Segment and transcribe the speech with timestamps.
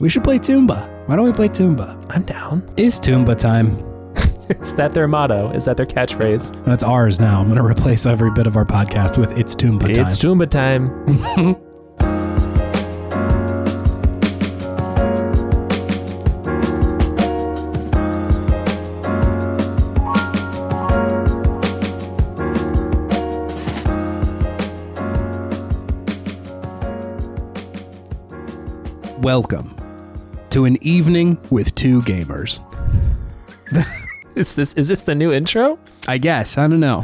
[0.00, 1.08] We should play Toomba.
[1.08, 2.06] Why don't we play Toomba?
[2.10, 2.64] I'm down.
[2.76, 3.66] Is Toomba time?
[4.48, 5.50] Is that their motto?
[5.50, 6.64] Is that their catchphrase?
[6.64, 7.40] That's ours now.
[7.40, 10.04] I'm going to replace every bit of our podcast with It's Toomba time.
[10.04, 11.56] It's Toomba time.
[29.22, 29.74] Welcome
[30.50, 32.60] to an evening with two gamers.
[34.34, 35.80] Is this is this the new intro?
[36.06, 36.58] I guess.
[36.58, 37.02] I don't know.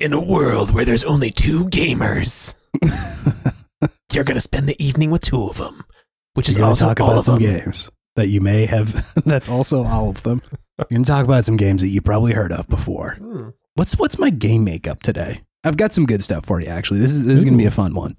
[0.00, 2.56] In a world where there's only two gamers,
[4.12, 5.84] you're gonna spend the evening with two of them,
[6.34, 7.60] which is We're going to also talk all about of some them.
[7.60, 9.14] games that you may have.
[9.24, 10.42] that's also all of them.
[10.90, 13.14] Going to talk about some games that you probably heard of before.
[13.20, 13.50] Hmm.
[13.76, 15.42] What's what's my game makeup today?
[15.62, 16.66] I've got some good stuff for you.
[16.66, 18.16] Actually, this is this is going to be a fun one.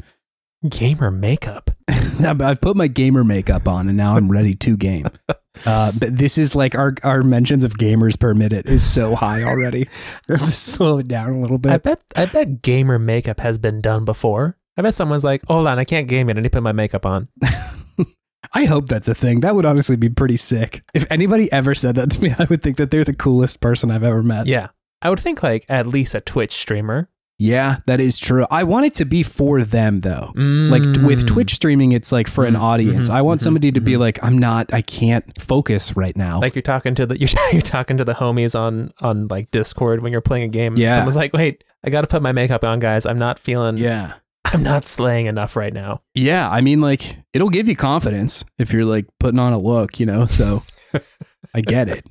[0.68, 1.72] Gamer makeup.
[2.24, 5.08] I've put my gamer makeup on, and now I'm ready to game.
[5.68, 9.44] Uh, but this is like our our mentions of gamers per minute is so high
[9.44, 9.88] already.
[10.28, 11.72] I have to slow it down a little bit.
[11.72, 14.58] I bet I bet gamer makeup has been done before.
[14.78, 16.38] I bet someone's like, hold on, I can't game it.
[16.38, 17.28] I need to put my makeup on.
[18.54, 19.42] I hope that's a thing.
[19.42, 20.84] That would honestly be pretty sick.
[20.94, 23.92] If anybody ever said that to me, I would think that they're the coolest person
[23.92, 24.48] I've ever met.
[24.48, 24.70] Yeah.
[25.04, 27.10] I would think like at least a Twitch streamer.
[27.44, 28.46] Yeah, that is true.
[28.50, 30.32] I want it to be for them though.
[30.36, 31.28] Like with Mm.
[31.28, 33.10] Twitch streaming, it's like for an Mm, audience.
[33.10, 34.00] mhm, I want mhm, somebody to be mhm.
[34.00, 36.40] like, I'm not, I can't focus right now.
[36.40, 40.02] Like you're talking to the you're, you're talking to the homies on on like Discord
[40.02, 40.78] when you're playing a game.
[40.78, 40.96] Yeah.
[40.96, 43.06] Someone's like, wait, I got to put my makeup on, guys.
[43.06, 43.78] I'm not feeling.
[43.78, 44.14] yeah.
[44.46, 46.02] I'm not slaying enough right now.
[46.14, 46.50] Yeah.
[46.50, 50.06] I mean, like, it'll give you confidence if you're like putting on a look, you
[50.06, 50.28] know?
[50.28, 50.64] So
[51.56, 52.06] I get it.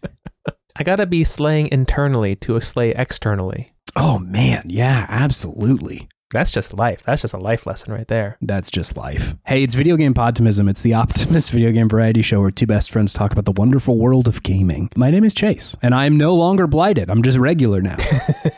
[0.77, 3.72] I gotta be slaying internally to slay externally.
[3.97, 4.65] Oh, man.
[4.67, 6.09] Yeah, absolutely.
[6.31, 7.03] That's just life.
[7.03, 8.39] That's just a life lesson right there.
[8.41, 9.34] That's just life.
[9.45, 10.67] Hey, it's Video Game Podtimism.
[10.71, 13.99] It's the Optimist video game variety show where two best friends talk about the wonderful
[13.99, 14.89] world of gaming.
[14.97, 17.11] My name is Chase, and I'm no longer blighted.
[17.11, 17.97] I'm just regular now.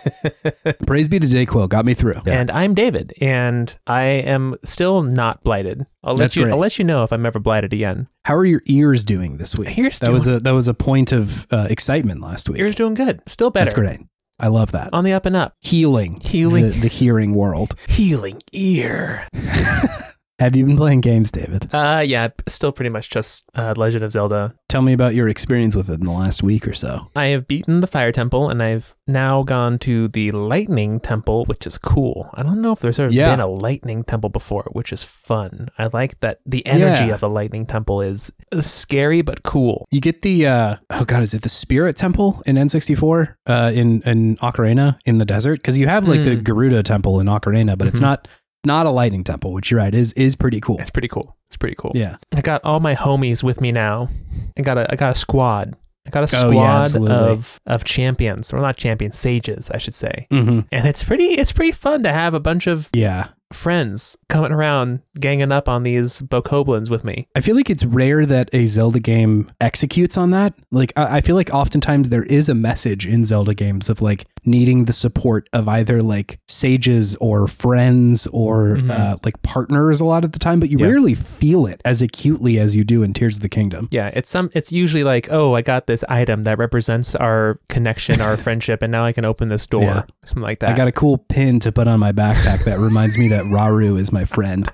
[0.87, 1.69] Praise be to Dayquil.
[1.69, 2.21] Got me through.
[2.27, 5.85] And I'm David, and I am still not blighted.
[6.05, 6.45] I'll let you.
[6.45, 6.53] great.
[6.53, 8.07] I'll let you know if I'm ever blighted again.
[8.25, 9.77] How are your ears doing this week?
[9.77, 12.61] Ears that was a that was a point of uh, excitement last week.
[12.61, 13.21] Ears doing good.
[13.27, 13.65] Still better.
[13.65, 13.99] That's great.
[14.41, 14.91] I love that.
[14.93, 15.55] On the up and up.
[15.61, 16.65] Healing, Healing.
[16.65, 17.75] the, the hearing world.
[17.89, 19.29] Healing ear.
[20.41, 21.73] Have you been playing games, David?
[21.73, 24.53] Uh, yeah, still pretty much just uh, Legend of Zelda.
[24.69, 27.09] Tell me about your experience with it in the last week or so.
[27.15, 31.69] I have beaten the Fire Temple, and I've now gone to the Lightning Temple, which
[31.69, 32.31] is cool.
[32.35, 33.31] I don't know if there's ever Yeah.
[33.31, 35.69] been a Lightning Temple before, which is fun.
[35.79, 37.15] I like that the energy Yeah.
[37.15, 39.87] of the Lightning Temple is scary but cool.
[39.93, 44.03] You get the uh, oh god, is it the Spirit Temple in N64 uh, in
[44.03, 45.61] in Ocarina in the desert?
[45.61, 46.41] Because you have like the Hmm.
[46.43, 48.03] Gerudo Temple in Ocarina, but it's Mhm.
[48.03, 48.29] not
[48.67, 50.79] not a lightning temple, which you're right is is pretty cool.
[50.79, 51.37] It's pretty cool.
[51.49, 51.93] It's pretty cool.
[51.95, 54.09] Yeah, I got all my homies with me now.
[54.59, 55.77] I got a I got a squad.
[56.07, 59.95] I got a Oh, yeah, squad of of champions, or not champions, sages, I should
[59.95, 60.27] say.
[60.31, 63.29] hmm And it's pretty it's pretty fun to have a bunch of yeah.
[63.53, 67.29] Friends coming around ganging up on these bokoblins with me.
[67.37, 70.55] I feel like it's rare that a Zelda game executes on that.
[70.71, 74.25] Like, I I feel like oftentimes there is a message in Zelda games of like
[74.47, 78.91] needing the support of either like sages or friends or Mhm.
[78.91, 80.87] uh, like partners a lot of the time, but you Yeah.
[80.89, 83.89] rarely feel it as acutely as you do in Tears of the Kingdom.
[83.91, 88.21] Yeah, it's some it's usually like, "Oh, I got this item that represents our connection,
[88.21, 90.03] our friendship, and now I can open this door." Yeah.
[90.27, 90.71] Something like that.
[90.71, 93.99] I got a cool pin to put on my backpack that reminds me that Rauru
[93.99, 94.73] is my friend.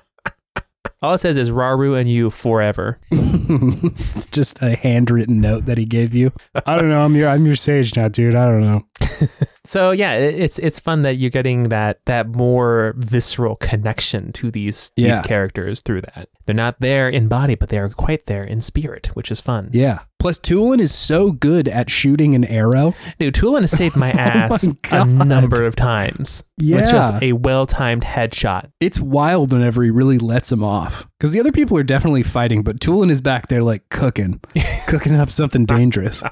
[1.01, 2.99] All it says is Rauru and you forever.
[3.11, 6.31] it's just a handwritten note that he gave you.
[6.67, 7.01] I don't know.
[7.01, 8.35] I'm your I'm your sage now, dude.
[8.35, 8.85] I don't know.
[9.63, 14.91] So yeah, it's it's fun that you're getting that that more visceral connection to these
[14.95, 16.29] these characters through that.
[16.45, 19.69] They're not there in body, but they are quite there in spirit, which is fun.
[19.71, 19.99] Yeah.
[20.17, 22.95] Plus, Tulin is so good at shooting an arrow.
[23.19, 26.43] Dude, Tulin has saved my ass Oh my a number of times.
[26.57, 26.77] Yeah.
[26.77, 28.71] With just a well timed headshot.
[28.79, 31.07] It's wild whenever he really lets him off.
[31.21, 34.41] Because the other people are definitely fighting, but Tulin is back there like cooking,
[34.87, 36.23] cooking up something dangerous.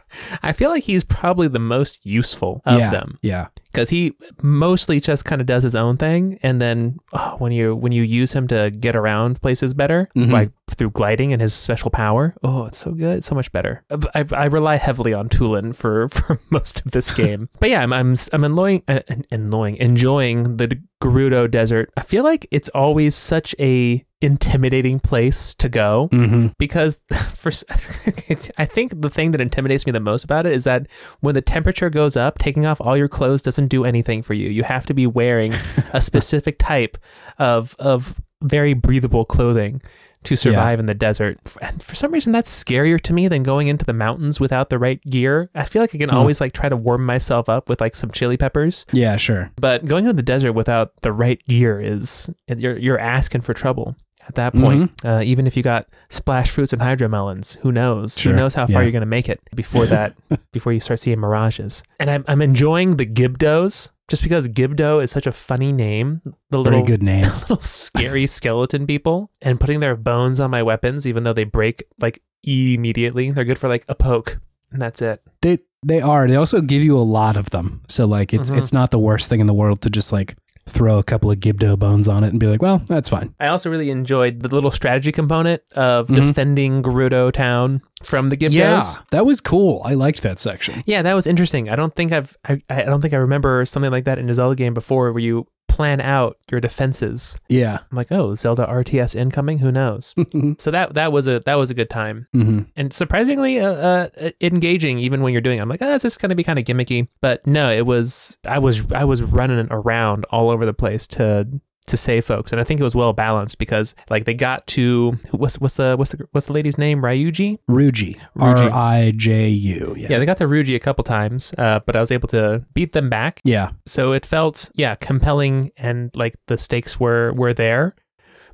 [0.41, 2.89] I feel like he's probably the most useful of yeah.
[2.89, 3.19] them.
[3.21, 3.49] Yeah.
[3.71, 7.75] because he mostly just kind of does his own thing, and then oh, when you
[7.75, 10.31] when you use him to get around places better, Mhm.
[10.31, 13.83] like through gliding and his special power, oh, it's so good, it's so much better.
[14.15, 17.93] I, I rely heavily on Tulin for for most of this game, but yeah, I'm
[17.93, 21.91] I'm I'm annoying, uh, annoying, enjoying the Gerudo Desert.
[21.95, 26.47] I feel like it's always such a intimidating place to go Mm-hmm.
[26.57, 26.99] because
[27.35, 30.87] for it's, I think the thing that intimidates me the most about it is that
[31.21, 34.49] when the temperature goes up, taking off all your clothes doesn't do anything for you.
[34.49, 35.53] You have to be wearing
[35.93, 36.97] a specific type
[37.37, 39.81] of of very breathable clothing
[40.23, 41.37] to survive in the desert.
[41.61, 44.77] And for some reason, that's scarier to me than going into the mountains without the
[44.77, 45.49] right gear.
[45.55, 46.15] I feel like I can Hmm.
[46.17, 49.49] always like try to warm myself up with like some chili peppers, Yeah, sure.
[49.55, 53.95] but going into the desert without the right gear is you're you're asking for trouble.
[54.29, 58.17] At that point, uh, even if you got splash fruits and hydromelons, who knows?
[58.17, 58.81] Sure, Who knows how far yeah.
[58.83, 60.15] you're going to make it before that,
[60.53, 61.83] before you start seeing mirages.
[61.99, 66.21] And I'm, I'm enjoying the Gibdos just because Gibdo is such a funny name.
[66.51, 67.23] The Very little good name.
[67.41, 71.83] little scary skeleton people and putting their bones on my weapons, even though they break
[71.99, 73.31] like immediately.
[73.31, 74.39] They're good for like a poke,
[74.71, 75.21] and that's it.
[75.41, 76.27] They they are.
[76.27, 77.81] They also give you a lot of them.
[77.87, 78.57] So like it's Mhm.
[78.57, 80.35] it's not the worst thing in the world to just like
[80.69, 83.33] throw a couple of Gibdo bones on it and be like, well, that's fine.
[83.39, 86.15] I also really enjoyed the little strategy component of Mhm.
[86.15, 88.51] defending Gerudo Town from the Gibdos.
[88.53, 88.81] Yeah,
[89.11, 89.81] that was cool.
[89.85, 90.83] I liked that section.
[90.85, 91.69] Yeah, that was interesting.
[91.69, 94.33] I don't think I've I, I don't think I remember something like that in a
[94.33, 95.47] Zelda game before where you
[95.79, 97.37] plan out your defenses.
[97.47, 97.77] Yeah.
[97.89, 99.59] I'm like, oh, Zelda RTS incoming.
[99.59, 100.13] Who knows?
[100.57, 102.27] so that that was a that was a good time.
[102.33, 104.09] hmm and surprisingly uh, uh,
[104.41, 105.61] engaging even when you're doing it.
[105.61, 108.37] I'm like, oh, this is going to be kind of gimmicky, but no, it was.
[108.45, 111.47] I was I was running around all over the place to
[111.89, 115.17] to save folks, and I think it was well balanced because like they got to
[115.31, 117.59] what's what's the what's the what's the lady's name Riju?
[117.69, 118.19] Riju.
[118.39, 118.71] R Ruji.
[118.71, 119.95] I J U.
[119.97, 120.07] Yeah.
[120.09, 120.19] Yeah.
[120.19, 123.09] they got to Riju a couple times, uh, but I was able to beat them
[123.09, 123.41] back.
[123.43, 123.71] Yeah.
[123.85, 127.95] So it felt yeah compelling and like the stakes were were there,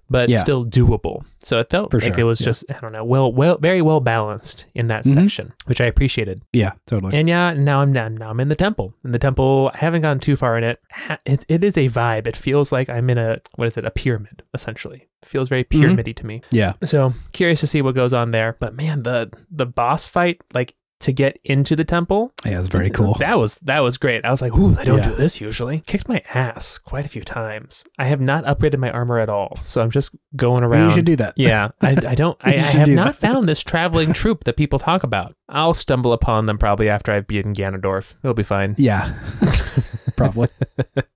[0.10, 0.40] but Yeah.
[0.40, 1.26] still doable.
[1.44, 2.46] So it felt For like sure, it was yeah.
[2.46, 5.14] just I don't know well well very well balanced in that Mhm.
[5.14, 6.42] section, which I appreciated.
[6.54, 6.74] Yeah.
[6.88, 7.16] Totally.
[7.18, 8.94] And yeah, now I'm now, now I'm in the temple.
[9.04, 10.80] In the temple, I haven't gone too far in it.
[11.26, 12.28] It, it is a vibe.
[12.28, 13.86] It feels like I'm in a what is it?
[13.86, 15.08] A pyramid essentially.
[15.24, 15.70] It feels very Mhm.
[15.70, 16.42] pyramidy to me.
[16.52, 16.74] yeah.
[16.84, 18.56] So curious to see what goes on there.
[18.60, 20.76] But man, the the boss fight like
[21.06, 22.34] to get into the temple.
[22.46, 22.60] Yeah.
[22.60, 23.14] It's very cool.
[23.20, 24.26] That was that was great.
[24.26, 25.10] I was like, ooh, they don't Yeah.
[25.10, 25.80] do this usually.
[25.88, 27.86] Kicked my ass quite a few times.
[27.98, 30.90] I have not upgraded my armor at all, so I'm just going around.
[30.90, 31.34] You should do that.
[31.38, 32.38] Yeah, I, I don't.
[32.42, 33.28] I, I have do not that.
[33.28, 35.36] found this traveling troop that people talk about.
[35.50, 38.16] I'll stumble upon them probably after I've beaten Ganondorf.
[38.24, 38.76] It'll be fine.
[38.78, 39.14] Yeah.
[40.18, 40.48] Probably.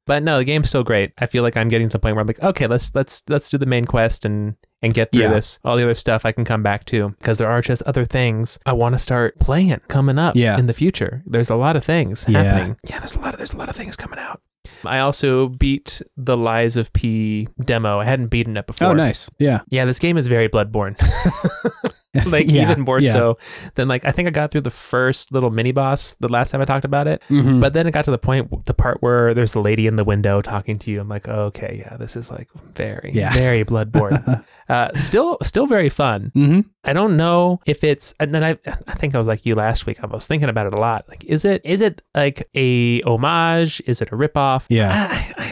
[0.05, 1.13] But no, the game's so great.
[1.17, 3.49] I feel like I'm getting to the point where I'm like, okay, let's let's let's
[3.49, 5.29] do the main quest and and get through Yeah.
[5.33, 5.59] this.
[5.65, 8.59] All the other stuff I can come back to because there are just other things
[8.65, 10.57] I want to start playing coming up Yeah.
[10.57, 11.21] in the future.
[11.25, 12.43] There's a lot of things Yeah.
[12.43, 12.77] happening.
[12.89, 14.41] Yeah, there's a lot of there's a lot of things coming out.
[14.85, 17.99] I also beat the Lies of P demo.
[17.99, 18.89] I hadn't beaten it before.
[18.89, 19.29] Oh, nice.
[19.39, 19.59] Yeah.
[19.69, 20.95] Yeah, this game is very Bloodborne.
[22.25, 23.11] like Yeah, even more yeah.
[23.11, 23.37] so
[23.75, 26.59] than like I think I got through the first little mini boss the last time
[26.61, 27.21] I talked about it.
[27.29, 27.61] Mhm.
[27.61, 30.03] But then it got to the point, the part where there's the lady in the
[30.03, 31.01] window talking to you.
[31.01, 33.31] I'm like, okay, yeah, this is like very, Yeah.
[33.33, 34.43] very Bloodborne.
[34.69, 36.31] uh, still, still very fun.
[36.33, 39.53] hmm I don't know if it's, and then I, I think I was like you
[39.55, 40.01] last week.
[40.01, 41.07] I was thinking about it a lot.
[41.09, 43.81] Like, is it, is it like a homage?
[43.85, 44.65] Is it a ripoff?
[44.69, 45.07] Yeah.
[45.11, 45.45] I, I,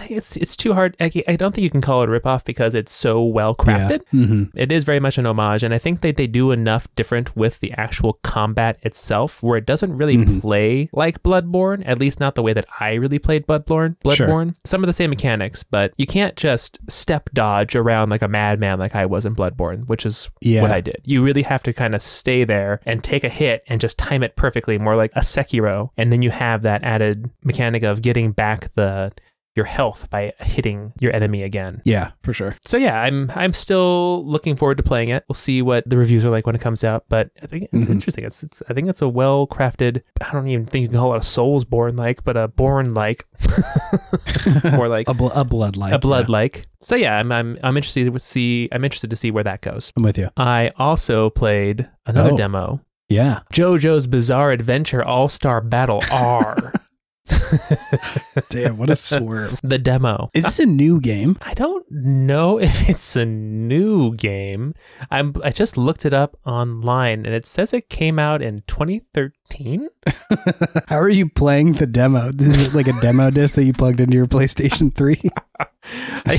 [0.00, 0.96] I it's, it's too hard.
[1.00, 4.02] I, I don't think you can call it a ripoff because it's so well crafted.
[4.10, 4.26] Yeah.
[4.26, 7.34] hmm It is very much an homage, and I think that they do enough different
[7.36, 10.40] with the actual combat itself, where it doesn't really Mhm.
[10.42, 11.82] play like Bloodborne.
[11.86, 13.96] At least not the way that I really played Bloodborne.
[14.12, 14.26] Sure.
[14.26, 18.28] Bloodborne, some of the same mechanics, but you can't just step dodge around like a
[18.28, 20.60] madman like I was in Bloodborne, which is Yeah.
[20.60, 21.00] what I did.
[21.04, 24.22] You really have to kind of stay there and take a hit and just time
[24.22, 28.32] it perfectly, more like a Sekiro, and then you have that added mechanic of getting
[28.32, 29.12] back the
[29.54, 32.56] your health by hitting your enemy again Yeah, for sure.
[32.64, 35.24] so yeah, I'm I'm still looking forward to playing it.
[35.28, 37.88] We'll see what the reviews are like when it comes out, but I think it's
[37.88, 37.90] Mhm.
[37.90, 38.24] interesting.
[38.24, 40.02] It's, it's I think it's a well crafted.
[40.26, 42.94] I don't even think you can call it a Souls born like, but a born
[42.94, 43.26] like,
[44.72, 46.64] more like a, bl- a blood like, a blood like.
[46.80, 49.92] So yeah, I'm I'm I'm interested to see I'm interested to see where that goes.
[49.96, 50.30] I'm with you.
[50.36, 52.36] I also played another Oh.
[52.36, 53.40] demo, Yeah.
[53.52, 56.72] JoJo's Bizarre Adventure All Star Battle R.
[58.50, 59.60] Damn, what a swerve.
[59.62, 60.30] the demo.
[60.34, 61.38] Is this a new game?
[61.42, 64.74] I don't know if it's a new game.
[65.10, 69.88] I'm I just looked it up online and it says it came out in 2013.
[70.88, 72.30] How are you playing the demo?
[72.32, 75.20] This is like a demo disc that you plugged into your PlayStation 3.
[76.26, 76.38] I,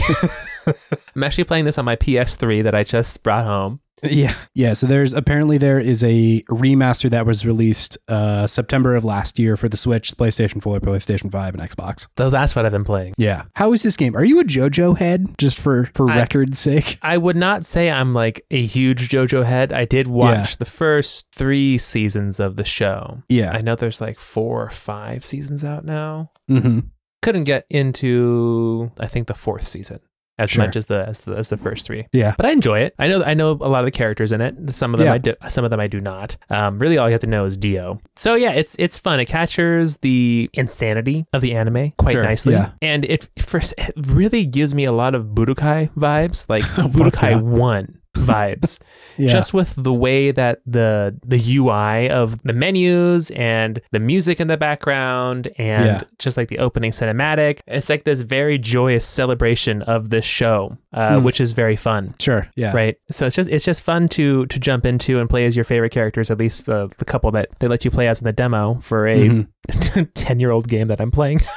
[1.15, 3.79] I'm actually playing this on my PS3 that I just brought home.
[4.03, 4.33] yeah.
[4.53, 4.73] Yeah.
[4.73, 9.55] So there's apparently there is a remaster that was released uh, September of last year
[9.55, 12.07] for the Switch, PlayStation 4, PlayStation 5, and Xbox.
[12.17, 13.13] So that's what I've been playing.
[13.17, 13.43] Yeah.
[13.55, 14.17] How is this game?
[14.17, 16.97] Are you a JoJo head just for for I- record's sake?
[17.01, 19.71] I would not say I'm like a huge JoJo head.
[19.71, 20.55] I did watch Yeah.
[20.59, 23.23] the first three seasons of the show.
[23.29, 23.51] Yeah.
[23.53, 26.31] I know there's like four or five seasons out now.
[26.49, 26.79] hmm
[27.21, 30.01] Couldn't get into I think the fourth season
[30.43, 30.65] as Sure.
[30.65, 32.05] much as the, as the as the first three.
[32.11, 32.33] Yeah.
[32.37, 32.93] But I enjoy it.
[32.99, 34.55] I know I know a lot of the characters in it.
[34.73, 35.13] Some of them Yeah.
[35.13, 36.37] I do, some of them I do not.
[36.49, 37.99] Um, really, all you have to know is Dio.
[38.15, 39.19] So yeah, it's it's fun.
[39.19, 42.71] It captures the insanity of the anime quite Sure, nicely, yeah.
[42.81, 46.61] and it first it really gives me a lot of Budokai vibes, like
[46.93, 47.41] Budokai yeah.
[47.41, 48.79] One vibes
[49.17, 49.29] Yeah.
[49.29, 54.47] just with the way that the the UI of the menus and the music in
[54.47, 56.01] the background and Yeah.
[56.17, 61.17] just like the opening cinematic, it's like this very joyous celebration of this show, uh,
[61.17, 61.23] Mm.
[61.23, 62.15] which is very fun.
[62.19, 62.47] sure.
[62.55, 62.73] Yeah.
[62.73, 65.65] Right, so it's just it's just fun to to jump into and play as your
[65.65, 66.31] favorite characters.
[66.31, 69.07] At least the the couple that they let you play as in the demo for
[69.07, 70.09] a Mhm.
[70.15, 71.39] 10 year old game that I'm playing.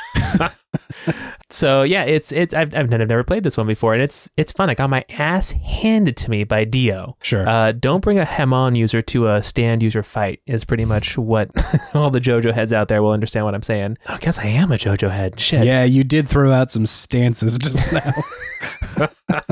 [1.50, 4.69] so yeah, it's it's I've, I've never played this one before, and it's it's fun.
[4.71, 7.17] I got my ass handed to me by Dio.
[7.23, 7.49] Sure.
[7.49, 11.50] Uh, don't bring a Hamon user to a stand user fight is pretty much what
[11.95, 13.97] all the JoJo heads out there will understand what I'm saying.
[14.07, 15.38] I guess I am a JoJo head.
[15.38, 15.65] Shit.
[15.65, 19.09] yeah, you did throw out some stances just now.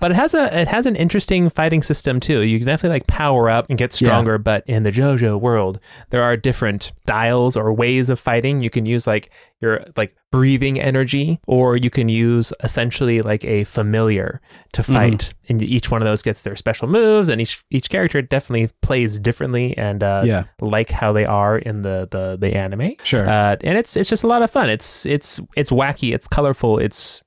[0.00, 2.40] But it has a it has an interesting fighting system too.
[2.42, 4.08] You can definitely like power up and get Yeah.
[4.08, 5.80] stronger, but in the JoJo world,
[6.10, 8.62] there are different dials or ways of fighting.
[8.62, 9.30] You can use like
[9.60, 14.40] your like breathing energy, or you can use essentially like a familiar
[14.72, 14.92] to Mm-hmm.
[14.94, 15.34] fight.
[15.48, 19.18] And each one of those gets their special moves, and each each character definitely plays
[19.18, 20.44] differently and uh, yeah.
[20.60, 22.92] like how they are in the the the anime.
[23.02, 23.26] Sure.
[23.28, 24.68] Uh, and it's it's just a lot of fun.
[24.68, 26.14] It's it's it's wacky.
[26.14, 26.78] It's colorful.
[26.78, 27.22] It's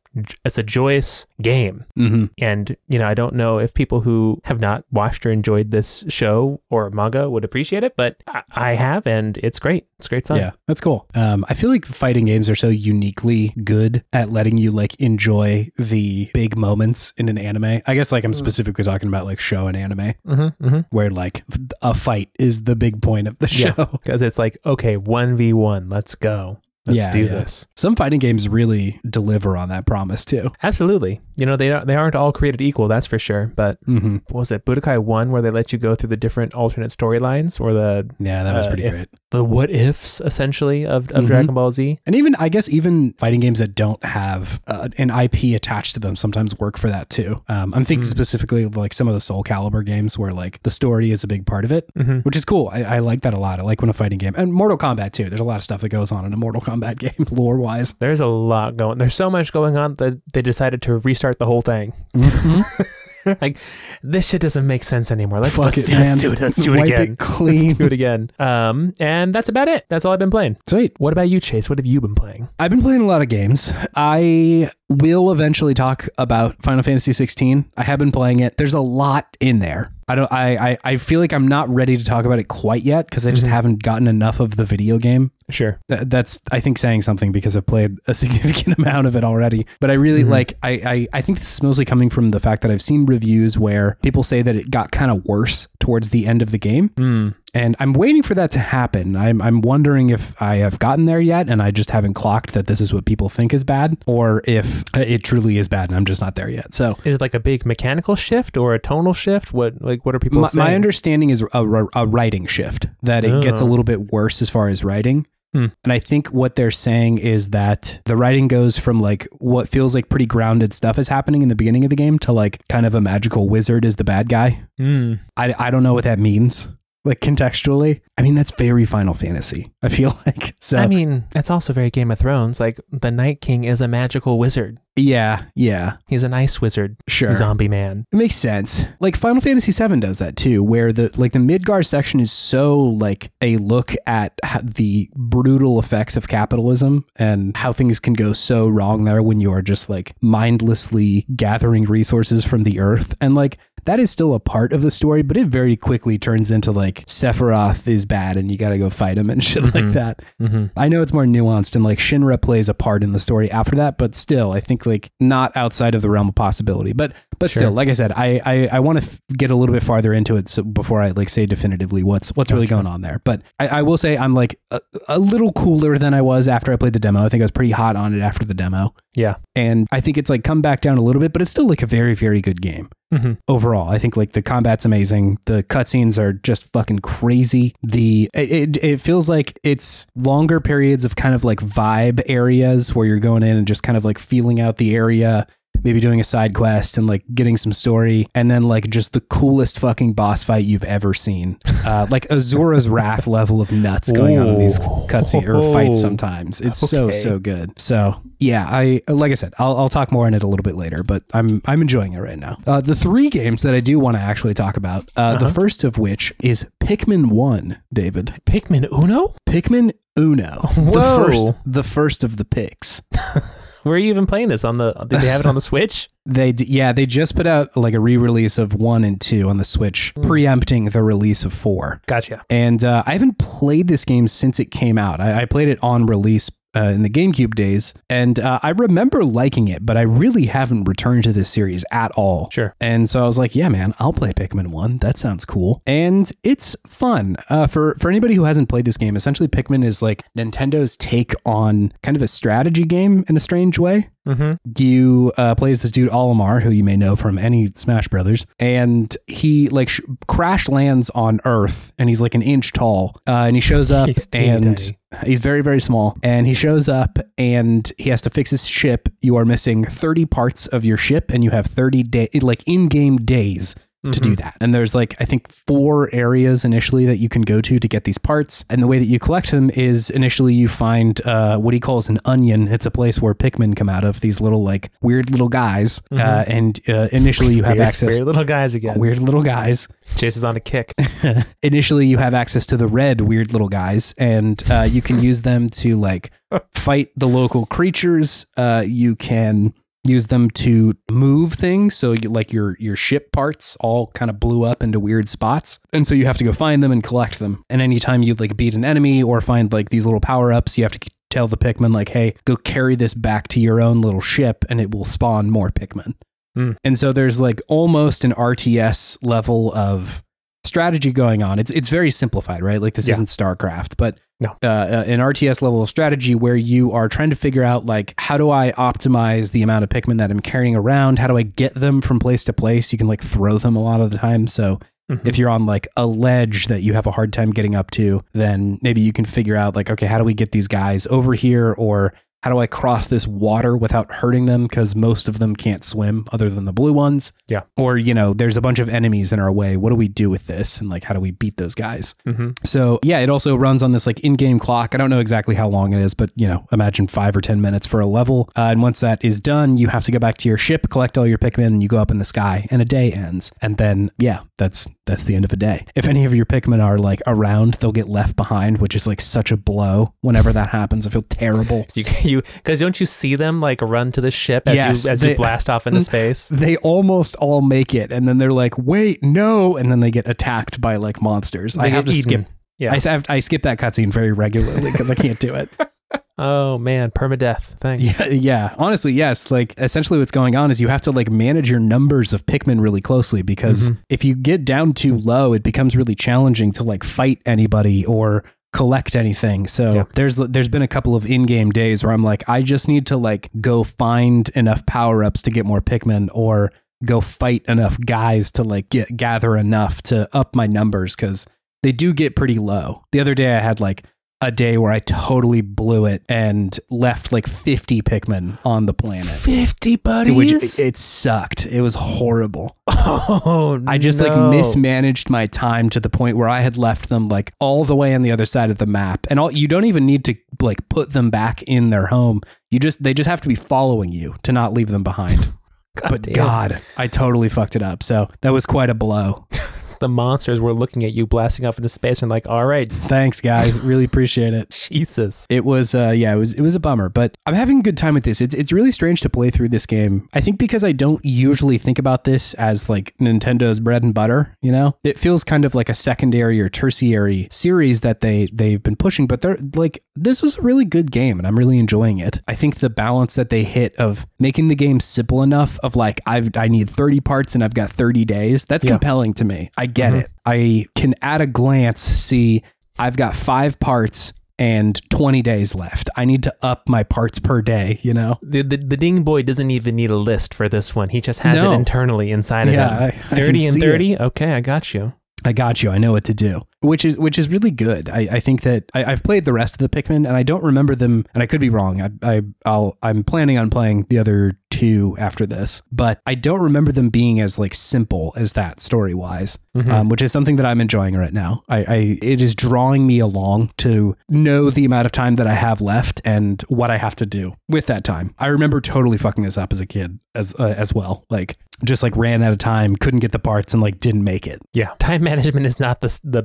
[0.46, 1.86] it's a joyous game.
[1.96, 5.72] hmm And, you know, I don't know if people who have not watched or enjoyed
[5.72, 9.88] this show or manga would appreciate it, but I, I have, and it's great.
[10.00, 10.38] It's great fun.
[10.40, 11.08] Yeah, that's cool.
[11.14, 15.70] Um, I feel like fighting games are so uniquely good at letting you like enjoy
[15.78, 17.82] the big moments in an anime.
[17.86, 20.80] I guess like I'm specifically talking about like show and anime Mm-hmm, mm-hmm.
[20.90, 21.44] where like
[21.82, 23.74] a fight is the big point of the show.
[24.02, 26.60] Because it's like, okay, 1v1, let's go.
[26.88, 27.28] Let's Yeah, do yeah.
[27.28, 27.68] this.
[27.76, 30.52] Some fighting games really deliver on that promise too.
[30.64, 31.22] Absolutely.
[31.42, 33.52] You know, they, they aren't all created equal, that's for sure.
[33.56, 36.54] But hmm what was it, Budokai 1, where they let you go through the different
[36.54, 39.08] alternate storylines or the, Yeah, that was Uh, pretty if- great.
[39.32, 41.28] the what ifs, essentially, of, of Mhm.
[41.28, 42.00] Dragon Ball Z?
[42.06, 46.00] And even I guess even fighting games that don't have uh, an IP attached to
[46.00, 47.42] them sometimes work for that too.
[47.50, 48.10] Um, I'm thinking Mm.
[48.18, 51.46] specifically of like some of the Soulcalibur games where like the story is a big
[51.46, 51.90] part of it.
[51.98, 52.20] Mm-hmm.
[52.20, 52.70] which is cool.
[52.72, 53.60] I, I like that a lot.
[53.60, 55.28] I like when a fighting game and Mortal Kombat too.
[55.30, 57.94] There's a lot of stuff that goes on in a Mortal Kombat game, lore wise.
[58.00, 58.98] There's a lot going.
[59.00, 61.94] There's so much going on that they decided to restart the whole thing.
[63.42, 63.58] like
[64.04, 65.40] this shit doesn't make sense anymore.
[65.40, 66.18] Let's, Fuck let's, it, let's man.
[66.18, 66.42] do it.
[66.42, 67.02] Let's do it Wipe again.
[67.14, 67.68] it clean.
[67.68, 68.32] Let's do it again.
[68.40, 69.86] Um, and that's about it.
[69.90, 70.58] That's all I've been playing.
[70.68, 71.00] Sweet.
[71.00, 71.70] What about you, Chase?
[71.70, 72.50] What have you been playing?
[72.60, 73.74] I've been playing a lot of games.
[73.96, 77.72] I will eventually talk about Final Fantasy 16.
[77.78, 78.58] I have been playing it.
[78.58, 79.90] There's a lot in there.
[80.08, 80.32] I don't.
[80.32, 83.26] I I, I feel like I'm not ready to talk about it quite yet because
[83.26, 83.50] I just Mhm.
[83.50, 85.32] haven't gotten enough of the video game.
[85.50, 85.80] Sure.
[85.88, 89.66] Th- that's I think saying something because I've played a significant amount of it already.
[89.80, 90.30] But I really Mhm.
[90.30, 93.06] like I, I I think this is mostly coming from the fact that I've seen
[93.06, 96.58] reviews where people say that it got kind of worse towards the end of the
[96.58, 96.90] game.
[96.90, 97.36] Mm.
[97.54, 99.18] And I'm waiting for that to happen.
[99.18, 102.68] I'm I'm wondering if I have gotten there yet and I just haven't clocked that
[102.68, 106.06] this is what people think is bad or if it truly is bad and I'm
[106.06, 106.74] just not there yet.
[106.74, 109.52] So Is it like a big mechanical shift or a tonal shift?
[109.52, 110.66] What like what are people my, saying?
[110.66, 113.68] my understanding is a, a writing shift that it gets a Oh.
[113.68, 115.68] little bit worse as far as writing Hmm.
[115.84, 119.94] and i think what they're saying is that the writing goes from like what feels
[119.94, 122.86] like pretty grounded stuff is happening in the beginning of the game to like kind
[122.86, 125.20] of a magical wizard is the bad guy Mm.
[125.38, 126.68] i, I don't know what that means
[127.04, 131.50] like contextually i mean that's very final fantasy i feel like so I mean, it's
[131.50, 132.60] also very Game of Thrones.
[132.60, 134.80] Like the Night King is a magical wizard.
[134.96, 138.06] yeah yeah He's an ice wizard, sure zombie man.
[138.12, 138.86] It makes sense.
[139.00, 142.80] Like Final Fantasy VII does that too, where the like the Midgar section is so
[142.80, 148.68] like a look at the brutal effects of capitalism and how things can go so
[148.68, 153.58] wrong there when you are just like mindlessly gathering resources from the earth and like
[153.86, 157.06] that is still a part of the story, but it very quickly turns into like
[157.06, 159.94] Sephiroth is bad and you got to go fight him and shit like Mhm.
[159.94, 160.22] that.
[160.42, 160.66] Mm-hmm.
[160.78, 163.76] I know it's more nuanced and like Shinra plays a part in the story after
[163.76, 166.94] that, but still, I think like not outside of the realm of possibility.
[166.94, 167.62] But but Sure.
[167.62, 170.14] still, like I said, I I, I want to f- get a little bit farther
[170.14, 173.22] into it so before I like say definitively what's what's really going on there.
[173.24, 176.72] But I, I will say I'm like a, a little cooler than I was after
[176.72, 177.24] I played the demo.
[177.26, 179.36] I think I was pretty hot on it after the demo, Yeah.
[179.56, 181.82] and I think it's like come back down a little bit, but it's still like
[181.82, 183.34] a very very good game Mm-hmm.
[183.50, 183.90] overall.
[183.90, 185.38] I think like the combat's amazing.
[185.46, 187.76] The cutscenes are just fucking crazy.
[187.84, 192.96] The it, it, it feels like it's longer periods of kind of like vibe areas
[192.96, 195.46] where you're going in and just kind of like feeling out the area,
[195.84, 199.22] maybe doing a side quest and like getting some story, and then like just the
[199.22, 201.58] coolest fucking boss fight you've ever seen.
[201.86, 204.84] Uh, like Asura's Wrath level of nuts going on in these Ooh.
[205.08, 206.62] cutscenes or fights sometimes.
[206.62, 207.12] It's so, Okay.
[207.18, 207.80] so good.
[207.80, 210.76] So yeah, I like I said, I'll, I'll talk more on it a little bit
[210.76, 212.58] later, but I'm I'm enjoying it right now.
[212.68, 215.54] Uh, the three games that I do want to actually talk about, uh, the Uh-huh.
[215.54, 218.34] first of which is Pikmin One, David.
[218.46, 219.36] Pikmin Uno?
[219.48, 223.02] Pikmin Uno, the first, the first of the picks.
[223.84, 224.94] Where are you even playing this on the?
[224.94, 226.10] Did they have it on the Switch?
[226.26, 229.58] They d- yeah, they just put out like a re-release of one and two on
[229.58, 230.22] the Switch, Hmm.
[230.22, 232.02] preempting the release of four.
[232.06, 232.44] Gotcha.
[232.50, 235.20] And uh, I haven't played this game since it came out.
[235.20, 239.24] I, I played it on release uh, in the GameCube days, and uh, I remember
[239.24, 242.50] liking it, but I really haven't returned to this series at all.
[242.52, 242.76] Sure.
[242.80, 244.98] And so I was like, yeah, man, I'll play Pikmin 1.
[245.00, 245.82] That sounds cool.
[245.86, 247.38] And it's fun.
[247.50, 251.34] Uh, for, for anybody who hasn't played this game, essentially Pikmin is like Nintendo's take
[251.46, 254.54] on kind of a strategy game in a strange way Mm-hmm.
[254.78, 259.16] you uh, plays this dude Olimar, who you may know from any Smash Brothers, and
[259.26, 263.56] he like sh- crash lands on Earth, and he's like an inch tall, uh, and
[263.56, 264.98] he shows up He's teeny and tiny.
[265.26, 269.10] he's very very small, and he shows up and he has to fix his ship.
[269.22, 272.90] You are missing thirty parts of your ship, and you have thirty day like in
[272.90, 274.58] game days to do that.
[274.60, 278.04] And there's like I think four areas initially that you can go to to get
[278.04, 278.66] these parts.
[278.70, 282.10] And the way that you collect them is initially you find uh, what he calls
[282.10, 282.68] an onion.
[282.68, 286.02] It's a place where Pikmin come out of these little like weird little guys.
[286.12, 288.10] Uh, and uh, initially you have weird, access.
[288.10, 289.00] weird little guys again.
[289.00, 289.88] Weird little guys.
[290.16, 290.94] Chase is on a kick.
[291.64, 295.44] initially, you have access to the red weird little guys, and uh, you can use
[295.44, 296.32] them to like
[296.74, 298.46] fight the local creatures.
[298.58, 301.96] Uh, you can use them to move things.
[301.96, 305.80] So, you, like your your ship parts all kind of blew up into weird spots,
[305.94, 307.64] and so you have to go find them and collect them.
[307.70, 310.84] And anytime you like beat an enemy or find like these little power ups, you
[310.84, 314.22] have to tell the Pikmin like, "Hey, go carry this back to your own little
[314.22, 316.14] ship, and it will spawn more Pikmin."
[316.56, 316.74] Hmm.
[316.84, 320.24] And so there's like almost an RTS level of
[320.72, 321.60] strategy going on.
[321.60, 322.82] It's it's very simplified, right?
[322.82, 323.16] Like this Yeah.
[323.16, 324.56] isn't StarCraft, but No.
[324.64, 328.14] uh, uh, an RTS level of strategy where you are trying to figure out like
[328.18, 331.20] how do I optimize the amount of Pikmin that I'm carrying around?
[331.20, 332.94] How do I get them from place to place?
[332.94, 334.80] You can like throw them a lot of the time, so
[335.12, 335.28] Mhm.
[335.28, 338.22] if you're on like a ledge that you have a hard time getting up to,
[338.34, 341.34] then maybe you can figure out like, okay, how do we get these guys over
[341.34, 341.76] here?
[341.78, 344.64] Or how do I cross this water without hurting them?
[344.64, 347.34] Because most of them can't swim other than the blue ones.
[347.48, 347.62] Yeah.
[347.78, 349.78] Or, you know, there's a bunch of enemies in our way.
[349.78, 350.80] What do we do with this?
[350.82, 352.16] And like, how do we beat those guys?
[352.28, 352.58] Mhm.
[352.66, 354.96] So yeah, it also runs on this like in-game clock.
[354.96, 357.62] I don't know exactly how long it is, but you know, imagine five or ten
[357.62, 358.50] minutes for a level.
[358.58, 361.18] Uh, and once that is done, you have to go back to your ship, collect
[361.18, 363.52] all your Pikmin, and you go up in the sky, and a day ends.
[363.62, 365.86] And then yeah, that's that's the end of a day.
[365.96, 369.20] If any of your Pikmin are like around, they'll get left behind, which is like
[369.20, 370.14] such a blow.
[370.22, 371.88] Whenever that happens, I feel terrible.
[371.96, 375.12] You you because don't you see them like run to the ship as Yes, you
[375.12, 376.48] as they- you blast off into space?
[376.50, 380.30] They almost all make it, and then they're like, "Wait, no!" And then they get
[380.30, 381.76] attacked by like monsters.
[381.78, 382.46] I have to eaten.
[382.46, 382.56] skip.
[382.78, 382.94] Yeah.
[382.94, 385.70] I, I skip that cutscene very regularly because I can't do it.
[386.38, 388.00] oh man, permadeath thing.
[388.00, 388.76] Yeah, yeah.
[388.78, 389.52] Honestly, yes.
[389.52, 392.82] Like essentially what's going on is you have to like manage your numbers of Pikmin
[392.82, 394.02] really closely because Mm-hmm.
[394.10, 398.44] if you get down too low, it becomes really challenging to like fight anybody or
[398.74, 399.68] collect anything.
[399.68, 400.04] So Yeah.
[400.16, 403.18] there's there's been a couple of in-game days where I'm like I just need to
[403.18, 406.72] like go find enough power-ups to get more Pikmin or
[407.04, 411.48] go fight enough guys to like get gather enough to up my numbers cuz
[411.84, 413.04] they do get pretty low.
[413.12, 414.04] The other day I had like
[414.42, 419.28] a day where I totally blew it and left like 50 Pikmin on the planet.
[419.28, 420.36] Fifty buddies.
[420.36, 421.66] Which it, it sucked.
[421.68, 422.78] It was horrible.
[422.88, 424.28] oh, I just no.
[424.28, 427.96] like mismanaged my time to the point where I had left them like all the
[427.96, 429.28] way on the other side of the map.
[429.30, 432.42] And all you don't even need to like put them back in their home.
[432.72, 435.40] You just they just have to be following you to not leave them behind.
[435.98, 436.34] God but damn.
[436.34, 438.02] God, I totally fucked it up.
[438.02, 439.46] So that was quite a blow.
[440.02, 443.40] the monsters were looking at you blasting off into space and like, all right, Thanks
[443.40, 443.80] guys.
[443.80, 444.70] Really appreciate it.
[444.92, 445.48] Jesus.
[445.50, 447.96] It was uh yeah, it was it was a bummer, but I'm having a good
[447.98, 448.42] time with this.
[448.42, 450.28] It's it's really strange to play through this game.
[450.34, 454.58] I think because I don't usually think about this as like Nintendo's bread and butter,
[454.62, 454.98] you know?
[455.06, 459.28] It feels kind of like a secondary or tertiary series that they they've been pushing,
[459.28, 462.40] but they're like this was a really good game and I'm really enjoying it.
[462.48, 466.20] I think the balance that they hit of making the game simple enough of like
[466.26, 468.66] I've I need 30 parts and I've got 30 days.
[468.66, 468.92] That's Yeah.
[468.92, 469.70] compelling to me.
[469.78, 470.22] I get mm-hmm.
[470.22, 470.32] it.
[470.46, 472.64] I can at a glance see
[473.00, 476.10] I've got 5 parts and 20 days left.
[476.16, 478.38] I need to up my parts per day, you know?
[478.44, 481.10] The, the the ding boy doesn't even need a list for this one.
[481.10, 481.72] He just has No.
[481.72, 483.22] it internally inside Yeah, of I- I him.
[483.22, 484.18] can Thirty and see thirty.
[484.18, 485.14] Okay, I got you.
[485.44, 485.90] I got you.
[485.90, 488.10] I know what to do, which is which is really good.
[488.10, 490.64] I, I think that I, I've played the rest of the Pikmin, and I don't
[490.64, 491.26] remember them.
[491.34, 492.02] And I could be wrong.
[492.02, 496.62] I, I I'll I'm planning on playing the other two after this, but I don't
[496.62, 500.66] remember them being as like simple as that story wise, um, which is something that
[500.66, 501.62] I'm enjoying right now.
[501.70, 505.54] I, I it is drawing me along to know the amount of time that I
[505.54, 508.34] have left and what I have to do with that time.
[508.40, 512.04] I remember totally fucking this up as a kid as uh, as well, like just
[512.04, 514.60] like ran out of time, couldn't get the parts, and like didn't make it.
[514.74, 516.42] Yeah, time management is not the the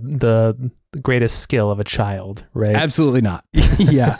[0.92, 2.74] the greatest skill of a child, right?
[2.76, 3.44] Absolutely not.
[3.78, 4.16] yeah.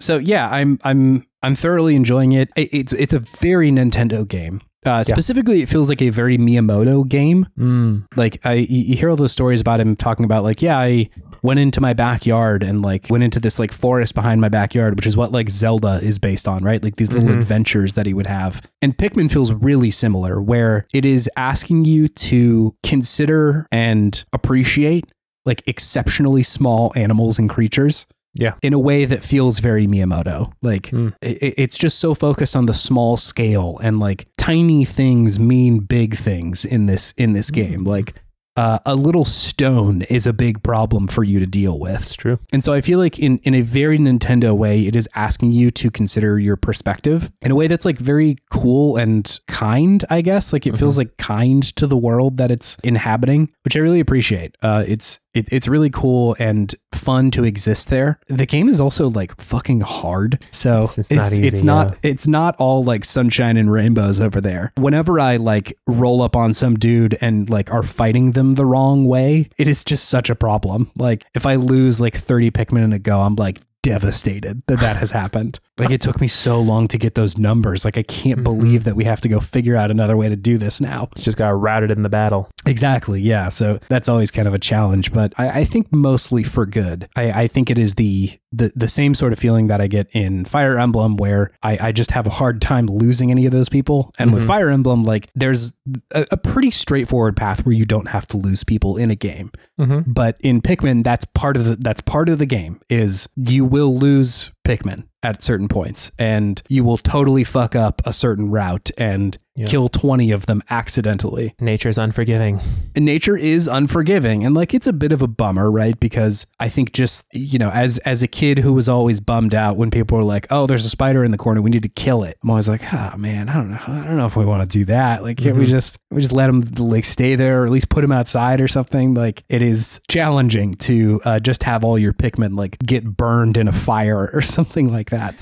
[0.00, 2.50] so yeah, I'm I'm I'm thoroughly enjoying it.
[2.56, 4.60] It- It's it's a very Nintendo game.
[4.84, 7.46] Uh, specifically, it feels like a very Miyamoto game.
[7.56, 8.04] Mm.
[8.16, 11.08] Like I, you hear all those stories about him talking about like, yeah, I
[11.42, 15.06] went into my backyard and like went into this like forest behind my backyard, which
[15.06, 16.82] is what like Zelda is based on, right?
[16.82, 17.38] Like these little Mhm.
[17.38, 18.62] adventures that he would have.
[18.80, 25.06] And Pikmin feels really similar, where it is asking you to consider and appreciate
[25.44, 28.54] like exceptionally small animals and creatures Yeah.
[28.62, 30.52] in a way that feels very Miyamoto.
[30.62, 31.08] Like Hmm.
[31.22, 35.80] i- i- it's just so focused on the small scale and like tiny things mean
[35.80, 37.82] big things in this in this game.
[37.84, 38.14] Like
[38.56, 42.02] uh, a little stone is a big problem for you to deal with.
[42.02, 42.38] It's true.
[42.52, 45.70] And so I feel like in, in a very Nintendo way, it is asking you
[45.70, 50.52] to consider your perspective in a way that's like very cool and kind, I guess.
[50.52, 54.56] Like it feels like kind to the world that it's inhabiting, which I really appreciate.
[54.62, 58.20] Uh, it's it, it's really cool and fun to exist there.
[58.28, 60.44] The game is also like fucking hard.
[60.50, 62.10] So It's- it's it's not it's, not yeah.
[62.10, 64.72] it's not all like sunshine and rainbows over there.
[64.76, 69.06] Whenever I like roll up on some dude and like are fighting them the wrong
[69.06, 70.90] way, it is just such a problem.
[70.96, 74.96] Like if I lose like 30 Pikmin in a go, I'm like devastated that that
[74.96, 75.60] has happened.
[75.78, 77.84] Like it took me so long to get those numbers.
[77.84, 78.44] Like I can't Mhm.
[78.44, 81.08] believe that we have to go figure out another way to do this now.
[81.16, 82.50] Just got routed in the battle.
[82.66, 83.20] Exactly.
[83.22, 83.48] Yeah.
[83.48, 87.08] So that's always kind of a challenge, but I, I think mostly for good.
[87.16, 90.08] I, I think it is the, the the same sort of feeling that I get
[90.12, 93.70] in Fire Emblem, where I, I just have a hard time losing any of those
[93.70, 94.10] people.
[94.18, 94.48] And with Mhm.
[94.48, 95.72] Fire Emblem, like there's
[96.14, 99.50] a, a pretty straightforward path where you don't have to lose people in a game.
[99.80, 100.12] Mm-hmm.
[100.12, 103.96] But in Pikmin, that's part of the that's part of the game is you will
[103.96, 109.38] lose Pikmin at certain points, and you will totally fuck up a certain route and
[109.54, 109.66] Yeah.
[109.66, 112.58] kill twenty of them accidentally Nature's unforgiving.
[112.96, 116.92] nature is unforgiving and like it's a bit of a bummer right because i think
[116.94, 120.24] just you know as as a kid who was always bummed out when people were
[120.24, 122.66] like oh there's a spider in the corner we need to kill it i'm always
[122.68, 125.22] like ah man i don't know i don't know if we want to do that
[125.22, 125.68] like can't we Mhm.
[125.68, 128.68] just we just let him like stay there or at least put him outside or
[128.68, 133.56] something like it is challenging to uh, just have all your pikmin like get burned
[133.58, 135.34] in a fire or something like that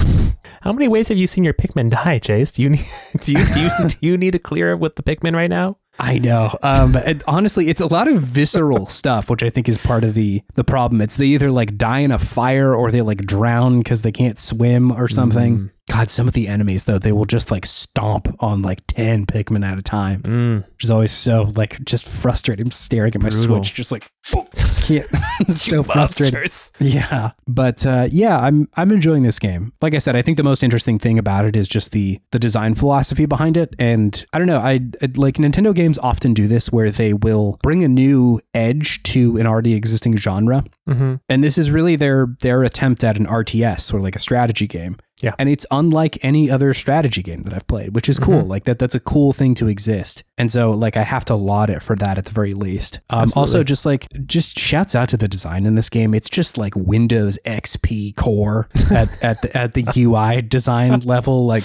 [0.63, 2.53] How many ways have you seen your Pikmin die, Chase?
[2.53, 2.87] Do you need
[3.21, 5.79] do you do you, do you need to clear with the Pikmin right now?
[5.99, 6.57] I know.
[6.63, 10.43] Um, honestly, it's a lot of visceral stuff, which I think is part of the
[10.55, 11.01] the problem.
[11.01, 14.39] It's they either like die in a fire or they like drown because they can't
[14.39, 15.59] swim or something.
[15.59, 15.71] Mm.
[15.91, 19.65] God, some of the enemies though, they will just like stomp on like ten Pikmin
[19.67, 20.65] at a time, Mm.
[20.75, 22.67] which is always so like just frustrating.
[22.67, 23.57] I'm staring at my Brutal.
[23.57, 24.11] Switch, just like
[24.83, 25.07] can't.
[25.49, 26.49] so frustrating.
[26.79, 29.73] Yeah, but uh, yeah, I'm I'm enjoying this game.
[29.83, 32.39] Like I said, I think the most interesting thing about it is just the the
[32.39, 33.75] design philosophy behind it.
[33.79, 37.59] And I don't know, I I- like Nintendo games often do this where they will
[37.65, 40.65] bring a new edge to an already existing genre.
[40.89, 41.15] Mm-hmm.
[41.29, 44.97] And this is really their their attempt at an RTS or like a strategy game.
[45.21, 45.35] Yeah.
[45.39, 48.43] And it's unlike any other strategy game that I've played, which is cool.
[48.43, 48.49] Mhm.
[48.49, 50.23] Like that that's a cool thing to exist.
[50.39, 53.01] And so like I have to laud it for that at the very least.
[53.11, 56.15] Um, also just like just shouts out to the design in this game.
[56.15, 61.65] It's just like Windows XP core at at the at the UI design level like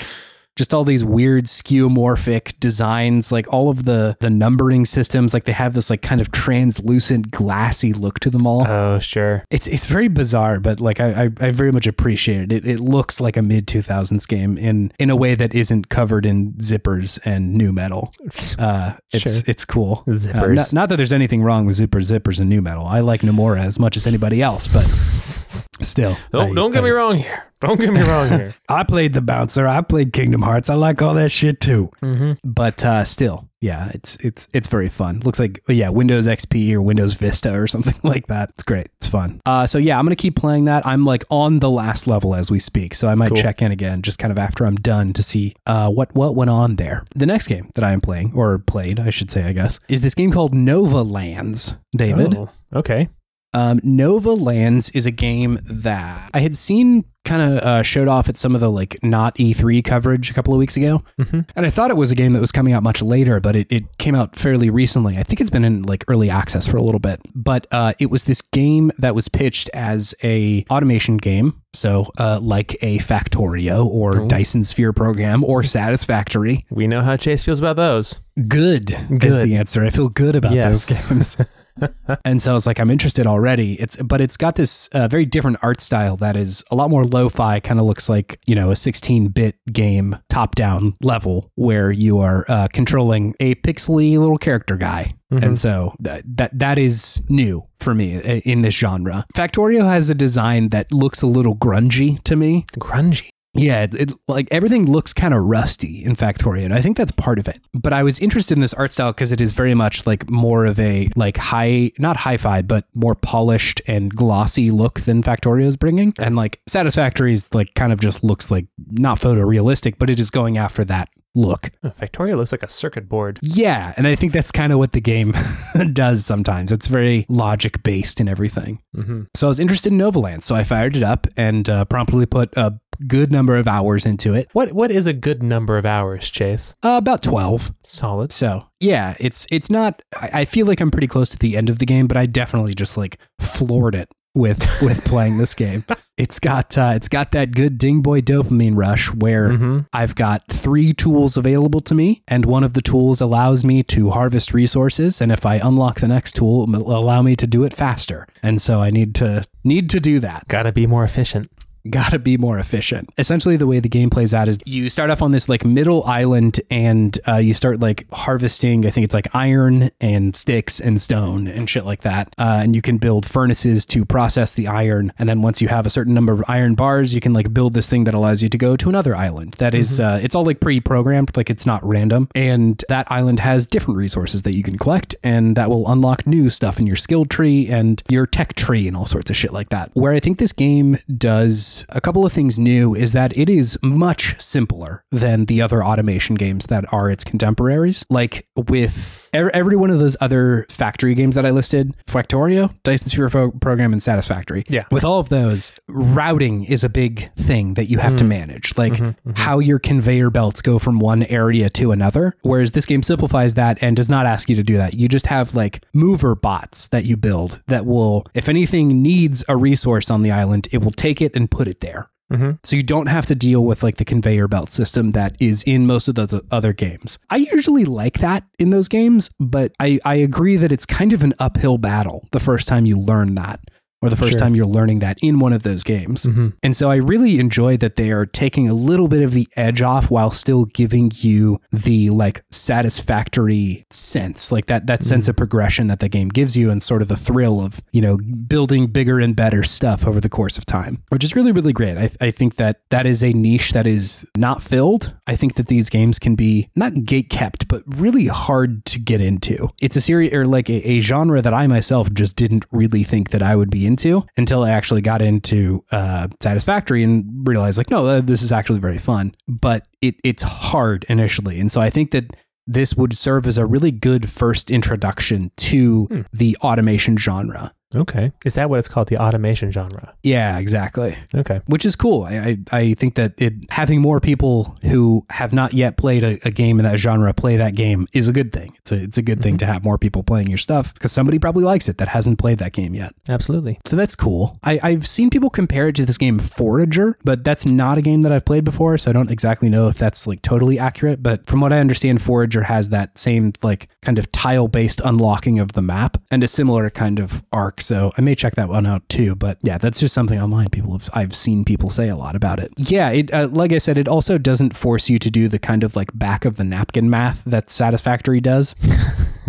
[0.55, 5.51] just all these weird skeuomorphic designs like all of the the numbering systems like they
[5.51, 9.43] have this like kind of translucent glassy look to them all Oh, sure.
[9.51, 12.65] it's it's very bizarre, but like I I, I very much appreciate it.
[12.65, 12.67] it.
[12.67, 16.25] It looks like a mid two thousands game in in a way that isn't covered
[16.25, 18.11] in zippers and nu metal.
[18.57, 19.43] Uh, it's Sure.
[19.47, 20.03] it's cool.
[20.07, 20.55] Uh, Zippers.
[20.55, 22.85] not, not that there's anything wrong with zippers, zippers, and nu metal.
[22.85, 24.83] I like Nomura as much as anybody else, but
[25.81, 26.15] still.
[26.31, 27.43] Don't, I- don't get I- me wrong here.
[27.61, 28.53] Don't get me wrong here.
[28.69, 29.65] I played the bouncer.
[29.67, 30.69] I played Kingdom Hearts.
[30.69, 31.89] I like all that shit too.
[32.01, 32.33] Mm-hmm.
[32.49, 35.21] But uh, still, yeah, it's it's it's very fun.
[35.21, 38.49] Looks like yeah, Windows XP or Windows Vista or something like that.
[38.49, 38.87] It's great.
[38.97, 39.39] It's fun.
[39.45, 40.85] Uh, so yeah, I'm gonna keep playing that.
[40.85, 43.37] I'm like on the last level as we speak, so I might Cool.
[43.37, 46.49] check in again just kind of after I'm done to see uh, what what went
[46.49, 47.05] on there.
[47.15, 50.01] The next game that I am playing or played, I should say, I guess, is
[50.01, 51.77] this game called Novalands.
[51.95, 53.07] David, Oh, okay.
[53.55, 58.37] Um, Novalands is a game that I had seen kind of uh, showed off at
[58.37, 61.03] some of the like not E3 coverage a couple of weeks ago.
[61.19, 61.39] Mm-hmm.
[61.55, 63.67] And I thought it was a game that was coming out much later, but it,
[63.71, 65.17] it came out fairly recently.
[65.17, 67.21] I think it's been in like early access for a little bit.
[67.33, 71.61] But uh, it was this game that was pitched as a automation game.
[71.73, 74.27] So uh, like a Factorio or Ooh.
[74.27, 76.65] Dyson Sphere program or Satisfactory.
[76.69, 78.19] We know how Chase feels about those.
[78.47, 78.91] Good,
[79.23, 79.83] is the answer.
[79.83, 80.87] I feel good about Yes.
[80.87, 81.37] those games.
[82.25, 83.73] and so I was like, I'm interested already.
[83.75, 87.03] It's but it's got this uh, very different art style that is a lot more
[87.05, 87.59] lo-fi.
[87.59, 92.67] Kind of looks like you know a 16-bit game, top-down level, where you are uh,
[92.71, 95.13] controlling a pixely little character guy.
[95.31, 99.25] And so that, that that is new for me in this genre.
[99.35, 102.65] Factorio has a design that looks a little grungy to me.
[102.79, 103.29] Grungy.
[103.55, 107.11] Yeah, it, it like everything looks kind of rusty in Factorio, and I think that's
[107.11, 107.59] part of it.
[107.73, 110.65] But I was interested in this art style because it is very much like more
[110.65, 115.77] of a like high, not hi-fi, but more polished and glossy look than Factorio is
[115.77, 116.13] bringing.
[116.19, 120.29] And like Satisfactory is like kind of just looks like not photorealistic, but it is
[120.29, 121.69] going after that look.
[121.83, 123.39] Factorio looks like a circuit board.
[123.41, 125.33] Yeah, and I think that's kind of what the game
[125.93, 126.71] does sometimes.
[126.71, 128.81] It's very logic based and everything.
[128.95, 129.23] Mm-hmm.
[129.35, 132.55] So I was interested in Novaland, so I fired it up and uh, promptly put
[132.55, 134.47] a good number of hours into it.
[134.53, 136.75] What what is a good number of hours, Chase?
[136.83, 137.73] Uh, about 12.
[137.83, 138.31] Solid.
[138.31, 140.01] So yeah, it's it's not.
[140.15, 142.25] I, I feel like I'm pretty close to the end of the game, but I
[142.25, 145.85] definitely just like floored it with with playing this game.
[146.17, 149.79] It's got uh, it's got that good ding boy dopamine rush where Mm-hmm.
[149.93, 154.11] I've got three tools available to me, and one of the tools allows me to
[154.11, 157.63] harvest resources, and if I unlock the next tool, it will allow me to do
[157.63, 158.27] it faster.
[158.41, 160.47] And so I need to need to do that.
[160.47, 161.51] Gotta be more efficient.
[161.89, 163.09] Gotta be more efficient.
[163.17, 166.03] Essentially, the way the game plays out is you start off on this like middle
[166.05, 168.85] island and uh, you start like harvesting.
[168.85, 172.33] I think it's like iron and sticks and stone and shit like that.
[172.37, 175.11] Uh, and you can build furnaces to process the iron.
[175.19, 177.73] And then once you have a certain number of iron bars, you can like build
[177.73, 179.55] this thing that allows you to go to another island.
[179.55, 182.29] That is, uh, it's all like pre-programmed, like it's not random.
[182.33, 186.49] And that island has different resources that you can collect, and that will unlock new
[186.49, 189.69] stuff in your skill tree and your tech tree and all sorts of shit like
[189.69, 189.91] that.
[189.93, 193.77] Where I think this game does a couple of things new is that it is
[193.81, 198.05] much simpler than the other automation games that are its contemporaries.
[198.09, 203.29] Like with every one of those other factory games that I listed, Factorio, Dyson Sphere
[203.29, 204.63] Program, and Satisfactory.
[204.67, 204.85] Yeah.
[204.91, 208.29] With all of those, routing is a big thing that you have to mm-hmm.
[208.29, 208.77] manage.
[208.77, 209.05] Like mm-hmm.
[209.05, 209.31] Mm-hmm.
[209.35, 212.35] how your conveyor belts go from one area to another.
[212.41, 214.93] Whereas this game simplifies that and does not ask you to do that.
[214.93, 219.55] You just have like mover bots that you build that will, if anything needs a
[219.55, 222.09] resource on the island, it will take it and put it there.
[222.31, 222.51] Mm-hmm.
[222.63, 225.85] So you don't have to deal with like the conveyor belt system that is in
[225.85, 227.19] most of the, the other games.
[227.29, 231.23] I usually like that in those games, but I, I agree that it's kind of
[231.23, 233.59] an uphill battle the first time you learn that.
[234.05, 234.39] Or the first Sure.
[234.39, 236.25] time you're learning that in one of those games.
[236.25, 236.49] Mm-hmm.
[236.63, 239.81] And so I really enjoy that they are taking a little bit of the edge
[239.81, 245.87] off while still giving you the like satisfactory sense, like that that sense of progression
[245.87, 249.19] that the game gives you and sort of the thrill of, you know, building bigger
[249.19, 251.97] and better stuff over the course of time, which is really, really great.
[251.97, 255.13] I, I think that that is a niche that is not filled.
[255.27, 259.21] I think that these games can be not gate kept, but really hard to get
[259.21, 259.69] into.
[259.81, 263.29] It's a series or like a, a genre that I myself just didn't really think
[263.29, 263.94] that I would be into
[264.37, 268.97] until I actually got into uh, Satisfactory and realized like, no, this is actually very
[268.97, 269.35] fun.
[269.47, 272.35] But it it's hard initially, and so I think that
[272.67, 277.73] this would serve as a really good first introduction to the automation genre.
[277.93, 278.31] Okay.
[278.43, 279.07] Is that what it's called?
[279.07, 280.13] The automation genre.
[280.23, 281.17] Yeah, exactly.
[281.33, 281.61] Okay.
[281.67, 282.23] Which is cool.
[282.23, 286.39] I, I, I think that it having more people who have not yet played a,
[286.45, 288.73] a game in that genre play that game is a good thing.
[288.77, 289.59] It's a it's a good thing mm-hmm.
[289.59, 292.57] to have more people playing your stuff because somebody probably likes it that hasn't played
[292.59, 293.13] that game yet.
[293.29, 293.79] Absolutely.
[293.85, 294.57] So that's cool.
[294.63, 298.23] I, I've seen people compare it to this game Forager, but that's not a game
[298.23, 301.21] that I've played before, so I don't exactly know if that's like totally accurate.
[301.21, 305.59] But from what I understand, Forager has that same like kind of tile based unlocking
[305.59, 307.74] of the map and a similar kind of arc.
[307.81, 309.35] So I may check that one out too.
[309.35, 310.69] But yeah, that's just something online.
[310.69, 312.71] People have I've seen people say a lot about it.
[312.77, 315.83] Yeah, it uh, like I said, it also doesn't force you to do the kind
[315.83, 318.75] of like back of the napkin math that Satisfactory does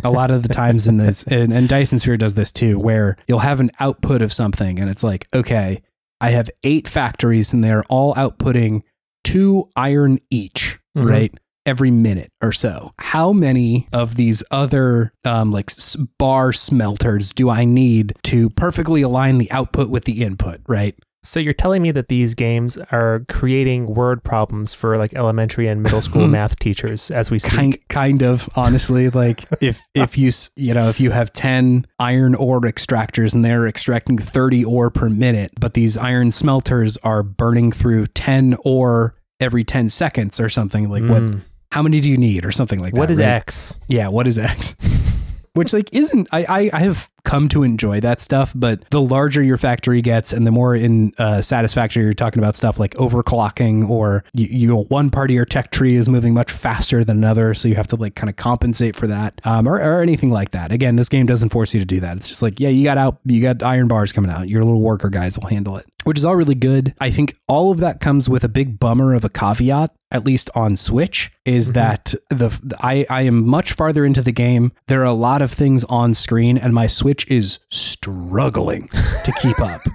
[0.04, 3.16] a lot of the times in this and, and Dyson Sphere does this too, where
[3.26, 5.82] you'll have an output of something and it's like, okay,
[6.20, 8.82] I have eight factories and they're all outputting
[9.24, 11.08] two iron each, Mhm.
[11.10, 11.34] right?
[11.66, 12.92] Every minute or so.
[12.98, 15.70] How many of these other um, like
[16.18, 20.94] bar smelters do I need to perfectly align the output with the input, right?
[21.26, 25.82] So you're telling me that these games are creating word problems for like elementary and
[25.82, 27.52] middle school math teachers as we speak?
[27.52, 29.10] Kind, kind of, honestly.
[29.16, 33.66] Like if if you you know if you have ten iron ore extractors and they're
[33.66, 39.64] extracting thirty ore per minute, but these iron smelters are burning through ten ore every
[39.64, 40.90] ten seconds or something.
[40.90, 41.40] Like what?
[41.72, 43.00] How many do you need or something like that.
[43.00, 43.26] What is right?
[43.26, 43.78] X?
[43.88, 44.76] Yeah, what is X?
[45.52, 49.42] Which like isn't I, I I have come to enjoy that stuff, but the larger
[49.42, 53.88] your factory gets and the more in uh, satisfactory you're talking about stuff like overclocking
[53.88, 57.16] or you, you know one part of your tech tree is moving much faster than
[57.16, 60.30] another, so you have to like kind of compensate for that, um, or, or anything
[60.30, 60.72] like that.
[60.72, 62.18] Again, this game doesn't force you to do that.
[62.18, 64.48] It's just like yeah, you got out, you got iron bars coming out.
[64.48, 66.94] Your little worker guys will handle it, which is all really good.
[67.00, 70.50] I think all of that comes with a big bummer of a caveat at least
[70.54, 71.74] on Switch, is mm-hmm.
[71.74, 74.72] that the I, I am much farther into the game.
[74.88, 79.60] There are a lot of things on screen, and my Switch is struggling to keep
[79.60, 79.82] up.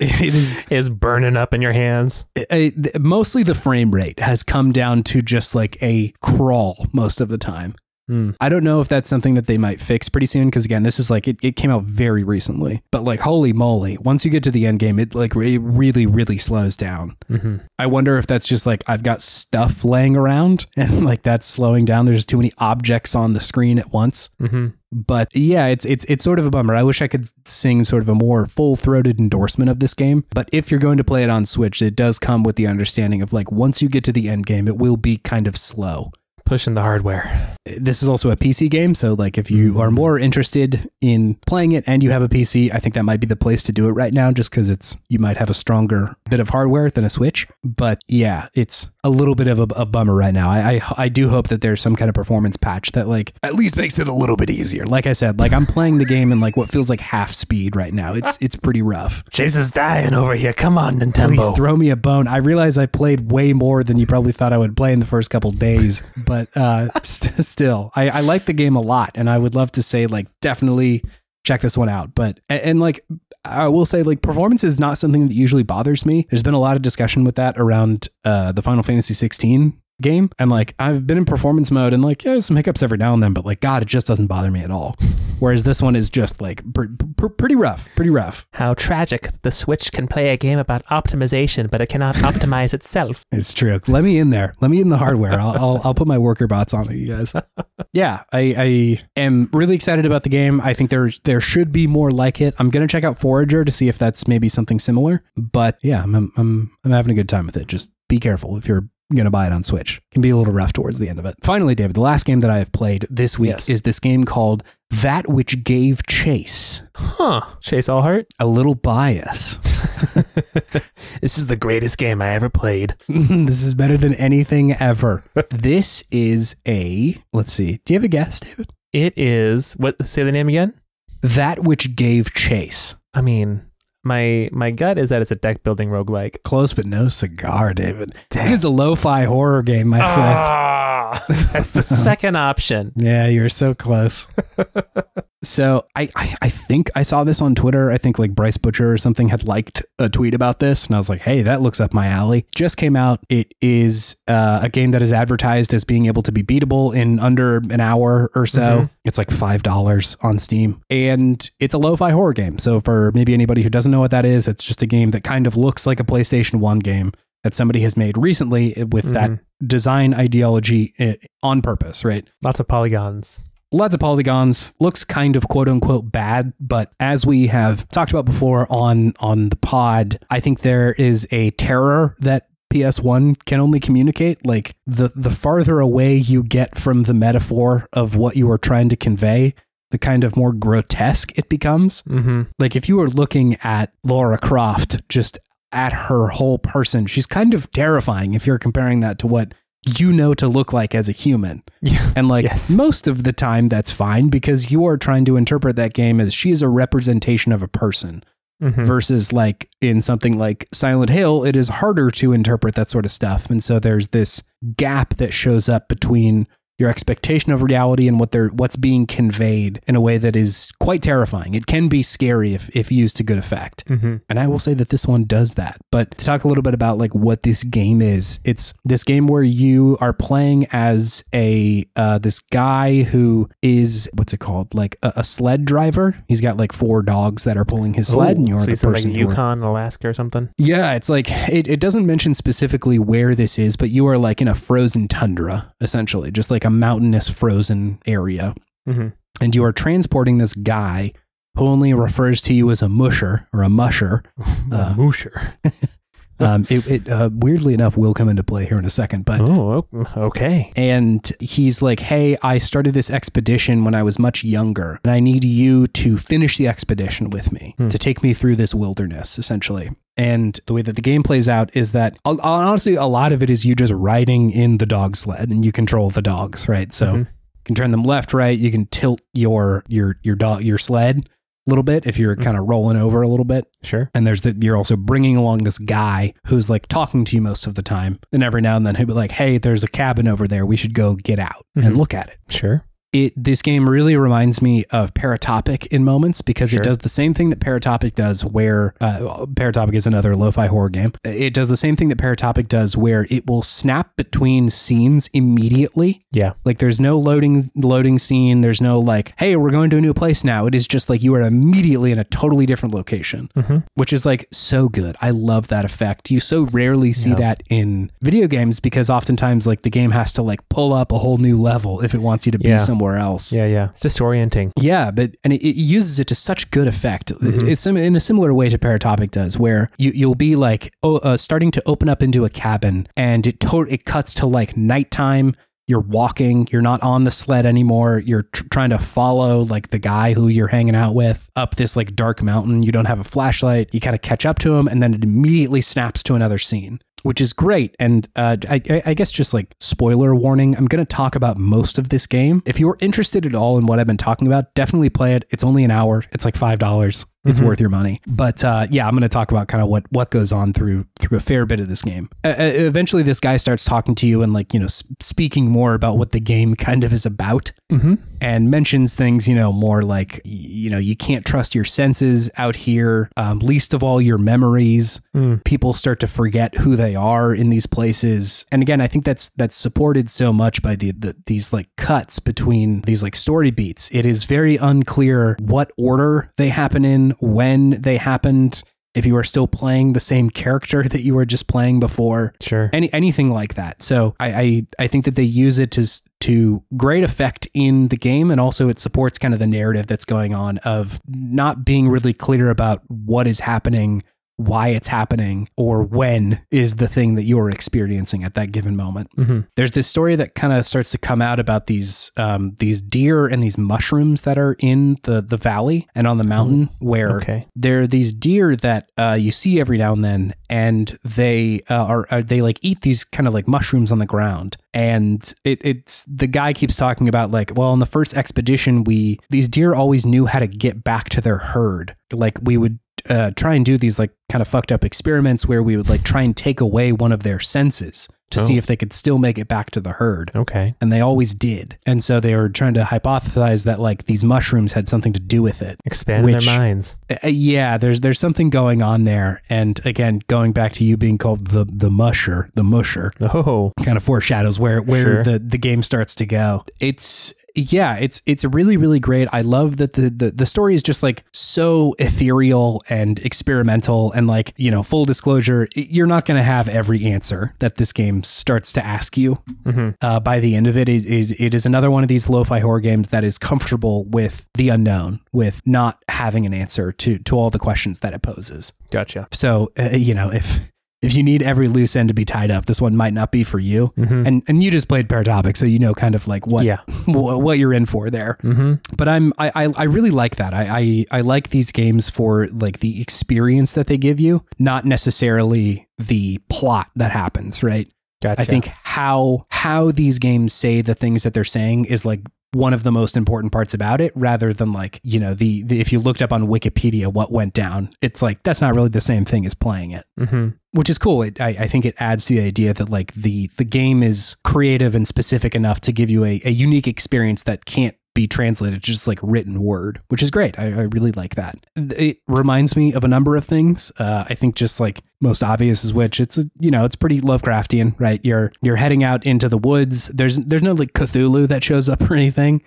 [0.00, 2.26] It is Is burning up in your hands.
[2.36, 7.28] it, mostly the frame rate has come down to just like a crawl most of
[7.28, 7.74] the time.
[8.06, 8.32] Hmm.
[8.40, 11.00] I don't know if that's something that they might fix pretty soon because again, this
[11.00, 12.82] is like it, it came out very recently.
[12.90, 16.06] But like holy moly, once you get to the end game, it like it really
[16.06, 17.16] really slows down.
[17.28, 21.46] hmm I wonder if that's just like I've got stuff laying around and like that's
[21.46, 22.06] slowing down.
[22.06, 24.28] There's too many objects on the screen at once.
[24.38, 26.74] hmm But yeah, it's it's it's sort of a bummer.
[26.74, 30.24] I wish I could sing sort of a more full-throated endorsement of this game.
[30.34, 33.22] But if you're going to play it on Switch, it does come with the understanding
[33.22, 36.12] of like once you get to the end game, it will be kind of slow.
[36.44, 37.56] Pushing the hardware.
[37.64, 39.80] This is also a PC game, so like if you mm.
[39.80, 43.20] are more interested in playing it and you have a PC, I think that might
[43.20, 45.54] be the place to do it right now just cuz it's you might have a
[45.54, 47.48] stronger bit of hardware than a Switch.
[47.64, 50.50] But yeah, it's a little bit of a, a bummer right now.
[50.50, 53.54] I, I I do hope that there's some kind of performance patch that like at
[53.54, 54.84] least makes it a little bit easier.
[54.84, 57.76] Like I said, like I'm playing the game in like what feels like half speed
[57.76, 58.12] right now.
[58.12, 59.22] It's it's pretty rough.
[59.30, 60.52] Chase is dying over here.
[60.52, 61.28] Come on, Nintendo.
[61.28, 61.56] Please Nintendo.
[61.56, 62.28] throw me a bone.
[62.28, 65.06] I realize I played way more than you probably thought I would play in the
[65.06, 69.28] first couple days, but uh, st- still, I, I like the game a lot, and
[69.28, 71.02] I would love to say like definitely
[71.44, 72.14] check this one out.
[72.14, 73.04] But and, and like
[73.44, 76.26] I will say like performance is not something that usually bothers me.
[76.30, 80.30] There's been a lot of discussion with that around uh, the Final Fantasy 16 game,
[80.38, 83.14] and like I've been in performance mode, and like yeah, there's some hiccups every now
[83.14, 84.96] and then, but like God, it just doesn't bother me at all.
[85.40, 86.84] Whereas this one is just like pr-
[87.16, 88.46] pr- pretty rough, pretty rough.
[88.52, 89.30] How tragic.
[89.42, 93.24] The Switch can play a game about optimization, but it cannot optimize itself.
[93.32, 93.80] It's true.
[93.88, 94.54] Let me in there.
[94.60, 95.38] Let me in the hardware.
[95.40, 97.34] I'll, I'll, I'll put my worker bots on it, you guys.
[97.92, 100.60] Yeah, I, I am really excited about the game.
[100.60, 102.54] I think there there should be more like it.
[102.58, 105.22] I'm gonna check out Forager to see if that's maybe something similar.
[105.36, 107.68] But yeah, I'm I'm I'm, I'm having a good time with it.
[107.68, 110.00] Just be careful if you're gonna buy it on Switch.
[110.12, 111.34] Can be a little rough towards the end of it.
[111.42, 113.68] Finally, David, the last game that I have played this week Yes.
[113.68, 116.82] is this game called That Which Gave Chase.
[116.96, 117.42] Huh.
[117.60, 118.26] Chase Allhart?
[118.38, 119.54] A little bias.
[121.20, 122.94] this is the greatest game I ever played.
[123.08, 125.24] this is better than anything ever.
[125.50, 127.80] this is a let's see.
[127.84, 128.70] Do you have a guess, David?
[128.92, 130.74] It is what say the name again?
[131.22, 132.94] That which gave chase.
[133.12, 133.62] I mean,
[134.04, 136.42] my my gut is that it's a deck building roguelike.
[136.42, 138.12] Close but no cigar, David.
[138.30, 140.38] It is a lo-fi horror game, my friend.
[140.38, 142.92] Ah, that's the second option.
[142.96, 144.28] Yeah, you're so close.
[145.44, 147.90] so I, I I think I saw this on Twitter.
[147.90, 150.98] I think like Bryce Butcher or something had liked a tweet about this, and I
[150.98, 152.46] was like, hey, that looks up my alley.
[152.54, 153.20] Just came out.
[153.28, 157.20] It is uh, a game that is advertised as being able to be beatable in
[157.20, 158.60] under an hour or so.
[158.82, 158.90] Mhm.
[159.04, 162.58] It's like five dollars on Steam, and it's a lo-fi horror game.
[162.58, 165.22] So for maybe anybody who doesn't know what that is, it's just a game that
[165.24, 169.30] kind of looks like a PlayStation One game that somebody has made recently with that
[169.30, 169.40] Mhm.
[169.66, 172.26] design ideology eh, on purpose, right?
[172.42, 173.44] Lots of polygons.
[173.74, 174.72] Lots of polygons.
[174.78, 179.48] Looks kind of quote unquote bad but as we have talked about before on on
[179.48, 184.44] the pod i think there is a terror that PS1 can only communicate.
[184.44, 188.88] Like the the farther away you get from the metaphor of what you are trying
[188.88, 189.54] to convey
[189.92, 192.02] the kind of more grotesque it becomes.
[192.02, 192.42] Mm-hmm.
[192.58, 195.38] like if you were looking at Lara Croft just
[195.70, 199.54] at her whole person she's kind of terrifying if you're comparing that to what
[199.98, 202.10] you know to look like as a human Yeah.
[202.16, 202.74] and like Yes.
[202.74, 206.32] most of the time, that's fine because you are trying to interpret that game as
[206.34, 208.22] she is a representation of a person
[208.62, 208.86] Mhm.
[208.86, 213.10] versus like in something like Silent Hill, it is harder to interpret that sort of
[213.10, 213.50] stuff.
[213.50, 214.42] And so there's this
[214.76, 216.46] gap that shows up between
[216.78, 220.72] your expectation of reality and what they're what's being conveyed in a way that is
[220.80, 221.54] quite terrifying.
[221.54, 223.84] It can be scary if if used to good effect.
[223.86, 224.16] Mm-hmm.
[224.28, 225.78] And I will say that this one does that.
[225.92, 229.26] But to talk a little bit about like what this game is, it's this game
[229.26, 234.96] where you are playing as a uh, this guy who is what's it called, like
[235.02, 236.16] a, a sled driver.
[236.28, 238.82] He's got like four dogs that are pulling his sled, and you're so the he's
[238.82, 239.10] in, like person.
[239.14, 240.48] who are- Yukon, Alaska, or something.
[240.58, 244.40] yeah, it's like it, it doesn't mention specifically where this is, but you are like
[244.40, 248.54] in a frozen tundra, essentially, just like a mountainous frozen area.
[248.88, 249.08] Mm-hmm.
[249.40, 251.12] And you are transporting this guy
[251.56, 254.22] who only refers to you as a musher or a musher.
[254.72, 255.54] Uh, Moosher.
[256.40, 259.40] Um, it it uh, weirdly enough will come into play here in a second, but
[259.40, 260.72] Oh, okay.
[260.76, 265.20] and he's like, "Hey, I started this expedition when I was much younger, and I
[265.20, 267.88] need you to finish the expedition with me Hmm.
[267.88, 271.70] to take me through this wilderness, essentially." And the way that the game plays out
[271.76, 275.50] is that honestly, a lot of it is you just riding in the dog sled,
[275.50, 276.92] and you control the dogs, right?
[276.92, 277.18] So Mhm.
[277.20, 277.26] you
[277.64, 278.58] can turn them left, right.
[278.58, 281.28] You can tilt your your your dog your sled
[281.66, 283.66] little bit if you're kind of rolling over a little bit.
[283.82, 284.10] Sure.
[284.14, 287.66] And there's that you're also bringing along this guy who's like talking to you most
[287.66, 288.18] of the time.
[288.32, 290.66] And every now and then he'll be like, "Hey, there's a cabin over there.
[290.66, 291.96] We should go get out and Mhm.
[291.96, 292.84] look at it." Sure.
[293.14, 296.80] It this game really reminds me of Paratopic in moments because Sure.
[296.80, 298.44] it does the same thing that Paratopic does.
[298.44, 301.12] Where uh, Paratopic is another lo-fi horror game.
[301.24, 306.22] It does the same thing that Paratopic does, where it will snap between scenes immediately.
[306.32, 306.54] Yeah.
[306.64, 308.60] Like there's no loading loading scene.
[308.62, 310.66] There's no like, hey, we're going to a new place now.
[310.66, 313.78] It is just like you are immediately in a totally different location, Mm-hmm.
[313.94, 315.16] which is like so good.
[315.20, 316.30] I love that effect.
[316.30, 317.36] You so rarely see Yeah.
[317.36, 321.18] that in video games because oftentimes like the game has to like pull up a
[321.18, 322.78] whole new level if it wants you to be Yeah.
[322.78, 323.52] somewhere else.
[323.52, 323.90] Yeah, yeah.
[323.90, 324.72] It's disorienting.
[324.80, 327.32] Yeah, but and it, it uses it to such good effect.
[327.34, 327.68] Mhm.
[327.68, 331.36] It's in a similar way to Paratopic does, where you you'll be like oh, uh,
[331.36, 335.54] starting to open up into a cabin, and it to- it cuts to like nighttime.
[335.86, 336.66] You're walking.
[336.72, 338.18] You're not on the sled anymore.
[338.24, 341.94] You're tr- trying to follow like the guy who you're hanging out with up this
[341.94, 342.82] like dark mountain.
[342.82, 343.90] You don't have a flashlight.
[343.92, 347.00] You kind of catch up to him, and then it immediately snaps to another scene
[347.24, 347.96] which is great.
[347.98, 351.98] And uh, I, I- guess just like spoiler warning, I'm going to talk about most
[351.98, 352.62] of this game.
[352.66, 355.44] If you're interested at all in what I've been talking about, definitely play it.
[355.50, 356.22] It's only an hour.
[356.32, 357.26] It's like five dollars.
[357.46, 357.66] It's Mhm.
[357.66, 358.20] worth your money.
[358.26, 361.06] But uh, yeah, I'm going to talk about kind of what what goes on through
[361.18, 362.28] through a fair bit of this game.
[362.44, 364.86] Uh, eventually, this guy starts talking to you and like you know
[365.20, 368.14] speaking more about what the game kind of is about Mm-hmm.
[368.40, 372.74] and mentions things, you know, more like, you know, you can't trust your senses out
[372.74, 375.20] here, um, least of all your memories.
[375.36, 375.62] Mm.
[375.64, 378.64] People start to forget who they are in these places.
[378.72, 382.38] And again, I think that's that's supported so much by the, the these like cuts
[382.40, 384.10] between these like story beats.
[384.12, 388.82] It is very unclear what order they happen in, when they happened.
[389.14, 392.90] If you are still playing the same character that you were just playing before, Sure.
[392.92, 394.02] any anything like that.
[394.02, 396.04] So I, I I think that they use it to
[396.40, 400.24] to great effect in the game, and also it supports kind of the narrative that's
[400.24, 404.24] going on of not being really clear about what is happening,
[404.56, 409.30] why it's happening, or when is the thing that you're experiencing at that given moment.
[409.36, 409.60] Mm-hmm.
[409.76, 413.46] There's this story that kind of starts to come out about these um, these deer
[413.46, 417.66] and these mushrooms that are in the the valley and on the mountain where Okay.
[417.74, 422.04] there are these deer that uh, you see every now and then, and they uh,
[422.04, 424.76] are, are they like eat these kind of like mushrooms on the ground.
[424.92, 429.40] And it, it's the guy keeps talking about like, well, in the first expedition, we
[429.50, 432.14] these deer always knew how to get back to their herd.
[432.32, 435.82] Like we would uh, try and do these like kind of fucked up experiments where
[435.82, 438.76] we would like try and take away one of their senses to see Oh.
[438.76, 440.94] if they could still make it back to the herd Okay.
[441.00, 441.96] and they always did.
[442.06, 445.62] And so they were trying to hypothesize that like these mushrooms had something to do
[445.62, 445.98] with it.
[446.04, 447.16] Expand their minds.
[447.30, 449.62] Uh, yeah, there's there's something going on there.
[449.70, 453.92] And again, going back to you being called the the musher, the musher, Oh.
[454.04, 455.42] kind of foreshadows where where Sure.
[455.42, 456.84] the the game starts to go.
[457.00, 459.48] It's yeah, it's it's really really great.
[459.52, 461.42] I love that the, the the story is just like
[461.74, 466.88] so ethereal and experimental and like you know full disclosure, you're not going to have
[466.88, 470.10] every answer that this game starts to ask you Mm-hmm.
[470.22, 472.78] uh, by the end of it, it, it, it is another one of these lo-fi
[472.80, 477.56] horror games that is comfortable with the unknown, with not having an answer to to
[477.58, 478.92] all the questions that it poses.
[479.10, 479.46] Gotcha.
[479.52, 480.90] So uh, you know, if
[481.24, 483.64] if you need every loose end to be tied up, this one might not be
[483.64, 484.12] for you.
[484.16, 484.46] Mm-hmm.
[484.46, 486.98] And and you just played Paratopic, so you know kind of like what yeah.
[487.26, 488.58] what, you're in for there.
[488.62, 489.16] Mm-hmm.
[489.16, 490.74] But I'm I I, I really like that.
[490.74, 495.04] I, I I like these games for like the experience that they give you, not
[495.04, 497.82] necessarily the plot that happens.
[497.82, 498.08] Right.
[498.42, 498.60] Gotcha.
[498.60, 502.40] I think how how these games say the things that they're saying is like
[502.74, 506.00] one of the most important parts about it rather than like, you know, the, the
[506.00, 509.20] if you looked up on Wikipedia what went down, it's like that's not really the
[509.20, 510.24] same thing as playing it.
[510.38, 510.70] Mm-hmm.
[510.92, 511.42] Which is cool.
[511.42, 514.56] It, I, I think it adds to the idea that like the the game is
[514.64, 519.02] creative and specific enough to give you a, a unique experience that can't be translated
[519.02, 520.78] just like written word, which is great.
[520.78, 521.76] I, I really like that.
[521.96, 524.10] It reminds me of a number of things.
[524.18, 527.40] Uh, I think just like most obvious is which it's a, you know it's pretty
[527.40, 528.40] Lovecraftian, right?
[528.42, 530.26] You're you're heading out into the woods.
[530.28, 532.82] There's there's no like Cthulhu that shows up or anything.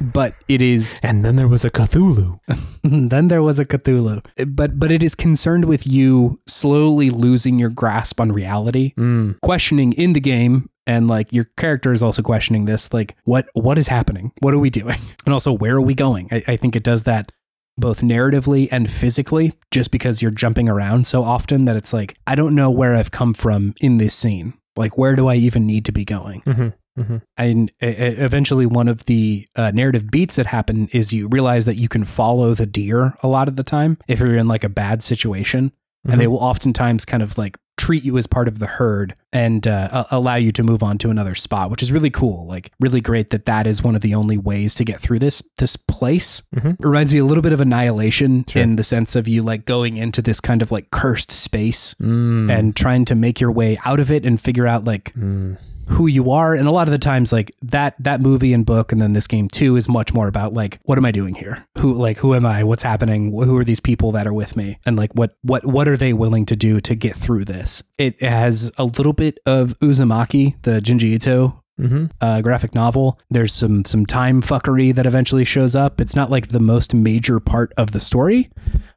[0.00, 2.38] But it is And then there was a Cthulhu.
[2.82, 4.24] then there was a Cthulhu.
[4.46, 9.40] But but it is concerned with you slowly losing your grasp on reality, Mm.
[9.42, 13.78] questioning in the game and like your character is also questioning this like what what
[13.78, 14.32] is happening?
[14.40, 14.98] What are we doing?
[15.26, 16.28] And also where are we going?
[16.32, 17.30] I, I think it does that
[17.76, 22.34] both narratively and physically just because you're jumping around so often that it's like I
[22.34, 24.54] don't know where I've come from in this scene.
[24.76, 26.40] Like where do I even need to be going?
[26.42, 26.68] Mm-hmm.
[27.00, 27.16] Mm-hmm.
[27.36, 31.88] and eventually one of the uh, narrative beats that happen is you realize that you
[31.88, 35.02] can follow the deer a lot of the time if you're in like a bad
[35.02, 35.72] situation
[36.08, 39.66] and they will oftentimes kind of like treat you as part of the herd and
[39.66, 43.00] uh, allow you to move on to another spot which is really cool like really
[43.00, 46.42] great that that is one of the only ways to get through this this place
[46.54, 46.72] Mhm.
[46.78, 48.62] it reminds me a little bit of annihilation Sure.
[48.62, 52.50] in the sense of you like going into this kind of like cursed space Mm.
[52.50, 55.56] and trying to make your way out of it and figure out like Mm.
[55.90, 58.92] Who you are and a lot of the times like that that movie and book
[58.92, 61.66] and then this game too is much more about like what am i doing here
[61.78, 64.78] who like who am i what's happening who are these people that are with me
[64.86, 68.20] and like what what what are they willing to do to get through this it
[68.22, 72.06] has a little bit of uzumaki the junji ito Mm-hmm.
[72.20, 73.18] uh, graphic novel.
[73.30, 75.98] There's some some time fuckery that eventually shows up.
[75.98, 78.50] It's not like the most major part of the story,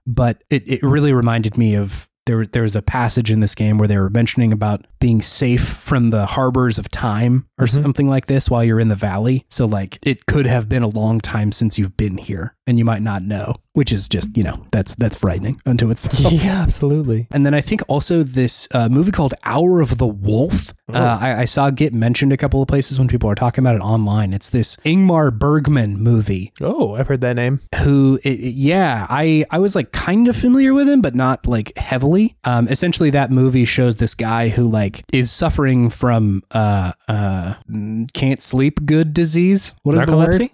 [0.05, 2.45] but it, it really reminded me of there.
[2.45, 6.09] There was a passage in this game where they were mentioning about being safe from
[6.09, 7.83] the harbors of time or Mhm.
[7.83, 9.45] something like this while you're in the valley.
[9.49, 12.85] So like it could have been a long time since you've been here, and you
[12.85, 16.31] might not know, which is just you know that's that's frightening unto itself.
[16.43, 17.27] Yeah, absolutely.
[17.31, 20.73] And then I think also this uh, movie called Hour of the Wolf.
[20.93, 20.99] Oh.
[20.99, 23.75] Uh, I, I saw get mentioned a couple of places when people are talking about
[23.75, 24.33] it online.
[24.33, 26.51] It's this Ingmar Bergman movie.
[26.61, 27.59] Oh, I've heard that name.
[27.83, 31.47] Who, it, it- yeah, I I was like kind of familiar with him, but not
[31.47, 32.35] like heavily.
[32.43, 38.11] Um, essentially, that movie shows this guy who like is suffering from uh uh mm,
[38.13, 39.73] can't sleep good disease.
[39.83, 40.49] What is the word?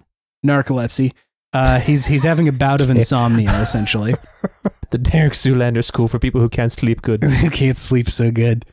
[0.46, 1.14] Narcolepsy?
[1.52, 4.16] Uh, he's he's having a bout of insomnia essentially.
[4.92, 7.24] The Derek Zoolander School for people who can't sleep good.
[7.42, 8.66] who can't sleep so good.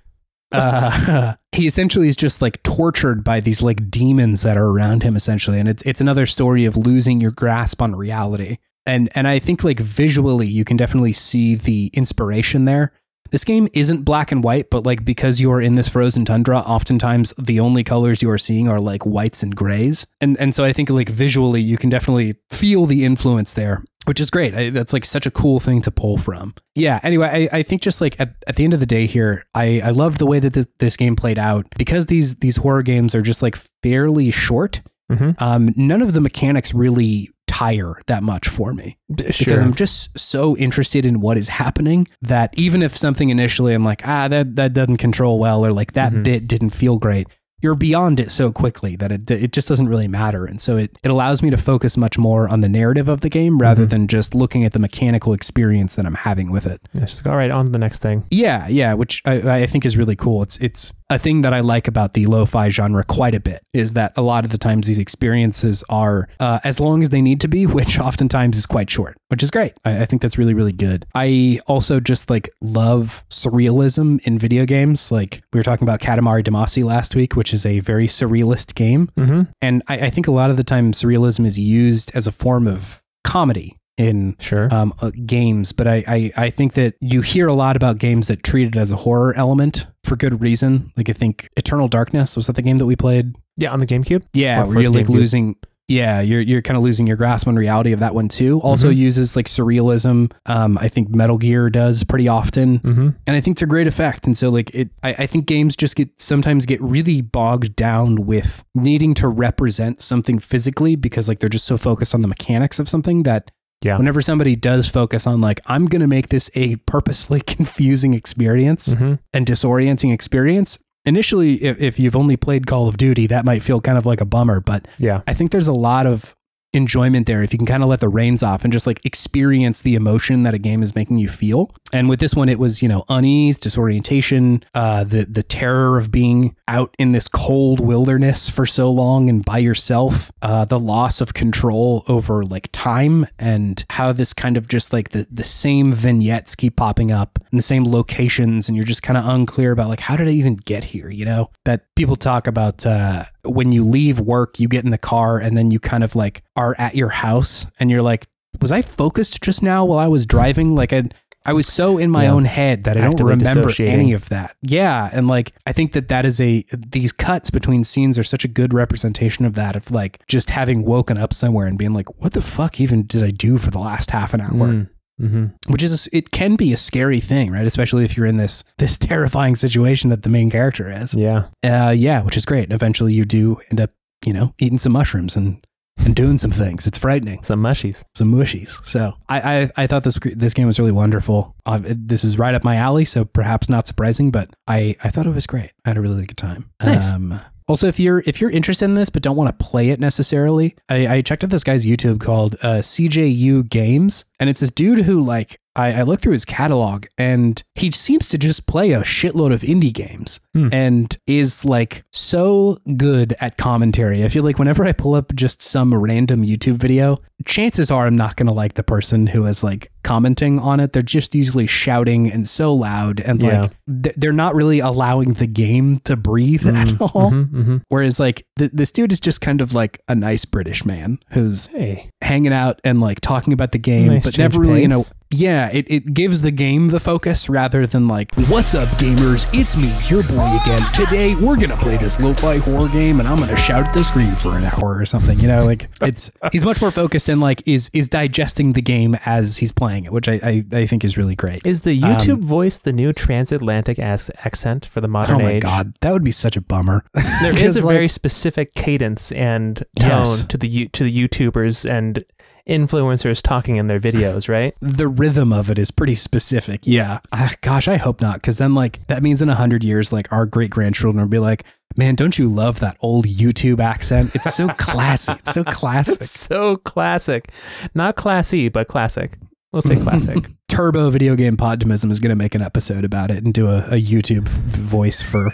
[0.53, 5.17] Uh, he essentially is just like tortured by these like demons that are around him
[5.17, 9.41] essentially and it's it's another story of losing your grasp on reality and and I
[9.41, 12.93] think like visually you can definitely see the inspiration there
[13.37, 17.35] this game isn't black and white but like because you're in this frozen tundra oftentimes
[17.37, 20.73] the only colors you are seeing are like whites and grays and and so I
[20.73, 24.55] think like visually you can definitely feel the influence there which is great.
[24.55, 26.55] I, that's like such a cool thing to pull from.
[26.77, 27.01] Yeah.
[27.03, 29.81] Anyway, I, I think just like at, at the end of the day here, I,
[29.83, 33.17] I loved the way that this, this game played out because these these horror games
[33.17, 34.81] are just like fairly short.
[35.11, 35.43] Mm-hmm.
[35.43, 40.57] Um, none of the mechanics really tire that much for me because I'm just so
[40.57, 44.73] interested in what is happening that even if something initially I'm like ah that that
[44.73, 46.23] doesn't control well or like that Mhm.
[46.25, 47.29] bit didn't feel great.
[47.63, 50.99] You're beyond it so quickly that it it just doesn't really matter, and so it,
[51.03, 53.91] it allows me to focus much more on the narrative of the game rather Mhm.
[53.91, 56.83] than just looking at the mechanical experience that I'm having with it.
[56.93, 58.25] Let's just go right on to the next thing.
[58.31, 60.43] Yeah, yeah, which I, I think is really cool.
[60.43, 63.93] It's it's a thing that I like about the lo-fi genre quite a bit is
[63.95, 67.41] that a lot of the times these experiences are uh, as long as they need
[67.43, 69.73] to be, which oftentimes is quite short, which is great.
[69.85, 71.07] I, I think that's really really good.
[71.15, 75.11] I also just like love surrealism in video games.
[75.13, 79.09] Like we were talking about Katamari Damacy last week, which is a very surrealist game,
[79.17, 79.43] Mm-hmm.
[79.63, 82.67] and I, I think a lot of the time surrealism is used as a form
[82.67, 84.69] of comedy in Sure.
[84.75, 88.29] um, uh, games, but I, I, I think that you hear a lot about games
[88.29, 90.93] that treat it as a horror element for good reason.
[90.97, 93.35] Like I think Eternal Darkness was that the game that we played?
[93.59, 94.23] yeah, on the GameCube.
[94.35, 95.09] Yeah, where you're like GameCube.
[95.11, 95.57] losing.
[95.89, 98.61] Yeah, you're you're kind of losing your grasp on reality of that one too.
[98.63, 98.97] Also Mhm.
[98.97, 100.33] uses like surrealism.
[100.45, 103.09] Um, I think Metal Gear does pretty often, Mm-hmm.
[103.27, 104.27] and I think to great effect.
[104.27, 108.27] And so like it, I, I think games just get sometimes get really bogged down
[108.27, 112.81] with needing to represent something physically because like they're just so focused on the mechanics
[112.81, 113.53] of something that
[113.83, 113.99] Yeah.
[113.99, 118.95] whenever somebody does focus on like i'm going to make this a purposely confusing experience
[118.95, 119.15] Mm-hmm.
[119.35, 123.81] and disorienting experience initially if, if you've only played call of duty that might feel
[123.81, 125.23] kind of like a bummer but Yeah.
[125.27, 126.35] i think there's a lot of
[126.77, 129.83] enjoyment there if you can kind of let the reins off and just like experience
[129.83, 131.75] the emotion that a game is making you feel.
[131.93, 136.11] And with this one, it was you know unease, disorientation, uh, the the terror of
[136.11, 141.21] being out in this cold wilderness for so long and by yourself, uh, the loss
[141.21, 145.93] of control over like time and how this kind of just like the the same
[145.93, 149.89] vignettes keep popping up in the same locations, and you're just kind of unclear about
[149.89, 151.09] like how did I even get here?
[151.09, 154.99] You know that people talk about uh, when you leave work, you get in the
[154.99, 158.27] car and then you kind of like are at your house and you're like,
[158.61, 160.75] was I focused just now while I was driving?
[160.75, 161.05] Like I,
[161.45, 162.33] I was so in my Yeah.
[162.33, 164.57] own head that I don't Actively remember any of that.
[164.63, 168.45] Yeah, and like I think that that is a these cuts between scenes are such
[168.45, 172.09] a good representation of that of like just having woken up somewhere and being like,
[172.21, 174.73] what the fuck even did I do for the last half an hour?
[174.73, 174.83] Hmm.
[175.21, 175.47] Mm-hmm.
[175.73, 177.67] which is it can be a scary thing, right?
[177.67, 181.15] Especially if you're in this this terrifying situation that the main character is.
[181.15, 181.47] Yeah.
[181.65, 182.65] Uh, yeah, which is great.
[182.65, 183.91] And eventually, you do end up,
[184.27, 185.67] you know, eating some mushrooms and
[186.05, 186.87] and doing some things.
[186.87, 188.05] It's frightening, Some mushies.
[188.15, 188.85] some mushies.
[188.87, 191.57] So I I, I thought this this game was really wonderful.
[191.65, 195.27] Uh, this is right up my alley, so perhaps not surprising, but I I thought
[195.27, 195.71] it was great.
[195.87, 196.71] I had a really good time.
[196.85, 197.11] Nice.
[197.15, 199.99] Um, also, if you're if you're interested in this but don't want to play it
[199.99, 204.71] necessarily, I, I checked out this guy's YouTube called uh, CJU Games, and it's this
[204.71, 208.93] dude who like I, I looked through his catalog and he seems to just play
[208.93, 210.69] a shitload of indie games Hmm.
[210.73, 214.25] and is like so good at commentary.
[214.25, 218.17] I feel like whenever I pull up just some random YouTube video, chances are I'm
[218.17, 220.93] not going to like the person who is like commenting on it.
[220.95, 223.61] They're just usually shouting and so loud and Yeah.
[223.63, 223.73] like
[224.03, 227.31] th- they're not really allowing the game to breathe at all.
[227.31, 227.77] Mm-hmm, mm-hmm.
[227.89, 231.67] Whereas like th- this dude is just kind of like a nice British man who's
[231.67, 232.11] Hey.
[232.23, 235.03] hanging out and like talking about the game, Nice but never really, you know.
[235.31, 239.49] Yeah, it, it gives the game the focus rather than like, what's up, gamers?
[239.53, 240.81] It's me, your boy again.
[240.93, 244.33] Today we're gonna play this lo-fi horror game, and I'm gonna shout at the screen
[244.37, 245.39] for an hour or something.
[245.41, 249.17] You know, like it's he's much more focused and like is is digesting the game
[249.27, 251.67] as he's playing it, which I I, I think is really great.
[251.67, 255.43] Is the um, YouTube voice the new transatlantic as- accent for the modern age?
[255.43, 255.63] Oh my age?
[255.63, 257.05] god, that would be such a bummer.
[257.43, 260.45] There is a like, very specific cadence and tone Yes.
[260.45, 262.25] to the to the YouTubers and
[262.69, 264.75] influencers talking in their videos, right?
[264.81, 266.81] the rhythm of it is pretty specific.
[266.85, 267.21] Yeah.
[267.33, 268.37] Ah, gosh, I hope not.
[268.37, 271.39] Because then, like, that means in a hundred years, like, our great grandchildren will be
[271.39, 271.65] like,
[271.97, 274.35] man, don't you love that old YouTube accent?
[274.35, 275.33] It's so classy.
[275.35, 276.23] It's so classic.
[276.25, 277.51] so classic,
[277.95, 279.39] not classy, but classic.
[279.73, 280.47] We'll say classic.
[280.69, 283.79] Turbo Video Game Podtimism is going to make an episode about it and do a,
[283.89, 285.51] a YouTube voice for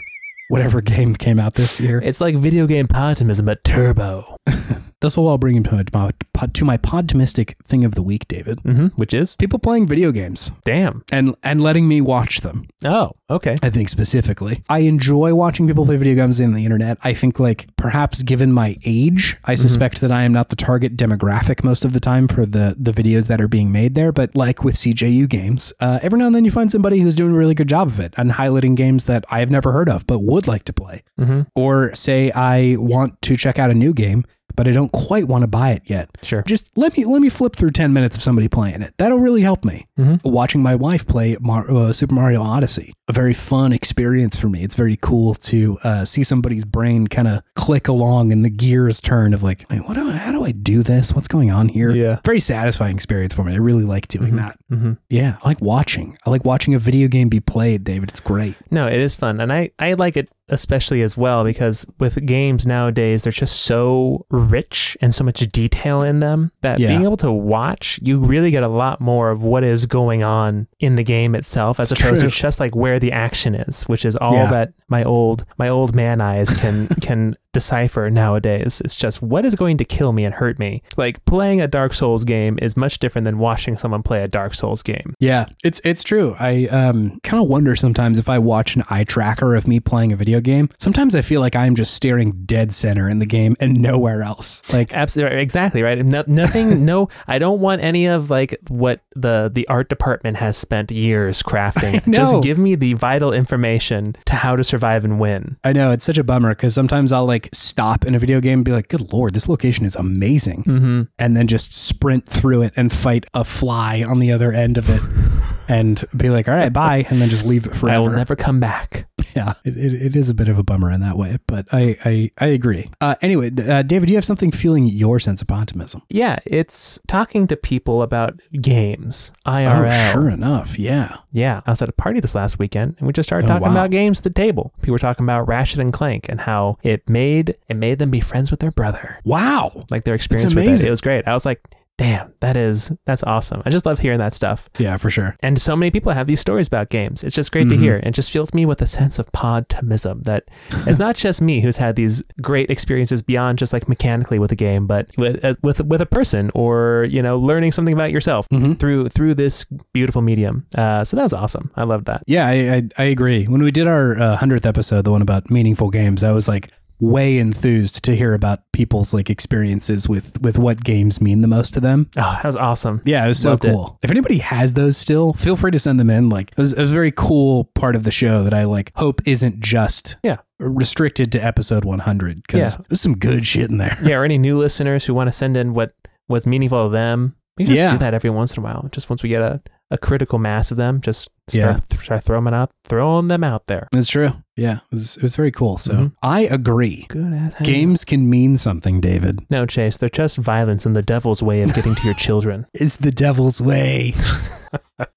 [0.53, 1.99] whatever game came out this year.
[2.05, 4.37] it's like video game optimism, but turbo.
[5.03, 6.11] This will all bring him to my,
[6.53, 8.61] to my podtimistic thing of the week, David.
[8.61, 11.03] hmm Which is People playing video games damn.
[11.11, 12.69] and and letting me watch them.
[12.85, 13.57] Oh, okay.
[13.63, 14.63] I think specifically.
[14.69, 16.99] I enjoy watching people play video games in the internet.
[17.03, 20.97] I think like perhaps given my age, I suspect that I am not the target
[20.97, 24.13] demographic most of the time for the the videos that are being made there.
[24.13, 27.33] But like with CJU games, uh, every now and then you find somebody who's doing
[27.33, 30.07] a really good job of it and highlighting games that I have never heard of
[30.07, 31.03] but would like to play.
[31.19, 34.25] hmm Or say I want to check out a new game,
[34.57, 36.11] but I don't quite want to buy it yet.
[36.23, 36.43] Sure.
[36.43, 38.95] Just let me let me flip through 10 minutes of somebody playing it.
[38.99, 39.87] That'll really help me.
[39.99, 40.21] Mhm.
[40.25, 44.63] Watching my wife play Mar- uh, Super Mario Odyssey, a very fun experience for me.
[44.63, 49.01] It's very cool to uh, see somebody's brain kind of click along and the gears
[49.01, 51.13] turn of like, what do I, how do I do this?
[51.15, 51.91] What's going on here?
[51.91, 52.21] Yeah.
[52.25, 53.53] Very satisfying experience for me.
[53.53, 54.57] I really like doing that.
[54.69, 56.17] hmm Yeah, I like watching.
[56.27, 58.11] I like watching a video game be played, David.
[58.11, 58.57] It's great.
[58.71, 59.41] No, it is fun.
[59.41, 64.27] And I, I like it especially as well because with games nowadays, they're just so
[64.31, 66.89] rich and so much detail in them that Yeah.
[66.89, 70.67] being able to watch, you really get a lot more of what is going on
[70.79, 72.31] in the game itself as It's opposed true.
[72.31, 74.51] to just like where the action is, which is all Yeah.
[74.51, 78.81] that my old my old man eyes can can decipher nowadays.
[78.85, 80.83] It's just what is going to kill me and hurt me.
[80.97, 84.55] Like playing a Dark Souls game is much different than watching someone play a Dark
[84.55, 85.15] Souls game.
[85.19, 86.35] Yeah, it's it's true.
[86.39, 90.13] I um kind of wonder sometimes if I watch an eye tracker of me playing
[90.13, 90.69] a video game.
[90.79, 94.63] Sometimes I feel like I'm just staring dead center in the game and nowhere else.
[94.73, 96.05] Like Absolutely, exactly right.
[96.05, 96.85] No, nothing.
[96.85, 101.43] no, I don't want any of like what the the art department has spent years
[101.43, 102.03] crafting.
[102.13, 105.57] Just give me the vital information to how to survive and win.
[105.65, 108.61] I know it's such a bummer because sometimes I'll like stop in a video game
[108.61, 111.03] and be like, "Good lord, this location is amazing," Mm-hmm.
[111.19, 114.89] and then just sprint through it and fight a fly on the other end of
[114.91, 115.01] it,
[115.73, 117.97] and be like, "All right, bye," and then just leave it forever.
[117.97, 119.07] I will never come back.
[119.37, 121.97] yeah, it, it, it is a bit of a bummer in that way, but I
[122.05, 122.91] I, I agree.
[123.01, 126.03] Uh, anyway, uh, David, do you have something fueling your sense of optimism?
[126.09, 129.87] Yeah, it's talking to people about games, IRL.
[129.91, 131.17] Oh, sure enough, yeah.
[131.33, 133.67] Yeah, I was at a party this last weekend, and we just started Oh, talking
[133.69, 133.73] wow.
[133.73, 134.73] about games at the table.
[134.83, 138.21] People were talking about Ratchet and Clank and how it made it made them be
[138.21, 139.85] friends with their brother, Wow.
[139.91, 140.85] like their experience with it.
[140.87, 141.27] It was great.
[141.27, 141.61] I was like,
[142.03, 143.63] damn, that is that's awesome.
[143.65, 144.69] I just love hearing that stuff.
[144.79, 145.37] Yeah, for sure.
[145.41, 147.23] And so many people have these stories about games.
[147.23, 147.81] It's just great to Mhm.
[147.81, 147.97] hear.
[148.03, 150.45] It just fills me with a sense of podtimism that
[150.87, 154.57] it's not just me who's had these great experiences beyond just like mechanically with a
[154.57, 158.49] game, but with uh, with with a person or you know learning something about yourself
[158.51, 158.79] Mhm.
[158.79, 160.67] through through this beautiful medium.
[160.77, 161.71] Uh, so that was awesome.
[161.77, 162.23] I love that.
[162.27, 163.45] Yeah, I, I, I agree.
[163.47, 166.71] When we did our uh, 100th episode, the one about meaningful games, I was like
[167.03, 171.75] way enthused to hear about people's like experiences with with what games mean the most
[171.75, 172.09] to them.
[172.17, 173.03] Oh, that was awesome.
[173.05, 173.73] Yeah, it was so Loved it.
[173.73, 173.99] cool.
[174.03, 176.29] If anybody has those still, feel free to send them in.
[176.29, 178.93] Like it was, it was a very cool part of the show that I like
[178.95, 180.37] hope isn't just Yeah.
[180.61, 182.85] restricted to episode 100 because Yeah.
[182.89, 183.99] there's some good shit in there.
[184.05, 185.95] Yeah, or any new listeners who want to send in what
[186.29, 187.35] was meaningful to them.
[187.59, 187.91] We just Yeah.
[187.93, 188.89] do that every once in a while.
[188.93, 192.45] Just once we get a, a critical mass of them, just start, th- start throwing
[192.45, 193.89] them out, throwing them out there.
[193.93, 194.33] It's true.
[194.57, 195.79] Yeah, it was, it was very cool.
[195.79, 196.13] So Mhm.
[196.23, 197.07] I agree.
[197.09, 197.65] Good as hell.
[197.65, 199.41] Games can mean something, David.
[199.49, 202.67] No, Chase, they're just violence and the devil's way of getting to your children.
[202.75, 204.13] It's the devil's way.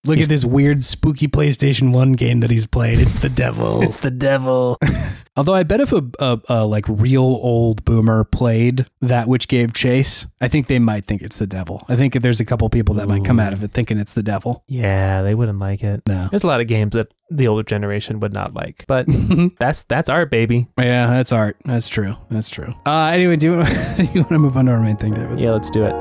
[0.06, 3.00] Look at this weird, spooky PlayStation 1 game that he's played.
[3.00, 3.82] It's the devil.
[3.82, 4.78] It's the devil.
[5.38, 9.74] Although I bet if a, a, a like real old boomer played that which gave
[9.74, 11.84] chase, I think they might think it's the devil.
[11.90, 14.24] I think there's a couple people that might come out of it thinking it's the
[14.24, 14.64] devil.
[14.68, 16.02] yeah, they wouldn't like it.
[16.08, 16.15] No.
[16.30, 19.08] There's a lot of games that the older generation would not like, but
[19.60, 20.68] that's that's art, baby.
[20.78, 21.58] Yeah, that's art.
[21.66, 22.16] That's true.
[22.30, 22.74] That's true.
[22.86, 23.66] Uh, anyway, do you,
[23.98, 25.40] do you want to move on to our main thing, David?
[25.40, 25.94] Yeah, let's do it.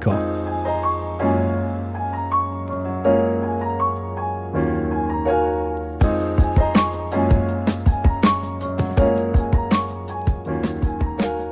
[0.00, 0.36] Cool.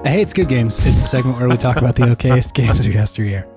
[0.05, 0.79] Hey, it's Good Games.
[0.79, 3.49] It's a segment where we talk about the okayest games of yesteryear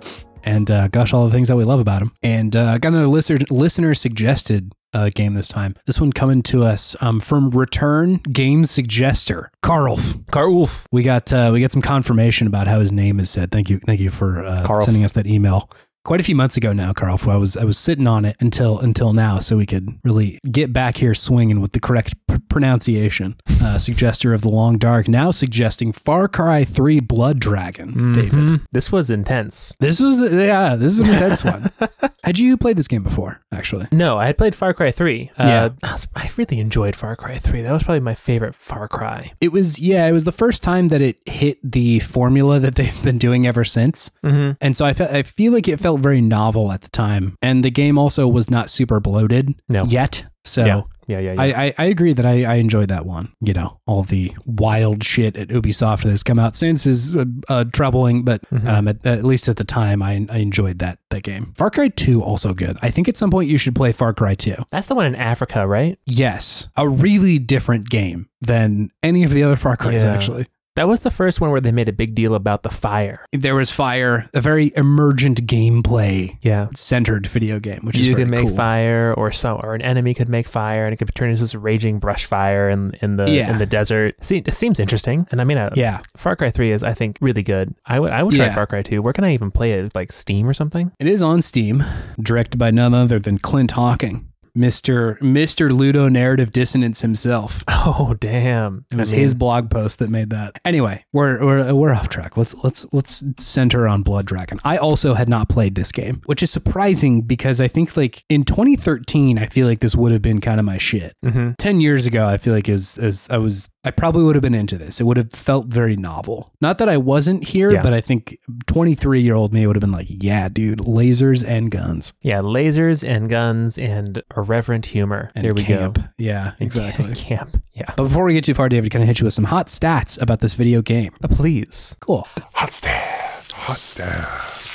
[0.44, 2.12] and uh, gush all the things that we love about him.
[2.24, 5.76] And uh, got another listener, listener suggested uh, game this time.
[5.86, 10.26] This one coming to us um, from Return Game Suggester, Karlf.
[10.26, 10.86] Karulf.
[10.92, 13.52] We got uh, we got some confirmation about how his name is said.
[13.52, 15.70] Thank you, thank you for uh, sending us that email.
[16.08, 17.20] Quite a few months ago now, Carl.
[17.28, 20.72] I was I was sitting on it until until now, so we could really get
[20.72, 23.36] back here swinging with the correct pr- pronunciation.
[23.62, 28.14] Uh, suggester of the Long Dark now suggesting Far Cry Three Blood Dragon.
[28.14, 28.62] David, Mhm.
[28.72, 29.74] This was intense.
[29.82, 31.72] this was yeah, this is an intense one.
[32.24, 33.42] Had you played this game before?
[33.54, 35.32] Actually, No, I had played Far Cry 3.
[35.38, 35.70] Uh, Yeah.
[35.84, 37.62] I was- I really enjoyed Far Cry 3.
[37.62, 39.32] That was probably my favorite Far Cry.
[39.42, 43.04] it was yeah, it was the first time that it hit the formula that they've
[43.04, 44.12] been doing ever since.
[44.24, 44.52] Mm-hmm.
[44.62, 47.36] And so I, fe- I feel like it felt very novel at the time.
[47.42, 49.84] And the game also was not super bloated No.
[49.86, 50.24] yet.
[50.44, 50.82] So Yeah.
[51.10, 51.42] Yeah, yeah, yeah.
[51.42, 53.32] I, I, I agree that I, I enjoyed that one.
[53.40, 57.24] You know, all the wild shit at Ubisoft that has come out since is uh,
[57.48, 58.68] uh, troubling, but Mhm.
[58.68, 61.54] um, at, at least at the time, I, I enjoyed that that game.
[61.56, 62.78] Far Cry 2 also good.
[62.82, 64.56] I think at some point you should play Far Cry 2.
[64.70, 65.98] That's the one in Africa, right?
[66.06, 70.14] Yes, a really different game than any of the other Far Cry's Yeah.
[70.14, 70.46] actually.
[70.78, 73.26] That was the first one where they made a big deal about the fire.
[73.32, 76.68] There was fire, a very emergent gameplay Yeah.
[76.76, 78.56] centered video game, which is you could make cool.
[78.56, 81.56] fire or some or an enemy could make fire and it could turn into this
[81.56, 83.50] raging brush fire in in the Yeah.
[83.52, 84.16] in the desert.
[84.22, 85.26] See, it seems interesting.
[85.32, 87.74] And I mean, uh, Yeah, Far Cry 3 is I think really good.
[87.88, 88.54] I would I would try Yeah.
[88.54, 89.02] Far Cry 2.
[89.02, 89.96] Where can I even play it?
[89.96, 90.92] Like Steam or something?
[91.00, 91.84] it is on Steam,
[92.22, 94.28] directed by none other than Clint Hocking,
[94.58, 97.64] Mister Mister Ludonarrative Dissonance himself.
[97.90, 98.84] Oh, damn.
[98.92, 100.60] It was his blog post that made that.
[100.66, 102.36] Anyway, we're, we're we're off track.
[102.36, 104.60] Let's let's let's center on Blood Dragon.
[104.66, 108.44] I also had not played this game, which is surprising because I think like in
[108.44, 111.14] 2013, I feel like this would have been kind of my shit.
[111.24, 111.56] Mhm.
[111.58, 114.36] 10 years ago, I feel like it was, it was I was I probably would
[114.36, 115.00] have been into this.
[115.00, 116.54] It would have felt very novel.
[116.62, 117.82] Not that I wasn't here, Yeah.
[117.82, 121.72] but I think 23 year old me would have been like, yeah, dude, lasers and
[121.72, 122.14] guns.
[122.22, 125.32] Yeah, lasers and guns and irreverent humor.
[125.36, 125.98] And Here we camp.
[125.98, 126.04] go.
[126.18, 127.14] Yeah, And exactly.
[127.16, 127.62] Camp.
[127.74, 127.86] Yeah.
[127.96, 130.22] But before we get too far, David, can I hit you with some hot stats
[130.22, 131.14] about this video game?
[131.24, 131.96] Uh, please.
[132.00, 132.28] Cool.
[132.56, 133.52] Hot stats.
[133.54, 134.68] Hot stats.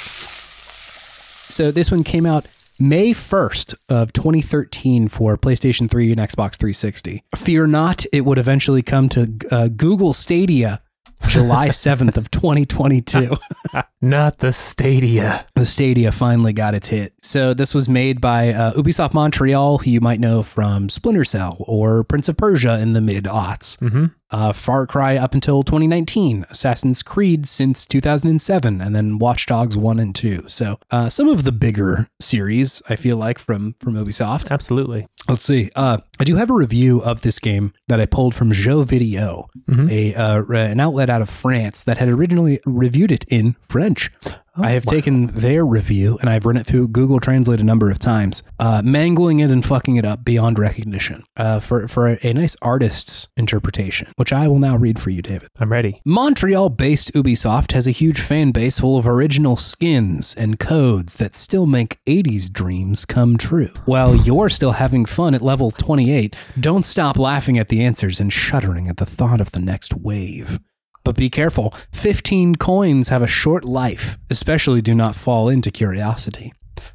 [1.52, 2.46] So this one came out
[2.83, 7.22] May 1st of 2013 for PlayStation 3 and Xbox 360.
[7.37, 10.83] Fear not, it would eventually come to uh, Google Stadia
[11.28, 13.36] July 7th of 2022.
[14.00, 15.46] Not the Stadia.
[15.54, 17.14] the Stadia finally got its hit.
[17.22, 21.56] So this was made by uh, Ubisoft Montreal, who you might know from Splinter Cell
[21.60, 23.78] or Prince of Persia in the mid aughts.
[23.78, 24.06] Mm-hmm.
[24.30, 29.98] Uh, Far Cry up until 2019, Assassin's Creed since 2007, and then Watch Dogs 1
[30.00, 30.44] and 2.
[30.48, 34.50] So uh, some of the bigger series, I feel like, from, from Ubisoft.
[34.50, 35.06] Absolutely.
[35.28, 35.70] Let's see.
[35.76, 39.48] Uh, I do have a review of this game that I pulled from Joe Video,
[39.70, 39.90] Mhm.
[39.90, 44.10] a uh, an outlet out of France that had originally reviewed it in French.
[44.57, 44.90] I have wow.
[44.90, 48.82] taken their review and I've run it through Google Translate a number of times, uh,
[48.84, 53.28] mangling it and fucking it up beyond recognition uh, for for a, a nice artist's
[53.36, 55.48] interpretation, which I will now read for you, David.
[55.59, 56.03] I'm ready.
[56.05, 61.34] Montreal based Ubisoft has a huge fan base full of original skins and codes that
[61.34, 63.70] still make 80s dreams come true.
[63.86, 68.32] While you're still having fun at level 28, don't stop laughing at the answers and
[68.32, 70.61] shuddering at the thought of the next wave.
[71.05, 76.53] But be careful, 15 coins have a short life, especially do not fall into curiosity.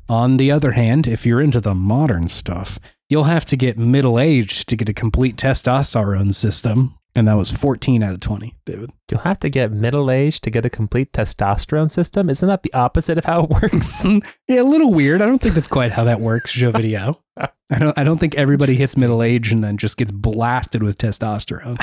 [0.09, 2.79] On the other hand, if you're into the modern stuff,
[3.09, 6.96] you'll have to get middle aged to get a complete testosterone system.
[7.17, 8.91] And that was 14 out of 20, David.
[9.09, 12.29] You'll have to get middle aged to get a complete testosterone system.
[12.29, 14.05] Isn't that the opposite of how it works?
[14.47, 15.23] yeah, a little weird.
[15.23, 17.19] I don't think that's quite how that works, Joe Video.
[17.71, 20.99] I don't I don't think everybody hits middle age and then just gets blasted with
[20.99, 21.77] testosterone.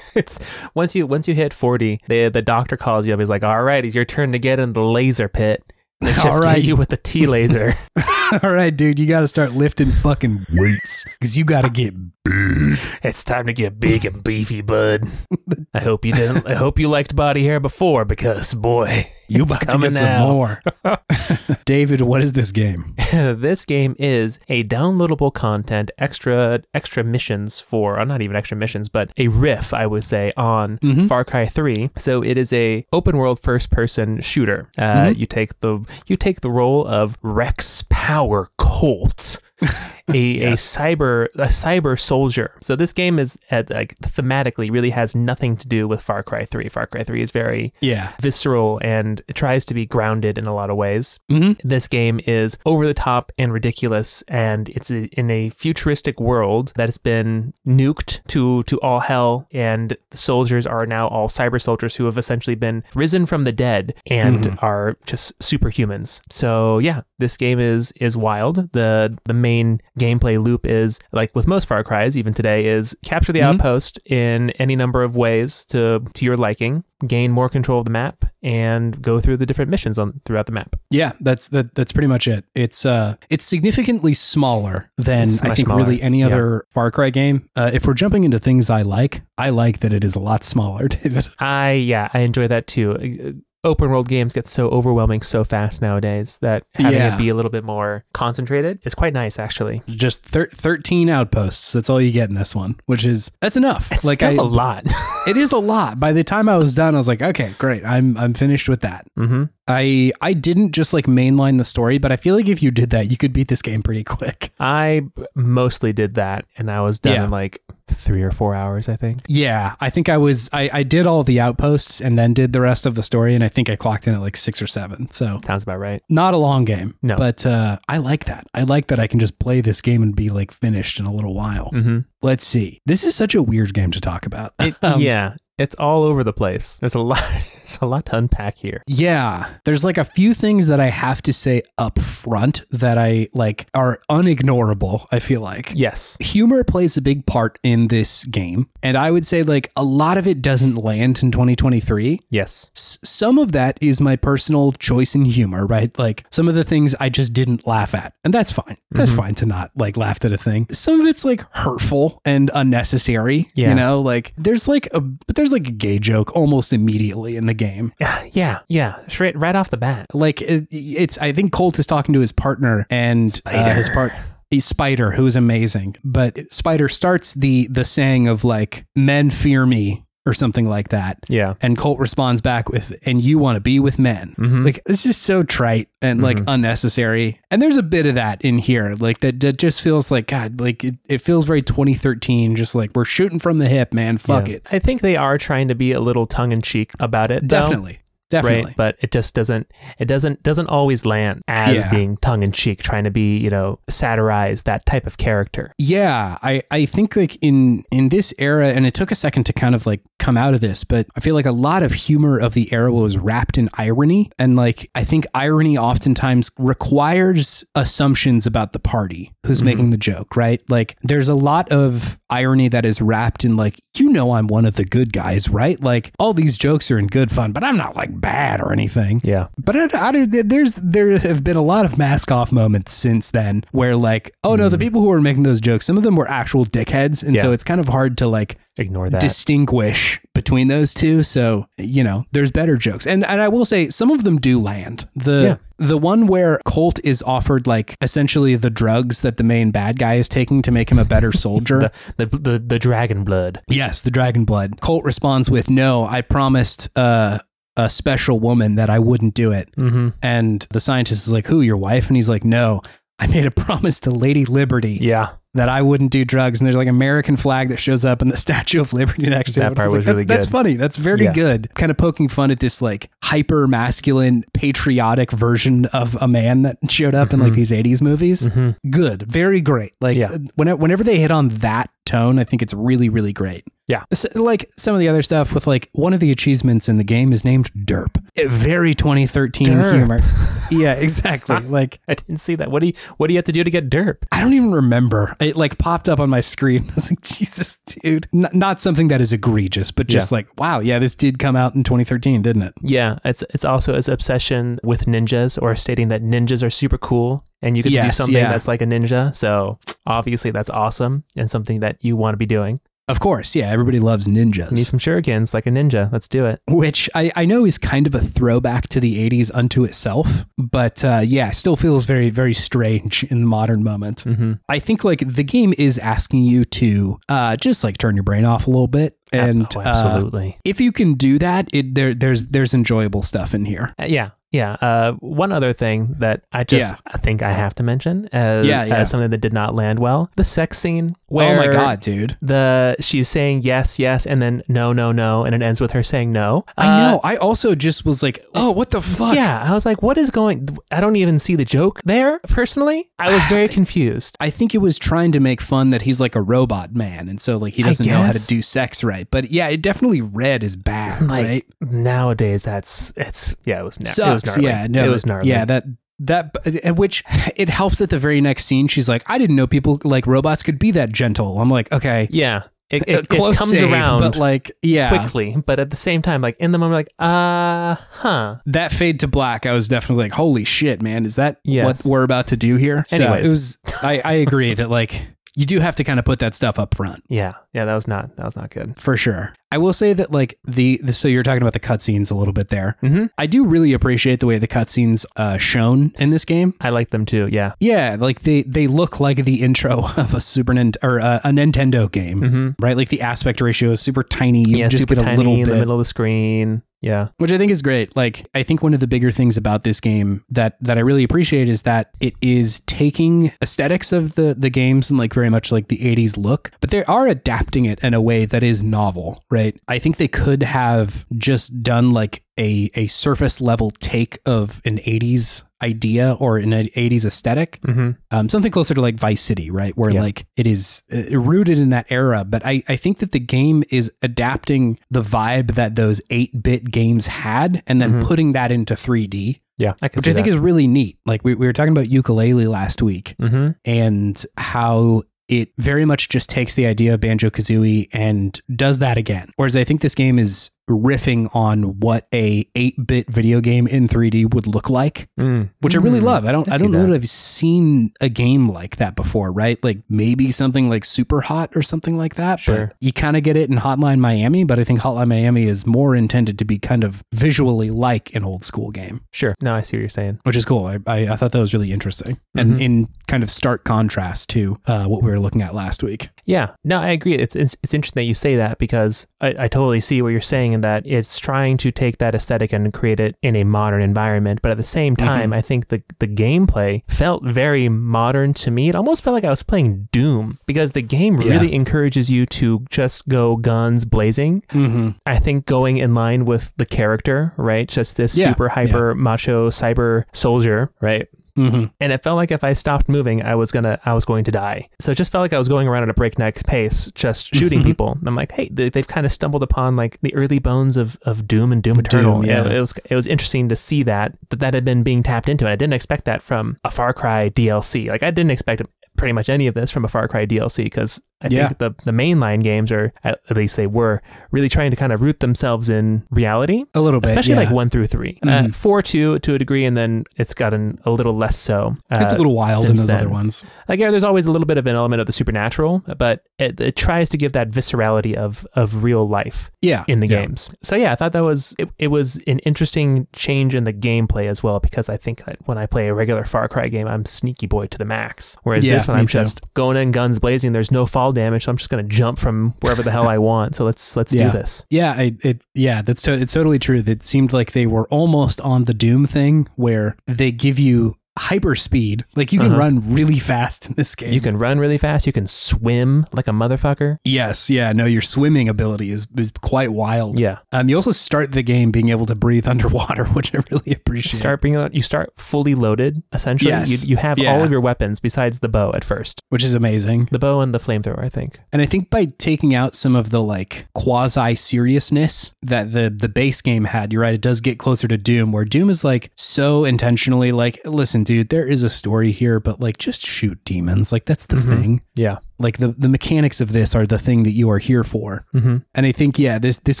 [0.14, 0.38] it's
[0.74, 3.20] once you once you hit forty, the the doctor calls you up.
[3.20, 5.71] He's like, "All right, it's your turn to get in the laser pit."
[6.02, 6.56] They just right.
[6.56, 7.74] hit you with the T laser.
[8.42, 11.94] All right, dude, you got to start lifting fucking weights cuz you got to get
[12.24, 12.78] big.
[13.02, 15.06] it's time to get big and beefy, bud.
[15.74, 16.46] I hope you didn't.
[16.46, 20.62] I hope you liked body hair before, because boy, you about to get some more.
[21.64, 22.94] David, what is this game?
[23.12, 28.88] this game is a downloadable content, extra extra missions for, or not even extra missions,
[28.88, 31.08] but a riff, I would say, on Mhm.
[31.08, 31.90] Far Cry 3.
[31.96, 34.68] So it is a open world first person shooter.
[34.78, 35.18] Uh, Mhm.
[35.18, 39.38] You take the you take the role of Rex Power Colt.
[40.12, 40.76] a, Yes.
[40.76, 42.52] a cyber a cyber soldier.
[42.60, 46.44] So this game is at, like thematically really has nothing to do with Far Cry
[46.44, 46.68] 3.
[46.68, 48.12] Far Cry 3 is very Yeah.
[48.20, 51.18] visceral and it tries to be grounded in a lot of ways.
[51.30, 51.58] Mhm.
[51.64, 56.72] This game is over the top and ridiculous, and it's a, in a futuristic world
[56.76, 61.60] that has been nuked to to all hell, and the soldiers are now all cyber
[61.60, 64.62] soldiers who have essentially been risen from the dead and Mhm.
[64.62, 66.20] are just superhumans.
[66.30, 68.70] So yeah, this game is is wild.
[68.72, 69.51] the The main
[69.98, 73.54] gameplay loop is like with most Far Cries, even today, is capture the Mhm.
[73.54, 77.90] outpost in any number of ways to to your liking, gain more control of the
[77.90, 80.76] map, and go through the different missions on throughout the map.
[80.90, 82.44] Yeah, that's that, that's pretty much it.
[82.54, 85.82] It's uh it's significantly smaller than I think smaller.
[85.82, 86.26] really any Yeah.
[86.26, 87.44] other Far Cry game.
[87.56, 90.44] Uh, if we're jumping into things I like, I like that it is a lot
[90.52, 91.28] smaller, David.
[91.38, 93.42] I yeah, I enjoy that too.
[93.64, 97.14] Open world games get so overwhelming so fast nowadays that having Yeah.
[97.14, 99.82] it be a little bit more concentrated is quite nice actually.
[99.88, 101.72] Just thir- 13 outposts.
[101.72, 103.92] That's all you get in this one, which is that's enough.
[103.92, 104.82] It's like I a lot.
[105.28, 106.00] it is a lot.
[106.00, 107.84] By the time I was done, I was like, okay, great.
[107.84, 109.06] I'm I'm finished with that.
[109.16, 112.70] hmm I I didn't just like mainline the story, but I feel like if you
[112.70, 114.50] did that, you could beat this game pretty quick.
[114.58, 115.02] I
[115.34, 117.24] mostly did that, and I was done Yeah.
[117.24, 119.20] in like three or four hours, I think.
[119.28, 122.60] Yeah, I think I was I, I did all the outposts and then did the
[122.60, 125.10] rest of the story, and I think I clocked in at like six or seven.
[125.12, 126.02] So Sounds about right.
[126.08, 126.96] not a long game.
[127.02, 127.14] No.
[127.16, 128.46] but uh, I like that.
[128.54, 131.12] I like that I can just play this game and be like finished in a
[131.12, 131.68] little while.
[131.70, 132.80] hmm Let's see.
[132.86, 134.54] This is such a weird game to talk about.
[134.60, 136.78] It, Um, yeah, it's all over the place.
[136.78, 137.22] There's a lot.
[137.62, 138.82] There's a lot to unpack here.
[138.88, 143.28] Yeah, there's like a few things that I have to say up front that I
[143.34, 145.72] like are unignorable, I feel like.
[145.72, 146.16] Yes.
[146.18, 150.18] Humor plays a big part in this game, and I would say like a lot
[150.18, 152.18] of it doesn't land in 2023.
[152.30, 152.68] Yes.
[152.76, 155.96] S- some of that is my personal choice in humor, right?
[155.96, 158.76] Like some of the things I just didn't laugh at, and that's fine.
[158.90, 159.16] That's Mhm.
[159.16, 160.66] fine to not like laugh at a thing.
[160.72, 163.48] Some of it's like hurtful and unnecessary.
[163.54, 163.70] Yeah.
[163.70, 167.46] You know, like there's like a but there's like a gay joke almost immediately in
[167.46, 167.92] the game.
[168.00, 168.18] Yeah.
[168.32, 168.60] Yeah.
[168.68, 168.98] Yeah.
[169.08, 170.06] Straight right off the bat.
[170.14, 174.12] Like it, it's I think Colt is talking to his partner and uh, his part.
[174.50, 179.66] He's Spider, who is amazing, but Spider starts the the saying of like "men fear
[179.66, 181.54] me" or something like that, Yeah.
[181.60, 184.64] and Colt responds back with "and you want to be with men." Mhm.
[184.64, 186.44] Like it's just so trite and like Mhm.
[186.48, 187.40] unnecessary.
[187.50, 188.94] And there's a bit of that in here.
[188.98, 192.90] Like that, that just feels like God, like it, it feels very 2013, just like
[192.94, 194.16] we're shooting from the hip, man.
[194.18, 194.56] Fuck Yeah.
[194.56, 194.66] it.
[194.70, 197.46] I think they are trying to be a little tongue in cheek about it.
[197.48, 197.98] Definitely.
[198.32, 198.64] Definitely.
[198.64, 201.90] right but it just doesn't it doesn't doesn't always land as Yeah.
[201.90, 206.86] being tongue-in-cheek trying to be you know satirize that type of character Yeah, I, I
[206.86, 210.00] think like in in this era, and it took a second to kind of like
[210.18, 212.92] come out of this, but I feel like a lot of humor of the era
[212.92, 219.32] was wrapped in irony, and like I think irony oftentimes requires assumptions about the party
[219.46, 219.64] who's Mhm.
[219.64, 220.60] making the joke, right?
[220.68, 224.64] Like there's a lot of irony that is wrapped in like you know I'm one
[224.64, 225.82] of the good guys, right?
[225.82, 229.20] Like all these jokes are in good fun, but I'm not like bad or anything.
[229.22, 229.48] Yeah.
[229.58, 233.64] But I, I, there's there have been a lot of mask off moments since then
[233.72, 236.28] where like, oh no, the people who were making those jokes, some of them were
[236.30, 239.20] actual dickheads, and so it's kind of hard to like Ignore that.
[239.20, 241.22] distinguish between those two.
[241.22, 244.58] So you know, there's better jokes, and and I will say some of them do
[244.60, 245.06] land.
[245.14, 245.86] The Yeah.
[245.86, 250.14] the one where Colt is offered like essentially the drugs that the main bad guy
[250.14, 251.90] is taking to make him a better soldier.
[252.16, 253.60] the, the the the dragon blood.
[253.68, 254.80] Yes, the dragon blood.
[254.80, 257.38] Colt responds with, "No, I promised uh,
[257.76, 260.08] a special woman that I wouldn't do it." Mm-hmm.
[260.22, 261.60] And the scientist is like, "Who?
[261.60, 262.82] Your wife?" And he's like, "No,
[263.18, 265.30] I made a promise to Lady Liberty Yeah.
[265.54, 268.36] that I wouldn't do drugs." And there's like American flag that shows up and the
[268.46, 269.62] Statue of Liberty next to it.
[269.62, 270.74] That part I was like, really that's, That's funny.
[270.74, 271.32] That's very Yeah.
[271.32, 271.72] good.
[271.74, 276.76] Kind of poking fun at this like hyper masculine, patriotic version of a man that
[276.90, 278.46] showed up in like these '80s movies.
[278.48, 278.90] Mm-hmm.
[278.90, 279.92] Good, very great.
[280.00, 280.36] Like Yeah.
[280.56, 283.64] whenever, whenever they hit on that tone, I think it's really, really great.
[283.88, 284.04] Yeah.
[284.12, 287.04] S- like some of the other stuff with like one of the achievements in the
[287.04, 288.16] game is named Derp.
[288.48, 289.92] Very 2013 Derp.
[289.92, 290.20] humor.
[290.70, 291.56] yeah, exactly.
[291.68, 292.70] like I didn't see that.
[292.70, 294.18] What do you what do you have to do to get derp?
[294.30, 295.36] I don't even remember.
[295.40, 296.82] It like popped up on my screen.
[296.90, 298.28] I was like, Jesus, dude.
[298.32, 300.36] N- not something that is egregious, but just Yeah.
[300.36, 302.74] like, wow, yeah, this did come out in 2013, didn't it?
[302.82, 307.44] Yeah, it's it's also his obsession with ninjas or stating that ninjas are super cool
[307.62, 308.50] and you get to do something yeah.
[308.50, 309.34] that's like a ninja.
[309.34, 312.80] So obviously that's awesome and something that you want to be doing.
[313.08, 314.70] Of course, yeah, everybody loves ninjas.
[314.70, 316.10] need some shurikens like a ninja.
[316.12, 316.62] Let's do it.
[316.68, 321.04] which I, I know is kind of a throwback to the 80s unto itself, but
[321.04, 324.24] uh, yeah, still feels very, very strange in the modern moment.
[324.24, 324.52] Mm-hmm.
[324.68, 328.44] I think like the game is asking you to uh, just like turn your brain
[328.44, 329.18] off a little bit.
[329.32, 330.58] And oh, uh, absolutely.
[330.64, 333.94] if you can do that, it there there's there's enjoyable stuff in here.
[333.98, 334.30] Uh, yeah.
[334.52, 334.72] Yeah.
[334.80, 336.98] Uh, one other thing that I just Yeah.
[337.06, 338.96] I think I have to mention as, Yeah, yeah.
[338.98, 342.36] as something that did not land well the sex scene where oh my god, dude!
[342.42, 346.02] the she's saying yes, yes, and then no, no, no, and it ends with her
[346.02, 346.64] saying no.
[346.76, 347.20] I Uh, know.
[347.24, 349.34] I also just was like, oh, what the fuck?
[349.34, 350.68] Yeah, I was like, what is going?
[350.90, 352.38] I don't even see the joke there.
[352.40, 354.36] Personally, I was very confused.
[354.40, 357.40] I think it was trying to make fun that he's like a robot man, and
[357.40, 359.26] so like he doesn't know how to do sex right.
[359.30, 361.64] But yeah, it definitely read as bad, Like right?
[361.80, 364.62] nowadays, that's it's yeah, it was, na- it was Sucks.
[364.62, 365.48] Yeah, no, it was gnarly.
[365.48, 365.84] Yeah, that
[366.20, 367.24] that which
[367.56, 368.88] it helps at the very next scene.
[368.88, 371.60] She's like, I didn't know people like robots could be that gentle.
[371.60, 372.64] I'm like, okay, yeah.
[372.90, 376.42] It, it, it comes save, around but like, yeah, quickly, but at the same time,
[376.42, 378.56] like in the moment, like uh huh.
[378.66, 381.86] that fade to black, I was definitely like, holy shit, man, is that Yes.
[381.86, 383.06] what we're about to do here?
[383.08, 383.78] So it was.
[384.02, 386.94] I I agree that like you do have to kind of put that stuff up
[386.94, 387.22] front.
[387.28, 388.98] Yeah, yeah, that was not that was not good.
[388.98, 389.54] for sure.
[389.70, 392.52] I will say that like the, the so you're talking about the cutscenes a little
[392.52, 392.96] bit there.
[393.02, 393.30] Mhm.
[393.38, 396.74] I do really appreciate the way the cutscenes uh, shown in this game.
[396.80, 397.48] I like them too.
[397.50, 397.72] Yeah.
[397.80, 401.48] Yeah, like they they look like the intro of a Super Nintendo or uh, a
[401.48, 402.84] Nintendo game, Mm-hmm.
[402.84, 402.96] right?
[402.96, 404.64] Like the aspect ratio is super tiny.
[404.68, 406.82] You Yeah, just super get a tiny little in the middle of the screen.
[407.02, 407.28] Yeah.
[407.38, 408.16] which I think is great.
[408.16, 411.24] Like I think one of the bigger things about this game that that I really
[411.24, 415.72] appreciate is that it is taking aesthetics of the the games and like very much
[415.72, 419.42] like the 80s look, but they are adapting it in a way that is novel,
[419.50, 419.78] right?
[419.88, 424.98] I think they could have just done like a a surface level take of an
[424.98, 428.10] 80s idea or an 80s aesthetic Mm-hmm.
[428.30, 429.96] um, something closer to like Vice City, right?
[429.96, 430.20] Where Yeah.
[430.20, 432.44] like it is uh, rooted in that era.
[432.44, 436.90] But I, I think that the game is adapting the vibe that those 8 bit
[436.90, 438.24] games had and then Mhm.
[438.26, 441.18] putting that into 3D, Yeah, I can which I think is really neat.
[441.26, 443.70] Like we, we were talking about Yooka-Laylee last week Mm-hmm.
[443.84, 449.16] and how it very much just takes the idea of Banjo Kazooie and does that
[449.16, 449.48] again.
[449.56, 454.52] Whereas I think this game is riffing on what a 8-bit video game in 3D
[454.52, 455.70] would look like Mm.
[455.80, 456.24] which I really Mm.
[456.24, 456.44] love.
[456.44, 457.08] I don't I I, don't know that.
[457.08, 459.82] that I've seen a game like that before, right?
[459.82, 462.60] Like maybe something like Super Hot or something like that.
[462.60, 462.86] Sure.
[462.88, 465.86] But you kind of get it in Hotline Miami, but I think Hotline Miami is
[465.86, 469.54] more intended to be kind of visually like an old school game, Sure.
[469.62, 470.40] No, I see what you're saying.
[470.42, 470.86] which is cool.
[470.86, 472.80] I, I, I thought that was really interesting and Mhm.
[472.80, 476.28] in kind of stark contrast to uh, what we were looking at last week.
[476.44, 477.34] Yeah, no, I agree.
[477.34, 480.40] It's it's, it's interesting that you say that because I, I totally see what you're
[480.40, 484.02] saying in that it's trying to take that aesthetic and create it in a modern
[484.02, 484.60] environment.
[484.62, 485.56] But at the same time, Mhm.
[485.56, 488.88] I think the the gameplay felt very modern to me.
[488.88, 491.52] It almost felt like I was playing Doom because the game Yeah.
[491.52, 494.62] really encourages you to just go guns blazing.
[494.70, 495.10] Mm-hmm.
[495.26, 497.88] I think going in line with the character, right?
[497.88, 501.28] Just this Yeah, super hyper macho cyber soldier, right?
[501.56, 501.84] Mm-hmm.
[502.00, 504.50] and it felt like if I stopped moving, I was gonna, I was going to
[504.50, 504.88] die.
[505.00, 507.80] So it just felt like I was going around at a breakneck pace, just shooting
[507.80, 507.84] Mhm.
[507.84, 508.12] people.
[508.18, 511.18] And I'm like, hey, they, they've kind of stumbled upon like the early bones of,
[511.22, 512.40] of Doom and Doom Eternal.
[512.40, 512.64] Doom, yeah.
[512.64, 515.48] it, it was it was interesting to see that that that had been being tapped
[515.48, 515.64] into.
[515.66, 518.08] And I didn't expect that from a Far Cry DLC.
[518.08, 518.82] Like I didn't expect
[519.18, 521.68] pretty much any of this from a Far Cry DLC because I Yeah.
[521.68, 525.22] think the the mainline games are at, least they were really trying to kind of
[525.22, 526.84] root themselves in reality.
[526.94, 527.60] A little bit, Especially yeah.
[527.60, 528.74] like one through 3 Uh, Mhm.
[528.74, 531.96] four to to a degree, and then it's gotten a little less so.
[532.10, 533.20] Uh, it's a little wild in those then.
[533.20, 533.64] other ones.
[533.88, 536.80] Like yeah, there's always a little bit of an element of the supernatural, but it,
[536.80, 540.40] it tries to give that viscerality of of real life Yeah, in the yeah.
[540.42, 540.74] games.
[540.82, 544.46] So yeah, I thought that was it, it was an interesting change in the gameplay
[544.48, 547.24] as well because I think that when I play a regular Far Cry game, I'm
[547.24, 548.56] sneaky boy to the max.
[548.62, 549.32] Whereas this one I'm too.
[549.38, 550.72] just going in guns blazing.
[550.72, 553.74] There's no fall damage, so I'm just gonna jump from wherever the hell I want.
[553.74, 554.50] So let's let's Yeah.
[554.50, 554.84] do this.
[554.90, 557.02] Yeah, I, it yeah, that's to, it's totally true.
[557.06, 561.74] It seemed like they were almost on the Doom thing where they give you hyper
[561.74, 562.24] speed.
[562.36, 562.78] Like you can Uh-huh.
[562.78, 564.32] run really fast in this game.
[564.32, 565.26] You can run really fast.
[565.26, 567.18] You can swim like a motherfucker.
[567.24, 570.38] Yes, yeah, no, your swimming ability is, is quite wild.
[570.38, 570.58] Yeah.
[570.72, 574.38] Um, you also start the game being able to breathe underwater, which I really appreciate.
[574.38, 574.94] Start out.
[574.94, 576.22] You start fully loaded.
[576.32, 577.04] Essentially, Yes.
[577.04, 577.52] you, you have Yeah.
[577.54, 579.40] all of your weapons besides the bow at first.
[579.48, 580.28] which is amazing.
[580.30, 581.58] The bow and the flamethrower, I think.
[581.72, 586.28] And I think by taking out some of the like quasi seriousness that the the
[586.28, 589.30] base game had, you're right, it does get closer to Doom, where Doom is like
[589.36, 594.12] so intentionally like, listen, dude, there is a story here, but like just shoot demons.
[594.12, 594.80] Like that's the Mhm.
[594.80, 595.02] thing.
[595.14, 595.38] Yeah.
[595.62, 598.44] Like the the mechanics of this are the thing that you are here for.
[598.54, 598.78] Mm-hmm.
[598.94, 600.00] And I think yeah, this this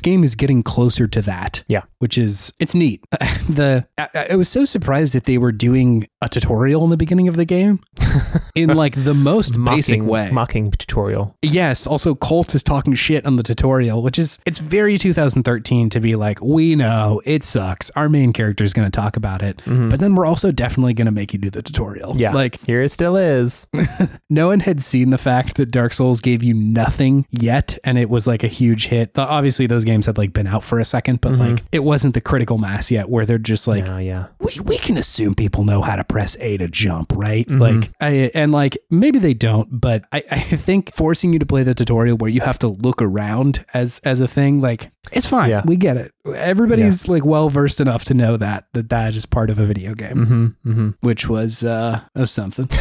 [0.00, 1.62] game is getting closer to that.
[1.68, 1.82] Yeah.
[1.98, 3.02] which is it's neat.
[3.48, 7.28] the I, I was so surprised that they were doing a tutorial in the beginning
[7.28, 7.80] of the game
[8.54, 10.30] in like the most basic Mocking, way.
[10.32, 11.36] mocking tutorial.
[11.42, 11.86] Yes.
[11.86, 16.16] Also, Colt is talking shit on the tutorial, which is it's very 2013 to be
[16.16, 17.90] like, we know it sucks.
[17.90, 21.06] Our main character is going to talk about it, but then we're also definitely going
[21.06, 22.10] to make you do the tutorial.
[22.10, 22.20] Mm-hmm.
[22.20, 22.32] Yeah.
[22.32, 23.68] Like here it still is.
[24.30, 28.08] no one had seen the fact that Dark Souls gave you nothing yet, and it
[28.10, 29.10] was like a huge hit.
[29.18, 31.40] Obviously, those games had like been out for a second, but Mm-hmm.
[31.54, 34.26] like it wasn't the critical mass yet where they're just like, oh yeah.
[34.38, 37.46] we, we can assume people know how to press A to jump, right?
[37.46, 37.60] Mhm.
[37.60, 41.62] Like, I, and like maybe they don't, but I, I think forcing you to play
[41.62, 45.50] the tutorial where you have to look around as as a thing, like it's fine.
[45.50, 45.62] Yeah.
[45.64, 46.12] We get it.
[46.34, 49.94] Everybody's like well versed enough to know that that that is part of a video
[49.94, 50.70] game, Mm-hmm.
[50.70, 50.88] Mm-hmm.
[51.00, 52.68] which was uh was something.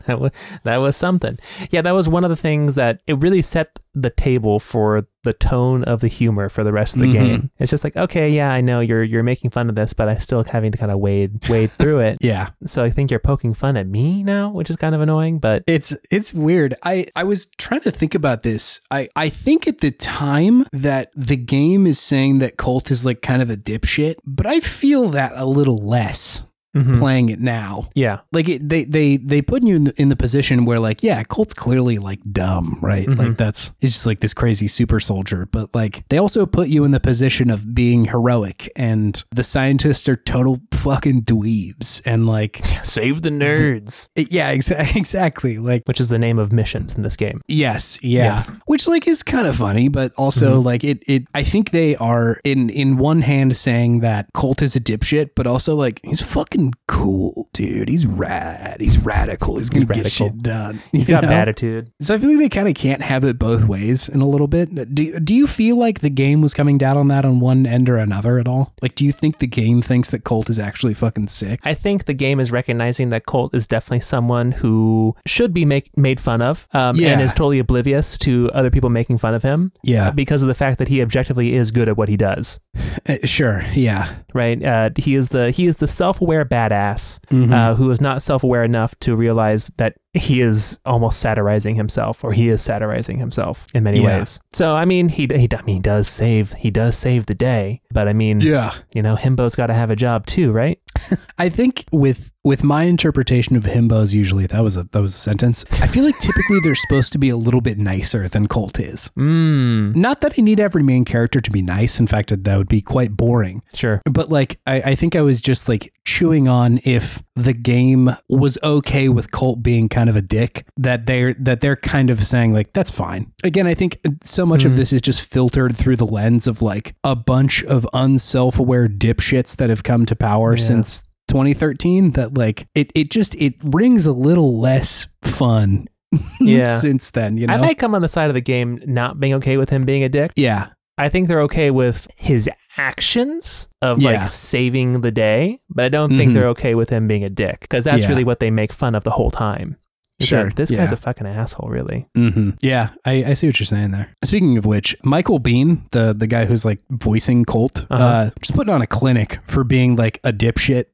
[0.06, 0.30] That was
[0.64, 1.38] that was something.
[1.70, 5.32] Yeah, that was one of the things that it really set the table for the
[5.32, 7.12] tone of the humor for the rest of the Mhm.
[7.12, 7.50] game.
[7.58, 10.16] It's just like, okay, yeah, I know you're you're making fun of this, but I
[10.16, 12.18] still having to kind of wade wade through it.
[12.22, 12.50] yeah.
[12.66, 15.38] So I think you're poking fun at me now, which is kind of annoying.
[15.40, 16.74] But It's it's weird.
[16.84, 18.80] I I was trying to think about this.
[18.90, 23.20] I I think at the time that the game is saying that Colt is like
[23.22, 26.42] kind of a dipshit, but I feel that a little less
[26.76, 26.98] Mhm.
[26.98, 27.88] playing it now.
[27.96, 31.02] yeah, Like it, they they they put you in the, in the position where like
[31.02, 33.08] yeah, Colt's clearly like dumb, right?
[33.08, 33.18] Mhm.
[33.18, 36.84] Like that's he's just like this crazy super soldier, but like they also put you
[36.84, 42.56] in the position of being heroic and the scientists are total fucking dweebs and like
[42.84, 45.58] save the nerds, it- yeah, exa- exactly.
[45.58, 47.40] Like which is the name of missions in this game.
[47.48, 48.34] Yes, yeah.
[48.34, 48.52] Yes.
[48.66, 52.40] Which like is kind of funny, but also like it it I think they are
[52.44, 56.59] in in one hand saying that Colt is a dipshit, but also like he's fucking
[56.88, 57.88] cool, dude.
[57.88, 58.76] He's rad.
[58.80, 59.56] He's radical.
[59.58, 60.26] He's gonna He's get radical.
[60.28, 60.80] shit done.
[60.92, 61.30] He's got know?
[61.30, 61.90] attitude.
[62.02, 64.46] So I feel like they kind of can't have it both ways in a little
[64.48, 64.94] bit.
[64.94, 67.88] Do do you feel like the game was coming down on that on one end
[67.88, 68.72] or another at all?
[68.82, 71.60] Like, do you think the game thinks that Colt is actually fucking sick?
[71.64, 75.96] I think the game is recognizing that Colt is definitely someone who should be make,
[75.96, 77.10] made fun of um, Yeah.
[77.12, 80.54] and is totally oblivious to other people making fun of him Yeah, because of the
[80.54, 82.60] fact that he objectively is good at what he does.
[83.08, 83.62] Uh, sure.
[83.74, 84.14] Yeah.
[84.34, 84.62] Right?
[84.62, 87.52] Uh, he is the he is the self aware badass Mhm.
[87.52, 92.24] uh, who is not self aware enough to realize that he is almost satirizing himself,
[92.24, 94.18] or he is satirizing himself in many Yeah.
[94.18, 94.40] ways.
[94.52, 97.80] So I mean, he he, I mean, he does save he does save the day,
[97.92, 98.72] but I mean, yeah.
[98.92, 100.78] you know, Himbo's got to have a job too, right?
[101.38, 105.18] I think with with my interpretation of himbos, usually that was a that was a
[105.18, 105.64] sentence.
[105.80, 109.10] I feel like typically they're supposed to be a little bit nicer than Colt is.
[109.18, 112.00] Mm, Not that I need every main character to be nice.
[112.00, 113.62] In fact, that would be quite boring.
[113.74, 114.00] sure.
[114.10, 118.58] But like, I, I think I was just like chewing on if the game was
[118.62, 120.64] okay with Colt being kind of a dick.
[120.76, 123.32] That they're that they're kind of saying like that's fine.
[123.44, 124.76] Again, I think so much of Mhm.
[124.76, 129.70] this is just filtered through the lens of like a bunch of unself-aware dipshits that
[129.70, 130.62] have come to power Yeah.
[130.62, 132.12] since 2013.
[132.12, 135.86] That like it it just it rings a little less fun.
[136.40, 136.66] Yeah.
[136.68, 137.54] since then, you know.
[137.54, 140.02] I might come on the side of the game not being okay with him being
[140.02, 140.32] a dick.
[140.36, 140.68] yeah,
[140.98, 144.10] I think they're okay with his actions of Yeah.
[144.22, 146.34] like saving the day, but I don't think Mhm.
[146.34, 148.08] they're okay with him being a dick because that's Yeah.
[148.10, 149.76] really what they make fun of the whole time.
[150.18, 152.06] Is Sure, this guy's a fucking asshole, really.
[152.14, 154.08] hmm Yeah, I, I see what you're saying there.
[154.22, 158.30] Speaking of which, Michael Biehn, the the guy who's like voicing Colt, uh Uh-huh.
[158.42, 160.84] just putting on a clinic for being like a dipshit.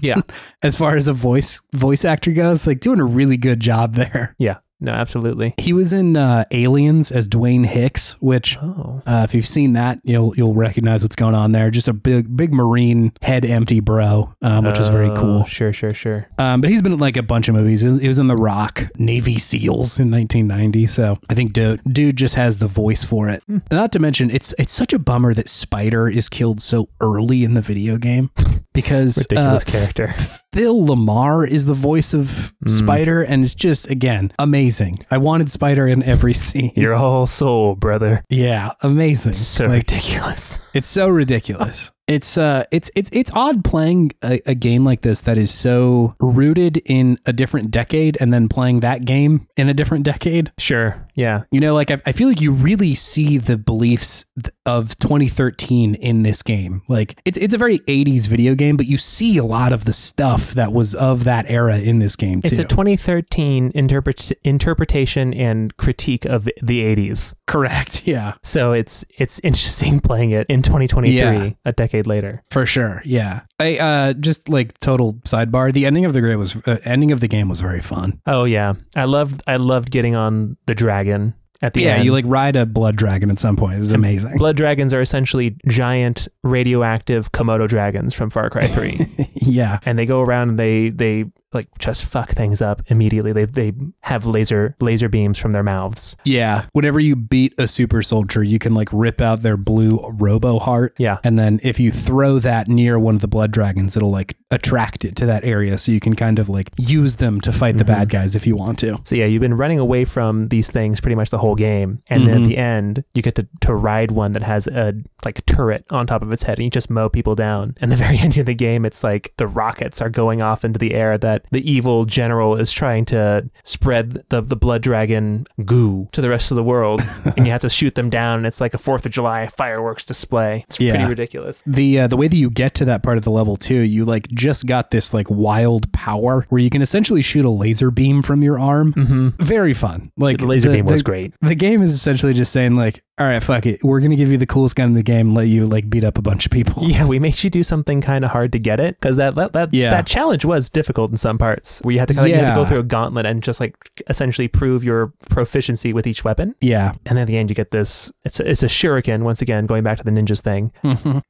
[0.00, 0.20] Yeah.
[0.62, 4.36] as far as a voice voice actor goes, like doing a really good job there.
[4.38, 4.58] Yeah.
[4.78, 5.54] No, absolutely.
[5.56, 9.02] He was in uh, Aliens as Dwayne Hicks, which Oh.
[9.06, 11.70] uh, if you've seen that, you'll you'll recognize what's going on there.
[11.70, 15.44] Just a big big marine head empty bro, um, which is very Oh, cool.
[15.46, 16.28] Sure, sure, sure.
[16.38, 17.80] Um, but he's been in like a bunch of movies.
[17.80, 20.86] He was, he was in The Rock, Navy SEALs in 1990.
[20.88, 23.42] So I think dude, dude just has the voice for it.
[23.46, 23.58] Hmm.
[23.70, 27.54] Not to mention, it's it's such a bummer that Spider is killed so early in
[27.54, 28.30] the video game
[28.74, 30.14] because Ridiculous uh, character.
[30.56, 32.68] Phil LaMarr is the voice of Hmm.
[32.68, 35.00] Spider, and it's just again amazing.
[35.10, 36.72] I wanted Spider in every scene.
[36.74, 38.22] Your whole soul, brother.
[38.30, 39.34] yeah, amazing.
[39.34, 40.60] So Like, ridiculous.
[40.72, 41.90] it's so ridiculous.
[42.08, 46.14] It's uh it's it's it's odd playing a, a game like this that is so
[46.20, 50.52] rooted in a different decade and then playing that game in a different decade.
[50.58, 51.02] Sure.
[51.16, 51.44] Yeah.
[51.50, 54.26] You know, like I, I feel like you really see the beliefs
[54.66, 56.82] of 2013 in this game.
[56.88, 59.92] Like it's it's a very 80s video game, but you see a lot of the
[59.92, 62.48] stuff that was of that era in this game too.
[62.48, 67.34] It's a 2013 interpret- interpretation and critique of the 80s.
[67.46, 67.94] Correct.
[68.06, 68.34] Yeah.
[68.42, 71.50] So it's it's interesting playing it in 2023, Yeah.
[71.64, 72.42] a decade later.
[72.50, 73.42] For sure, yeah.
[73.60, 75.72] I uh just like total sidebar.
[75.72, 78.20] The ending of the game was uh, ending of the game was very fun.
[78.26, 81.86] Oh yeah, I loved I loved getting on the dragon at the end.
[81.86, 82.04] yeah, end.
[82.04, 83.78] you like ride a blood dragon at some point.
[83.78, 84.38] It's amazing.
[84.38, 89.06] Blood dragons are essentially giant radioactive Komodo dragons from Far Cry 3.
[89.34, 93.32] yeah, and they go around and they they like just fuck things up immediately.
[93.32, 96.16] They they have laser laser beams from their mouths.
[96.24, 96.66] yeah.
[96.72, 100.94] Whenever you beat a super soldier, you can like rip out their blue robo heart.
[100.98, 101.18] Yeah.
[101.24, 105.04] And then if you throw that near one of the blood dragons, it'll like attract
[105.04, 107.84] it to that area, so you can kind of like use them to fight the
[107.84, 107.92] Mm-hmm.
[108.00, 108.98] bad guys if you want to.
[109.04, 112.26] So yeah, you've been running away from these things pretty much the whole game, and
[112.26, 112.42] then Mhm.
[112.42, 114.94] at the end you get to, to ride one that has a
[115.24, 117.74] like a turret on top of its head, and you just mow people down.
[117.80, 120.78] And the very end of the game, it's like the rockets are going off into
[120.78, 126.08] the air that the evil general is trying to spread the the blood dragon goo
[126.12, 127.00] to the rest of the world,
[127.36, 128.38] and you have to shoot them down.
[128.38, 130.64] And it's like a Fourth of July fireworks display.
[130.68, 131.62] It's pretty ridiculous.
[131.66, 134.04] The uh, the way that you get to that part of the level too, you
[134.04, 138.22] like just got this like wild power where you can essentially shoot a laser beam
[138.22, 138.92] from your arm.
[138.94, 139.42] Mm-hmm.
[139.42, 140.10] Very fun.
[140.16, 141.34] Like The laser beam was the- great.
[141.40, 144.38] The game is essentially just saying like, all right, fuck it, we're gonna give you
[144.38, 146.82] the coolest gun in the game, let you like beat up a bunch of people.
[146.88, 149.52] Yeah, we made you do something kind of hard to get it because that that
[149.54, 149.90] that, Yeah.
[149.90, 152.54] that challenge was difficult in some parts where you had to kind of you had
[152.54, 153.74] to go through a gauntlet and just like
[154.08, 156.54] essentially prove your proficiency with each weapon.
[156.60, 156.90] Yeah.
[157.06, 158.12] And then at the end, you get this.
[158.24, 160.72] It's a, it's a shuriken once again, going back to the ninjas thing,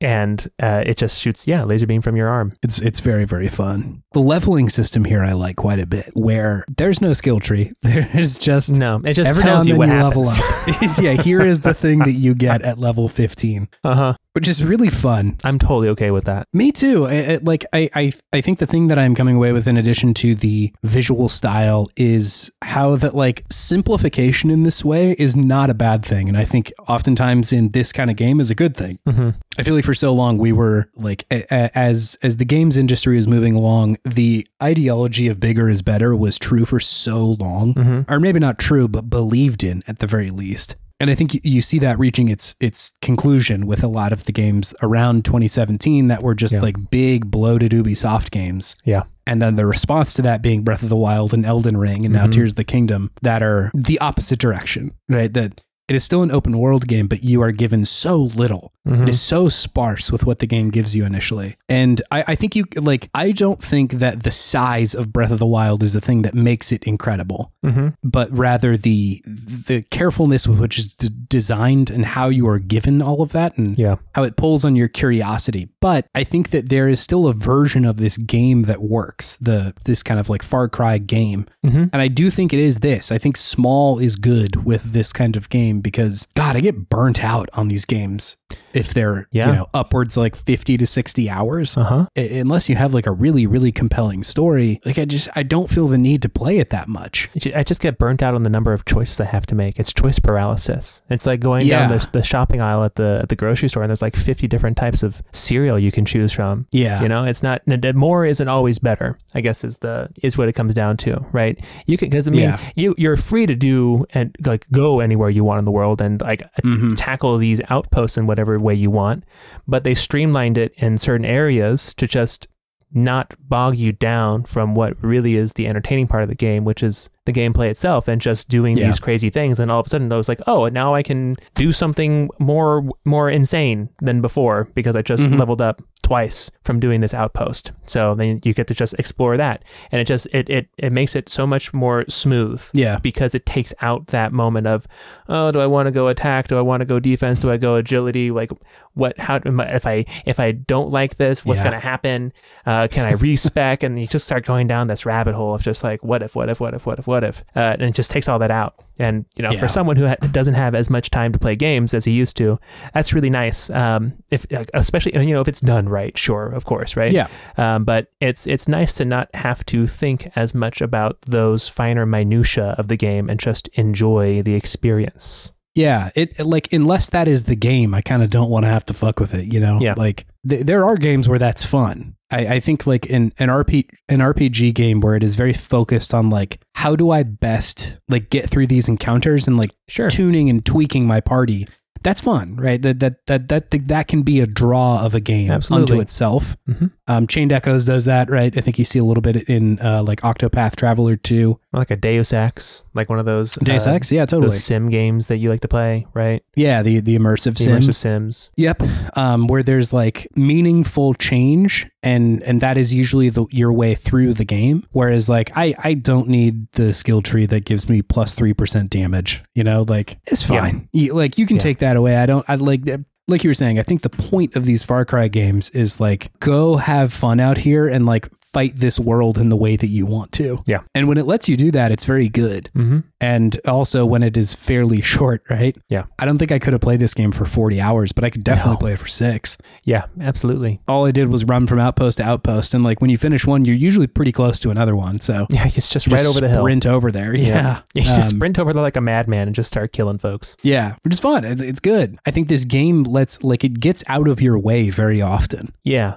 [0.00, 2.52] and uh, it just shoots yeah laser beam from your arm.
[2.62, 4.02] It's it's very very fun.
[4.12, 7.72] The leveling system here I like quite a bit, where there's no skill tree.
[7.82, 10.38] There's just No, it just every now tells and you then what you happens.
[10.38, 10.98] level up.
[11.02, 14.14] Yeah, here is the thing that you get at level 15, uh huh.
[14.32, 15.36] which is really fun.
[15.44, 16.46] I'm totally okay with that.
[16.52, 17.06] Me too.
[17.06, 19.76] I, I, like I, I, I think the thing that I'm coming away with, in
[19.76, 25.70] addition to the visual style, is how that like simplification in this way is not
[25.70, 28.76] a bad thing, and I think oftentimes in this kind of game is a good
[28.76, 28.98] thing.
[29.06, 32.44] hmm I feel like for so long we were like a- a- as as the
[32.44, 37.24] games industry is moving along, the ideology of bigger is better was true for so
[37.40, 40.76] long, hmm or maybe not true, but believed in at the very least.
[40.98, 44.32] And I think you see that reaching its its conclusion with a lot of the
[44.32, 46.60] games around 2017 that were just Yeah.
[46.62, 48.76] like big bloated Ubisoft games.
[48.84, 49.02] Yeah.
[49.26, 52.14] And then the response to that being Breath of the Wild and Elden Ring and
[52.14, 52.32] now Mhm.
[52.32, 55.32] Tears of the Kingdom that are the opposite direction, right?
[55.32, 58.72] That it is still an open world game, but you are given so little.
[58.86, 61.56] Hmm It is so sparse with what the game gives you initially.
[61.68, 65.38] And I, I think you like I don't think that the size of Breath of
[65.38, 70.46] the Wild is the thing that makes it incredible hmm but rather the the carefulness
[70.46, 73.96] with which it's d- designed and how you are given all of that and Yeah.
[74.14, 75.68] how it pulls on your curiosity.
[75.80, 79.36] But I think that there is still a version of this game that works.
[79.36, 81.46] The this kind of like Far Cry game.
[81.64, 83.10] hmm And I do think it is this.
[83.10, 87.24] I think small is good with this kind of game because God, I get burnt
[87.24, 88.36] out on these games
[88.76, 89.46] if they're Yeah.
[89.48, 91.76] you know upwards like 50 to 60 hours.
[91.76, 92.06] Uh huh.
[92.16, 95.68] I- Unless you have like a really really compelling story, like I just I don't
[95.70, 97.28] feel the need to play it that much.
[97.54, 99.78] I just get burnt out on the number of choices I have to make.
[99.80, 101.02] It's choice paralysis.
[101.10, 101.88] It's like going Yeah.
[101.88, 104.46] down the, the shopping aisle at the at the grocery store, and there's like 50
[104.46, 106.66] different types of cereal you can choose from.
[106.72, 107.02] Yeah.
[107.02, 107.62] You know, it's not
[107.94, 109.16] more isn't always better.
[109.34, 111.58] I guess is the is what it comes down to, right?
[111.86, 112.58] You can because I mean Yeah.
[112.74, 116.20] you you're free to do and like go anywhere you want in the world and
[116.20, 116.94] like Mhm.
[116.96, 119.24] tackle these outposts in whatever way you want,
[119.66, 122.48] but they streamlined it in certain areas to just
[122.92, 126.82] not bog you down from what really is the entertaining part of the game, which
[126.82, 128.86] is the gameplay itself and just doing Yeah.
[128.86, 129.60] these crazy things.
[129.60, 132.82] And all of a sudden, I was like, oh, now I can do something more
[133.04, 135.38] more insane than before because I just Mhm.
[135.38, 137.72] leveled up twice from doing this outpost.
[137.84, 141.14] So then you get to just explore that, and it just it it it makes
[141.16, 142.98] it so much more smooth Yeah.
[143.02, 144.86] because it takes out that moment of,
[145.28, 146.46] oh, do I want to go attack?
[146.48, 147.40] Do I want to go defense?
[147.40, 148.30] Do I go agility?
[148.30, 148.52] Like,
[148.94, 149.18] what?
[149.18, 151.64] How if I if I don't like this, what's Yeah.
[151.70, 152.32] going to happen?
[152.64, 153.82] Uh, can I respec?
[153.82, 156.48] and you just start going down this rabbit hole of just like, what if, what
[156.48, 157.44] if, what if, what if, what if?
[157.54, 158.74] Uh, and it just takes all that out.
[158.98, 159.60] And you know, Yeah.
[159.60, 162.36] for someone who ha- doesn't have as much time to play games as he used
[162.38, 162.58] to,
[162.94, 163.68] that's really nice.
[163.70, 167.12] Um, if especially you know if it's done right, sure, of course, right?
[167.12, 167.26] Yeah.
[167.58, 172.06] Um, but it's it's nice to not have to think as much about those finer
[172.06, 175.52] minutia of the game and just enjoy the experience.
[175.74, 178.70] Yeah, it it- like unless that is the game, I kind of don't want to
[178.70, 179.52] have to fuck with it.
[179.52, 179.92] You know, Yeah.
[179.94, 182.15] Like th- there are games where that's fun.
[182.30, 186.12] I, I think like in an RP an RPG game where it is very focused
[186.12, 190.08] on like how do I best like get through these encounters and like Sure.
[190.10, 191.66] tuning and tweaking my party.
[192.02, 192.80] That's fun, right?
[192.82, 195.94] That that that that that can be a draw of a game Absolutely.
[195.94, 196.56] unto itself.
[196.68, 196.92] Mhm.
[197.08, 198.56] Um, Chained Echoes does that, right?
[198.56, 201.58] I think you see a little bit in uh, like Octopath Traveler 2.
[201.76, 204.48] Like a Deus Ex, like one of those Deus uh, Ex, yeah, totally.
[204.48, 206.42] those sim games that you like to play, right?
[206.56, 207.86] Yeah, the the immersive The sims.
[207.88, 208.50] immersive Sims.
[208.56, 208.82] Yep.
[209.16, 214.32] Um, where there's like meaningful change and and that is usually the your way through
[214.34, 214.86] the game.
[214.92, 218.88] Whereas like I I don't need the skill tree that gives me plus three percent
[218.90, 219.42] damage.
[219.54, 220.60] You know, like it's Yeah.
[220.62, 220.88] fine.
[220.92, 221.60] You- like you can Yeah.
[221.62, 222.16] take that away.
[222.16, 222.82] I don't I like
[223.28, 226.30] like you were saying, I think the point of these Far Cry games is like
[226.40, 230.06] go have fun out here and like fight this world in the way that you
[230.06, 230.62] want to.
[230.66, 230.80] Yeah.
[230.94, 232.70] And when it lets you do that, it's very good.
[232.74, 233.00] Mm-hmm.
[233.20, 235.76] And also when it is fairly short, right?
[235.88, 236.04] Yeah.
[236.18, 238.44] I don't think I could have played this game for 40 hours, but I could
[238.44, 238.78] definitely No.
[238.78, 239.58] play it for six.
[239.84, 240.80] Yeah, absolutely.
[240.88, 242.72] All I did was run from outpost to outpost.
[242.74, 245.20] And like when you finish one, you're usually pretty close to another one.
[245.20, 246.62] So Yeah, it's just you right over the hill.
[246.62, 247.34] Sprint over there.
[247.36, 247.80] Yeah.
[247.94, 250.56] You just Um, sprint over there like a madman and just start killing folks.
[250.62, 250.94] Yeah.
[251.02, 251.44] Which is fun.
[251.44, 252.18] It's, it's good.
[252.26, 255.72] I think this game lets, like, it gets out of your way very often.
[255.82, 256.16] Yeah.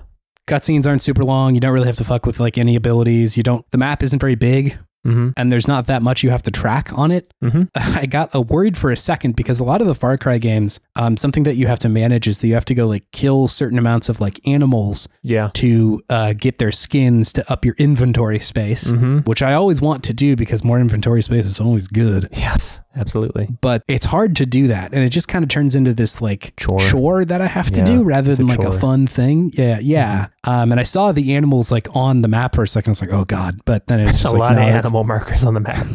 [0.50, 1.54] Cutscenes aren't super long.
[1.54, 3.38] You don't really have to fuck with like any abilities.
[3.38, 4.78] You don't, the map isn't very big
[5.08, 5.30] Mm-hmm.
[5.38, 7.34] and there's not that much you have to track on it.
[7.42, 7.64] Mm-hmm.
[7.98, 10.82] I got uh, worried for a second because a lot of the Far Cry games,
[10.98, 13.48] um, something that you have to manage is that you have to go like kill
[13.48, 15.52] certain amounts of like animals Yeah.
[15.54, 19.20] to uh, get their skins to up your inventory space, Mm-hmm.
[19.20, 22.28] which I always want to do because more inventory space is always good.
[22.34, 23.48] Yes, absolutely.
[23.61, 26.53] But it's hard to do that, and it just kind of turns into this like
[26.57, 27.26] Chore.
[27.26, 28.72] that I have to Yeah, do rather it's a than like a chore.
[28.72, 28.80] Mm-hmm.
[28.82, 29.52] fun thing.
[29.56, 30.28] Yeah, yeah.
[30.44, 32.90] Um, and I saw the animals like on the map for a second.
[32.90, 35.44] I was like, oh god, but then it's a like, lot no, of animal markers
[35.44, 35.86] on the map.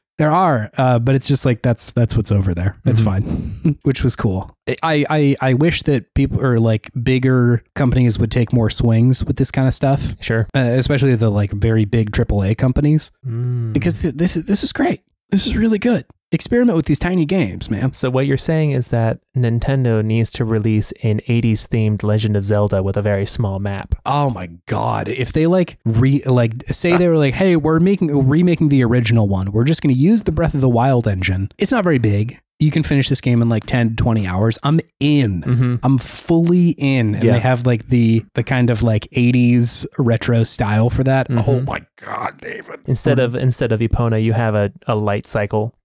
[0.18, 2.76] there are, uh, but it's just like that's that's what's over there.
[2.84, 3.04] It's Mhm.
[3.04, 4.56] fine, which was cool.
[4.82, 9.36] I, I I wish that people or like bigger companies would take more swings with
[9.36, 10.46] this kind of stuff, Sure.
[10.54, 13.72] uh, especially the like very big AAA companies, Mm.
[13.72, 15.02] because th- this is this is great.
[15.30, 16.04] This is really good.
[16.34, 17.92] Experiment with these tiny games, man.
[17.92, 22.44] So what you're saying is that Nintendo needs to release an 80s themed Legend of
[22.44, 23.94] Zelda with a very small map.
[24.04, 25.06] Oh my god!
[25.08, 29.28] If they like re like say they were like, hey, we're making remaking the original
[29.28, 29.52] one.
[29.52, 31.50] We're just going to use the Breath of the Wild engine.
[31.56, 32.40] It's not very big.
[32.58, 34.58] You can finish this game in like 10 to 20 hours.
[34.62, 35.42] I'm in.
[35.42, 35.74] Mm-hmm.
[35.82, 37.32] I'm fully in, and Yeah.
[37.32, 41.28] they have like the the kind of like '80s retro style for that.
[41.28, 41.44] Mhm.
[41.46, 42.80] Oh my god, David!
[42.86, 45.74] Instead of instead of Epona, you have a, a light cycle.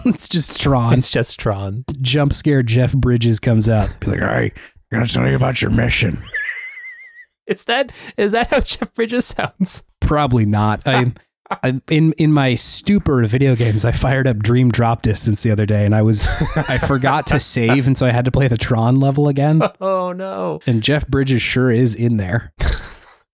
[0.06, 0.94] it's just Tron.
[0.94, 1.84] It's just Tron.
[2.00, 3.88] Jump scare Jeff Bridges comes out.
[4.00, 4.52] Be like, all right,
[4.92, 6.18] I'm gonna tell you about your mission.
[7.46, 9.82] Is that is that how Jeff Bridges sounds?
[10.00, 10.86] probably not.
[10.86, 11.12] I,
[11.50, 15.50] I in in my stupor of video games, I fired up Dream Drop Distance the
[15.50, 16.28] other day, and I was
[16.68, 19.62] I forgot to save, and so I had to play the Tron level again.
[19.80, 20.60] Oh no!
[20.68, 22.52] And Jeff Bridges sure is in there.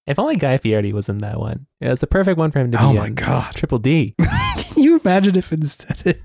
[0.07, 1.67] If only Guy Fieri was in that one.
[1.81, 2.97] Yeah, it's the perfect one for him to oh be Oh in.
[2.97, 3.55] my god!
[3.55, 4.15] Triple D.
[4.19, 6.23] Can you imagine if instead it,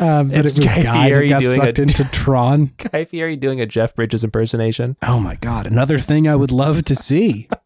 [0.00, 2.72] um, that It's it was Guy Guy Fieri that got sucked a- into Tron?
[2.92, 4.96] Guy Fieri doing a Jeff Bridges impersonation.
[5.02, 5.66] Oh my god!
[5.66, 7.48] Another thing I would love to see.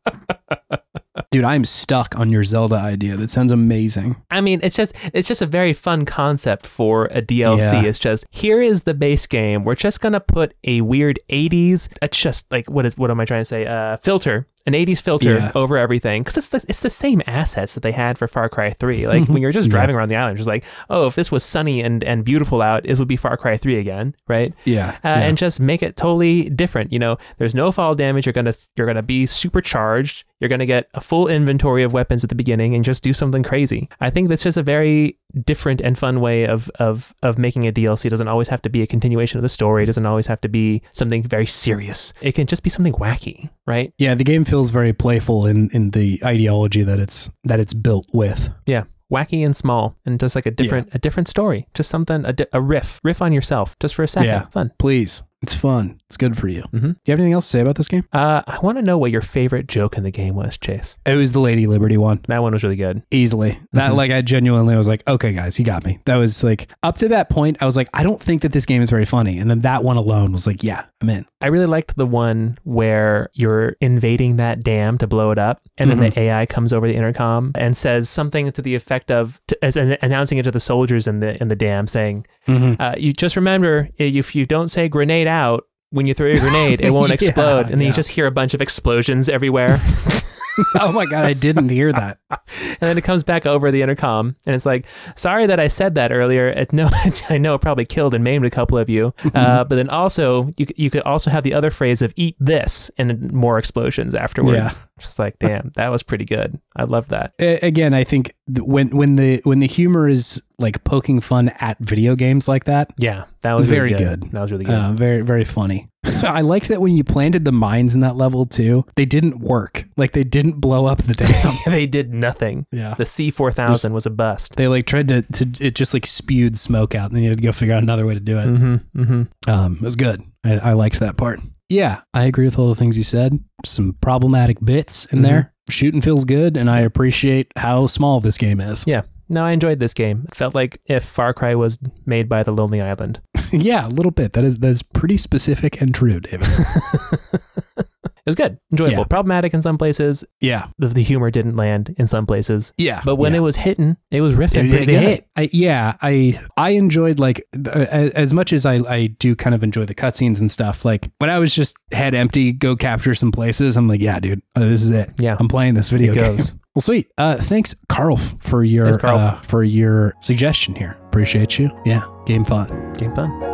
[1.30, 3.16] Dude, I'm stuck on your Zelda idea.
[3.16, 4.16] That sounds amazing.
[4.30, 7.72] I mean, it's just it's just a very fun concept for a DLC.
[7.82, 7.88] Yeah.
[7.88, 9.64] It's just here is the base game.
[9.64, 11.88] We're just gonna put a weird '80s.
[12.02, 13.66] It's just like what is what am I trying to say?
[13.66, 15.52] Uh, filter an '80s filter Yeah.
[15.54, 18.70] over everything because it's the, it's the same assets that they had for Far Cry
[18.70, 19.06] 3.
[19.08, 19.72] Like when you're just Yeah.
[19.72, 22.86] driving around the island, just like oh, if this was sunny and and beautiful out,
[22.86, 24.52] it would be Far Cry 3 again, right?
[24.64, 25.18] Yeah, uh, yeah.
[25.20, 26.92] and just make it totally different.
[26.92, 28.26] You know, there's no fall damage.
[28.26, 30.24] You're gonna you're gonna be supercharged.
[30.40, 33.42] You're gonna get a full inventory of weapons at the beginning and just do something
[33.42, 33.88] crazy.
[34.00, 37.72] I think that's just a very different and fun way of of of making a
[37.72, 38.06] DLC.
[38.06, 39.82] It doesn't always have to be a continuation of the story.
[39.82, 42.12] It doesn't always have to be something very serious.
[42.20, 43.92] It can just be something wacky, right?
[43.98, 48.06] Yeah, the game feels very playful in in the ideology that it's that it's built
[48.12, 48.50] with.
[48.66, 52.32] Yeah wacky and small, and just like a different a different story, just something a,
[52.32, 54.46] di- a riff, riff on yourself, just for a second, Yeah.
[54.46, 54.72] fun.
[54.78, 55.22] Please.
[55.42, 56.00] It's fun.
[56.06, 56.62] It's good for you.
[56.72, 56.80] Mhm.
[56.80, 58.04] Do you have anything else to say about this game?
[58.12, 60.96] Uh, I want to know what your favorite joke in the game was, Chase.
[61.04, 62.20] It was the Lady Liberty one.
[62.28, 63.02] That one was really good.
[63.10, 63.58] Easily.
[63.72, 63.96] That Mhm.
[63.96, 65.98] like I genuinely was like, okay guys, you got me.
[66.04, 68.66] That was like up to that point, I was like, I don't think that this
[68.66, 69.38] game is very funny.
[69.38, 71.26] And then that one alone was like, yeah, I'm in.
[71.40, 75.90] I really liked the one where you're invading that dam to blow it up, and
[75.90, 79.64] then the AI comes over the intercom and says something to the effect of, to,
[79.64, 82.80] as an, announcing it to the soldiers in the in the dam, saying, Mm-hmm.
[82.82, 86.80] uh, "You just remember, if you don't say grenade out." When you throw your grenade,
[86.80, 87.88] it won't Yeah, explode, and then yeah.
[87.88, 89.78] you just hear a bunch of explosions everywhere.
[90.80, 92.18] oh my god, I didn't hear that.
[92.30, 94.86] and then it comes back over the intercom, and it's like,
[95.16, 96.48] "Sorry that I said that earlier.
[96.48, 96.88] It, no,
[97.28, 100.52] I know it probably killed and maimed a couple of you, uh, but then also
[100.56, 104.88] you you could also have the other phrase of "eat this" and more explosions afterwards.
[105.02, 106.58] Just like, damn, that was pretty good.
[106.76, 107.34] I love that.
[107.38, 112.14] Again, I think when when the when the humor is like poking fun at video
[112.16, 114.30] games like that, Yeah, that was Very really good.
[114.32, 114.74] That was really good.
[114.74, 115.88] uh, very very funny.
[116.04, 119.84] I liked that when you planted the mines in that level too, they didn't work.
[119.96, 121.54] Like they didn't blow up the dam.
[121.66, 122.66] they did nothing.
[122.72, 122.94] yeah.
[122.94, 124.56] The C four thousand was a bust.
[124.56, 127.38] They like tried to, to it just like spewed smoke out and then you had
[127.38, 128.46] to go figure out another way to do it.
[128.46, 129.00] Mm-hmm.
[129.02, 129.50] Mm-hmm.
[129.50, 130.22] Um, it was good.
[130.44, 131.40] I, I liked that part.
[131.72, 133.38] Yeah, I agree with all the things you said.
[133.64, 135.22] Some problematic bits in Mhm.
[135.22, 135.52] there.
[135.70, 138.84] Shooting feels good, and I appreciate how small this game is.
[138.86, 139.02] Yeah.
[139.30, 140.26] No, I enjoyed this game.
[140.28, 143.20] It felt like if Far Cry was made by the Lonely Island.
[143.52, 144.34] yeah, a little bit.
[144.34, 146.46] That is that is pretty specific and true, David.
[148.24, 148.98] It was good, enjoyable.
[148.98, 149.04] Yeah.
[149.04, 150.24] Problematic in some places.
[150.40, 152.72] yeah, The, the humor didn't land in some places.
[152.78, 153.00] yeah.
[153.04, 153.38] But when yeah.
[153.38, 155.24] it was hitting, it was riffing it, pretty it good.
[155.36, 159.64] I, yeah, I I enjoyed like uh, as much as I I do kind of
[159.64, 160.84] enjoy the cutscenes and stuff.
[160.84, 163.76] Like when I was just head empty, go capture some places.
[163.76, 165.10] I'm like, yeah, dude, uh, this is it.
[165.18, 165.36] Yeah.
[165.40, 166.38] I'm playing this video game.
[166.74, 167.10] Well, sweet.
[167.18, 169.18] Uh, thanks, Carl, for your Thanks, Carl.
[169.18, 170.96] Uh, for your suggestion here.
[171.04, 171.70] Appreciate you.
[171.84, 172.94] Yeah, game fun.
[172.94, 173.51] Game fun.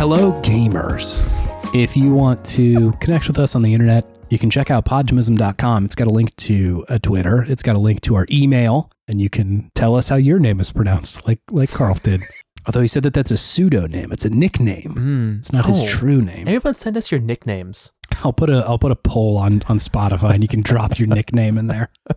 [0.00, 1.20] Hello, gamers.
[1.74, 5.84] If you want to connect with us on the internet, you can check out podtimism.com.
[5.84, 7.44] It's got a link to a Twitter.
[7.46, 10.58] It's got a link to our email, and you can tell us how your name
[10.58, 12.22] is pronounced, like like Carl did.
[12.66, 14.94] Although he said that that's a pseudonym, it's a nickname.
[14.96, 15.38] Mm.
[15.40, 15.86] It's not his Oh.
[15.86, 16.48] true name.
[16.48, 17.92] Everyone send us your nicknames.
[18.24, 21.08] I'll put a I'll put a poll on on Spotify, and you can drop your
[21.08, 21.90] nickname in there.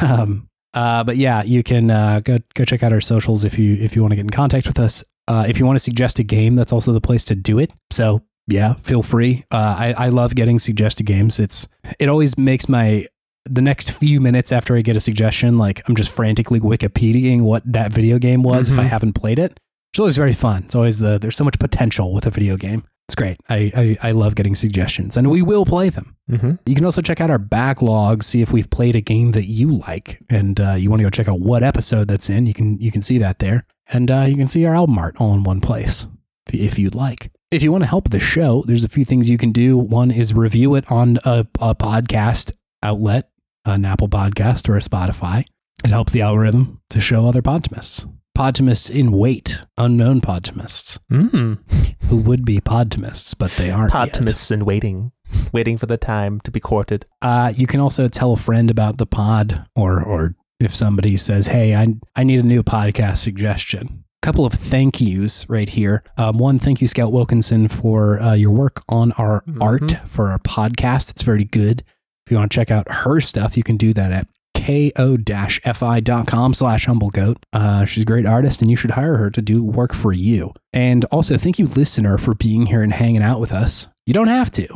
[0.00, 3.74] Um, uh, but yeah, you can uh, go go check out our socials if you
[3.74, 5.02] if you want to get in contact with us.
[5.30, 7.72] Uh, if you want to suggest a game, that's also the place to do it.
[7.90, 9.44] So yeah, feel free.
[9.50, 11.38] Uh, I I love getting suggested games.
[11.38, 13.06] It's it always makes my
[13.44, 17.62] the next few minutes after I get a suggestion, like I'm just frantically Wikipediaing what
[17.72, 18.88] that video game was if I Mhm.
[18.88, 19.58] haven't played it.
[19.92, 20.64] It's always very fun.
[20.64, 22.82] It's always the there's so much potential with a video game.
[23.08, 23.40] It's great.
[23.48, 26.14] I, I, I love getting suggestions and we will play them.
[26.30, 26.52] Mm-hmm.
[26.66, 29.72] You can also check out our backlog, see if we've played a game that you
[29.74, 32.46] like, and uh, you want to go check out what episode that's in.
[32.46, 35.16] You can you can see that there, and uh, you can see our album art
[35.18, 36.06] all in one place
[36.52, 37.30] if, you'd like.
[37.50, 39.76] If you want to help the show, there's a few things you can do.
[39.78, 42.52] One is review it on a, a podcast
[42.82, 43.30] outlet,
[43.64, 45.44] an Apple Podcast or a Spotify.
[45.84, 48.10] It helps the algorithm to show other podtimists.
[48.36, 51.58] Podtimists in wait, unknown podtimists Mm.
[52.04, 53.92] who would be podtimists, but they aren't.
[53.92, 54.12] yet.
[54.12, 55.12] Podtimists in waiting,
[55.52, 57.04] waiting for the time to be courted.
[57.22, 61.48] Uh, you can also tell a friend about the pod, or or if somebody says,
[61.48, 66.04] "Hey, I I need a new podcast suggestion." A Couple of thank yous right here.
[66.18, 69.62] Um, one, thank you, Scout Wilkinson, for uh, your work on our Mhm.
[69.62, 71.10] art for our podcast.
[71.10, 71.82] It's very good.
[72.26, 76.86] If you want to check out her stuff, you can do that at ko-fi.com slash
[76.86, 77.44] humblegoat.
[77.52, 80.52] Uh, she's a great artist, and you should hire her to do work for you.
[80.72, 83.88] And also, thank you, listener, for being here and hanging out with us.
[84.06, 84.66] You don't have to,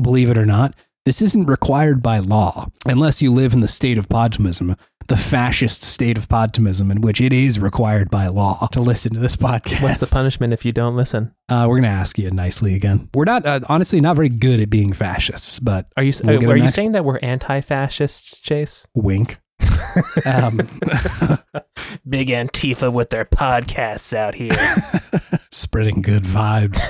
[0.00, 0.74] believe it or not.
[1.08, 5.82] This isn't required by law unless you live in the state of podtimism, the fascist
[5.82, 9.82] state of podtimism, in which it is required by law to listen to this podcast.
[9.82, 11.34] What's the punishment if you don't listen?
[11.48, 13.08] Uh, we're going to ask you nicely again.
[13.14, 16.52] We're not, uh, honestly, not very good at being fascists, but Are you We'll uh,
[16.52, 18.86] are you saying that we're anti-fascists, Chase?
[18.94, 19.38] wink.
[20.26, 20.58] um,
[22.06, 24.52] Big Antifa with their podcasts out here.
[25.50, 26.84] spreading good vibes.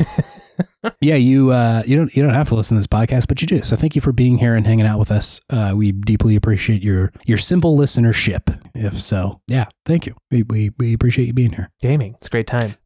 [1.01, 3.47] Yeah, you uh, you don't you don't have to listen to this podcast, but you
[3.47, 3.63] do.
[3.63, 5.41] So thank you for being here and hanging out with us.
[5.51, 8.61] Uh, we deeply appreciate your your simple listenership.
[8.75, 10.15] If so, yeah, thank you.
[10.31, 11.71] We we, we appreciate you being here.
[11.81, 12.77] Gaming, it's a great time.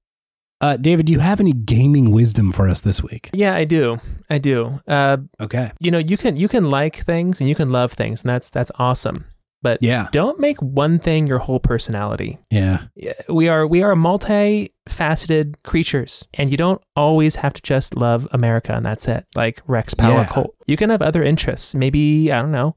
[0.60, 3.31] Uh, David, do you have any gaming wisdom for us this week?
[3.32, 3.98] Yeah, I do.
[4.31, 4.81] I do.
[4.86, 5.73] Uh, Okay.
[5.81, 8.48] you know, you can you can like things and you can love things, and that's
[8.48, 9.24] that's awesome.
[9.63, 10.09] But Yeah.
[10.13, 12.39] don't make one thing your whole personality.
[12.51, 12.83] Yeah.
[13.29, 18.73] We are we are multi-faceted creatures, and you don't always have to just love America
[18.75, 19.25] and that's it.
[19.37, 20.27] Like Rex Power Yeah.
[20.27, 21.75] Colt, you can have other interests.
[21.75, 22.77] Maybe I don't know,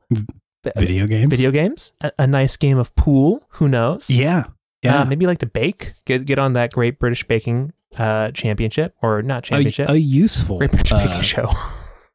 [0.78, 1.30] Video games.
[1.32, 3.44] video games, a, a nice game of pool.
[3.60, 4.10] Who knows?
[4.10, 4.44] Yeah.
[4.82, 5.02] Yeah.
[5.02, 5.94] Uh, maybe you like to bake.
[6.06, 9.90] Get get on that Great British Baking uh, Championship or not a, championship.
[9.90, 11.50] a useful Great British uh, Baking Show.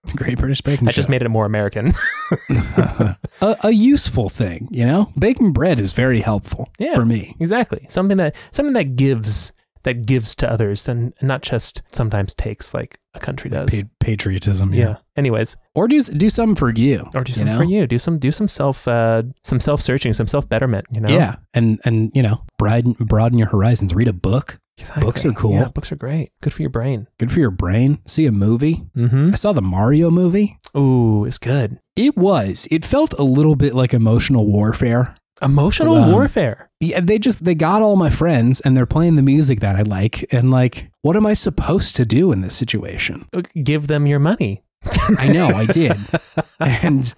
[0.17, 1.93] Great British Baking I just made it more American.
[2.51, 3.17] a,
[3.65, 5.11] a useful thing, you know?
[5.19, 6.95] Baking bread is very helpful Yeah.
[6.95, 7.35] for me.
[7.41, 7.87] exactly.
[7.89, 9.53] Something that something that gives
[9.83, 13.83] that gives to others and not just sometimes takes like a country does.
[13.83, 14.75] Pa- patriotism.
[14.75, 14.97] yeah.
[15.17, 17.09] Anyways, Or do, do something for you.
[17.15, 17.59] or do you something know?
[17.59, 17.87] for you.
[17.87, 20.85] Do some do some self uh, some self searching, some self betterment.
[20.93, 21.09] You know.
[21.09, 21.37] Yeah.
[21.55, 23.95] And, and, you know, broaden, broaden your horizons.
[23.95, 24.60] Read a book.
[24.79, 25.03] Exactly.
[25.03, 25.53] Books are cool.
[25.53, 26.33] Yeah, books are great.
[26.41, 27.07] Good for your brain.
[27.19, 27.99] Good for your brain.
[28.07, 28.85] See a movie.
[28.97, 29.31] Mm-hmm.
[29.33, 30.59] I saw the Mario movie.
[30.77, 31.79] Ooh, it's good.
[31.97, 32.67] It was.
[32.71, 35.17] It felt a little bit like emotional warfare.
[35.43, 36.71] Emotional Um, warfare.
[36.81, 39.83] Yeah, they just they got all my friends and they're playing the music that I
[39.83, 43.27] like and like what am I supposed to do in this situation?
[43.63, 44.63] Give them your money.
[45.19, 45.97] I know I did.
[46.61, 47.15] and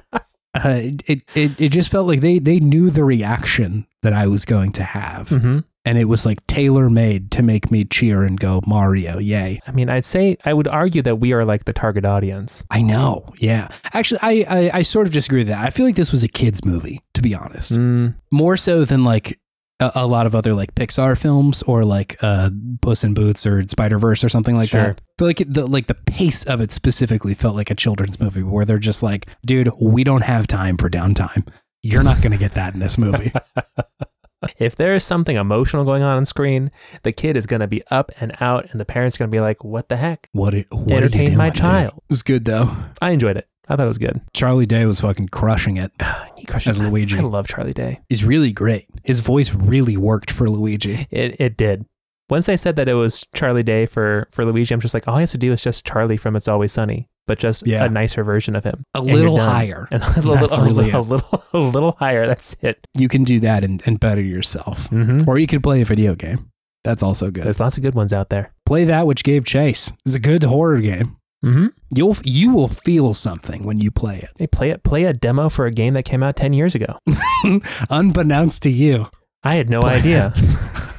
[0.55, 4.45] uh, it, it it just felt like they they knew the reaction that I was
[4.45, 5.61] going to have Mm-hmm.
[5.85, 9.61] and it was like tailor made to make me cheer and go Mario, yay.
[9.66, 12.65] I mean, I'd say I would argue that we are like the target audience.
[12.70, 13.33] I know.
[13.39, 13.69] Yeah.
[13.95, 15.65] Actually, I, I I sort of disagree with that.
[15.65, 17.73] I feel like this was a kids movie, to be honest.
[17.73, 19.39] Mm, More so than like
[19.82, 22.50] a, a lot of other like Pixar films or like uh
[22.80, 24.82] Puss in Boots or Spider Verse or something like Sure.
[24.82, 25.00] that.
[25.18, 28.64] But like the like the pace of it specifically felt like a children's movie where
[28.64, 31.46] they're just like, dude, we don't have time for downtime.
[31.82, 33.32] You're not gonna get that in this movie.
[34.59, 36.70] if there is something emotional going on on screen,
[37.02, 39.40] the kid is going to be up and out, and the parent's going to be
[39.40, 41.94] like, "What the heck?" What, it, what are you Entertain my child.
[41.98, 42.74] It was good though.
[43.00, 43.48] I enjoyed it.
[43.68, 44.20] I thought it was good.
[44.34, 45.93] Charlie Day was fucking crushing it.
[46.36, 46.82] He crushed As it.
[46.82, 47.18] Luigi.
[47.18, 48.01] I love Charlie Day.
[48.09, 48.89] He's really great.
[49.05, 51.06] His voice really worked for Luigi.
[51.12, 51.86] It it did.
[52.28, 55.16] Once they said that it was Charlie Day for for Luigi, I'm just like, all
[55.18, 57.84] he has to do is just Charlie from It's Always Sunny, but just Yeah.
[57.84, 58.82] a nicer version of him.
[58.94, 59.86] A And little higher.
[59.93, 62.26] and a little, That's a, really little, a little, a little higher.
[62.26, 62.84] That's it.
[62.98, 64.90] You can do that and, and better yourself.
[64.90, 65.28] Mm-hmm.
[65.30, 66.51] Or you could play a video game.
[66.82, 67.44] That's also good.
[67.44, 68.52] There's lots of good ones out there.
[68.66, 69.93] Play that which gave chase.
[70.05, 71.16] It's a good horror game.
[71.44, 71.66] Mm-hmm.
[71.94, 74.31] You'll you will feel something when you play it.
[74.36, 74.82] They play it.
[74.85, 76.98] Play a demo for a game that came out ten years ago.
[77.90, 79.06] Unbeknownst to you.
[79.43, 80.32] I had no Play- idea.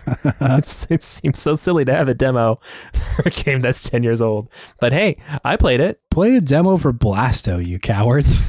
[0.41, 2.59] it seems so silly to have a demo
[3.15, 4.49] for a game that's 10 years old.
[4.81, 5.15] But hey,
[5.45, 8.39] I played it Play a demo for Blasto, you cowards.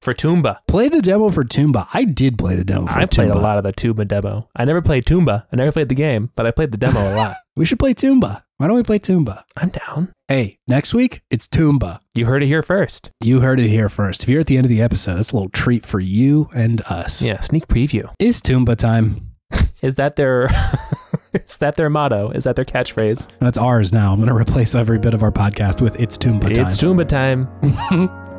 [0.00, 0.58] for Toomba.
[0.68, 1.88] play the demo for Toomba.
[1.92, 4.48] I did play the demo for I played a lot of the Toomba demo.
[4.54, 5.44] I never played Toomba.
[5.52, 7.34] I never played the game, but I played the demo a lot.
[7.56, 8.42] We should play Toomba.
[8.58, 9.42] Why don't we play Toomba?
[9.56, 10.12] I'm down.
[10.28, 12.00] Hey, next week it's Toomba.
[12.14, 13.10] You heard it here first.
[13.22, 14.22] You heard it here first.
[14.22, 16.80] If you're at the end of the episode, that's a little treat for you and
[16.88, 17.20] us.
[17.26, 18.10] Yeah, sneak preview.
[18.18, 19.32] Is Toomba time.
[19.82, 20.48] Is that their
[21.34, 22.30] is that their motto?
[22.30, 23.28] Is that their catchphrase?
[23.40, 24.10] That's ours now.
[24.10, 26.64] I'm going to replace every bit of our podcast with It's Toomba time.
[26.64, 27.46] It's Toomba time.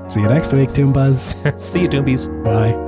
[0.10, 1.62] See you next week, Toombas.
[1.62, 2.28] See you, Toombies.
[2.44, 2.87] Bye.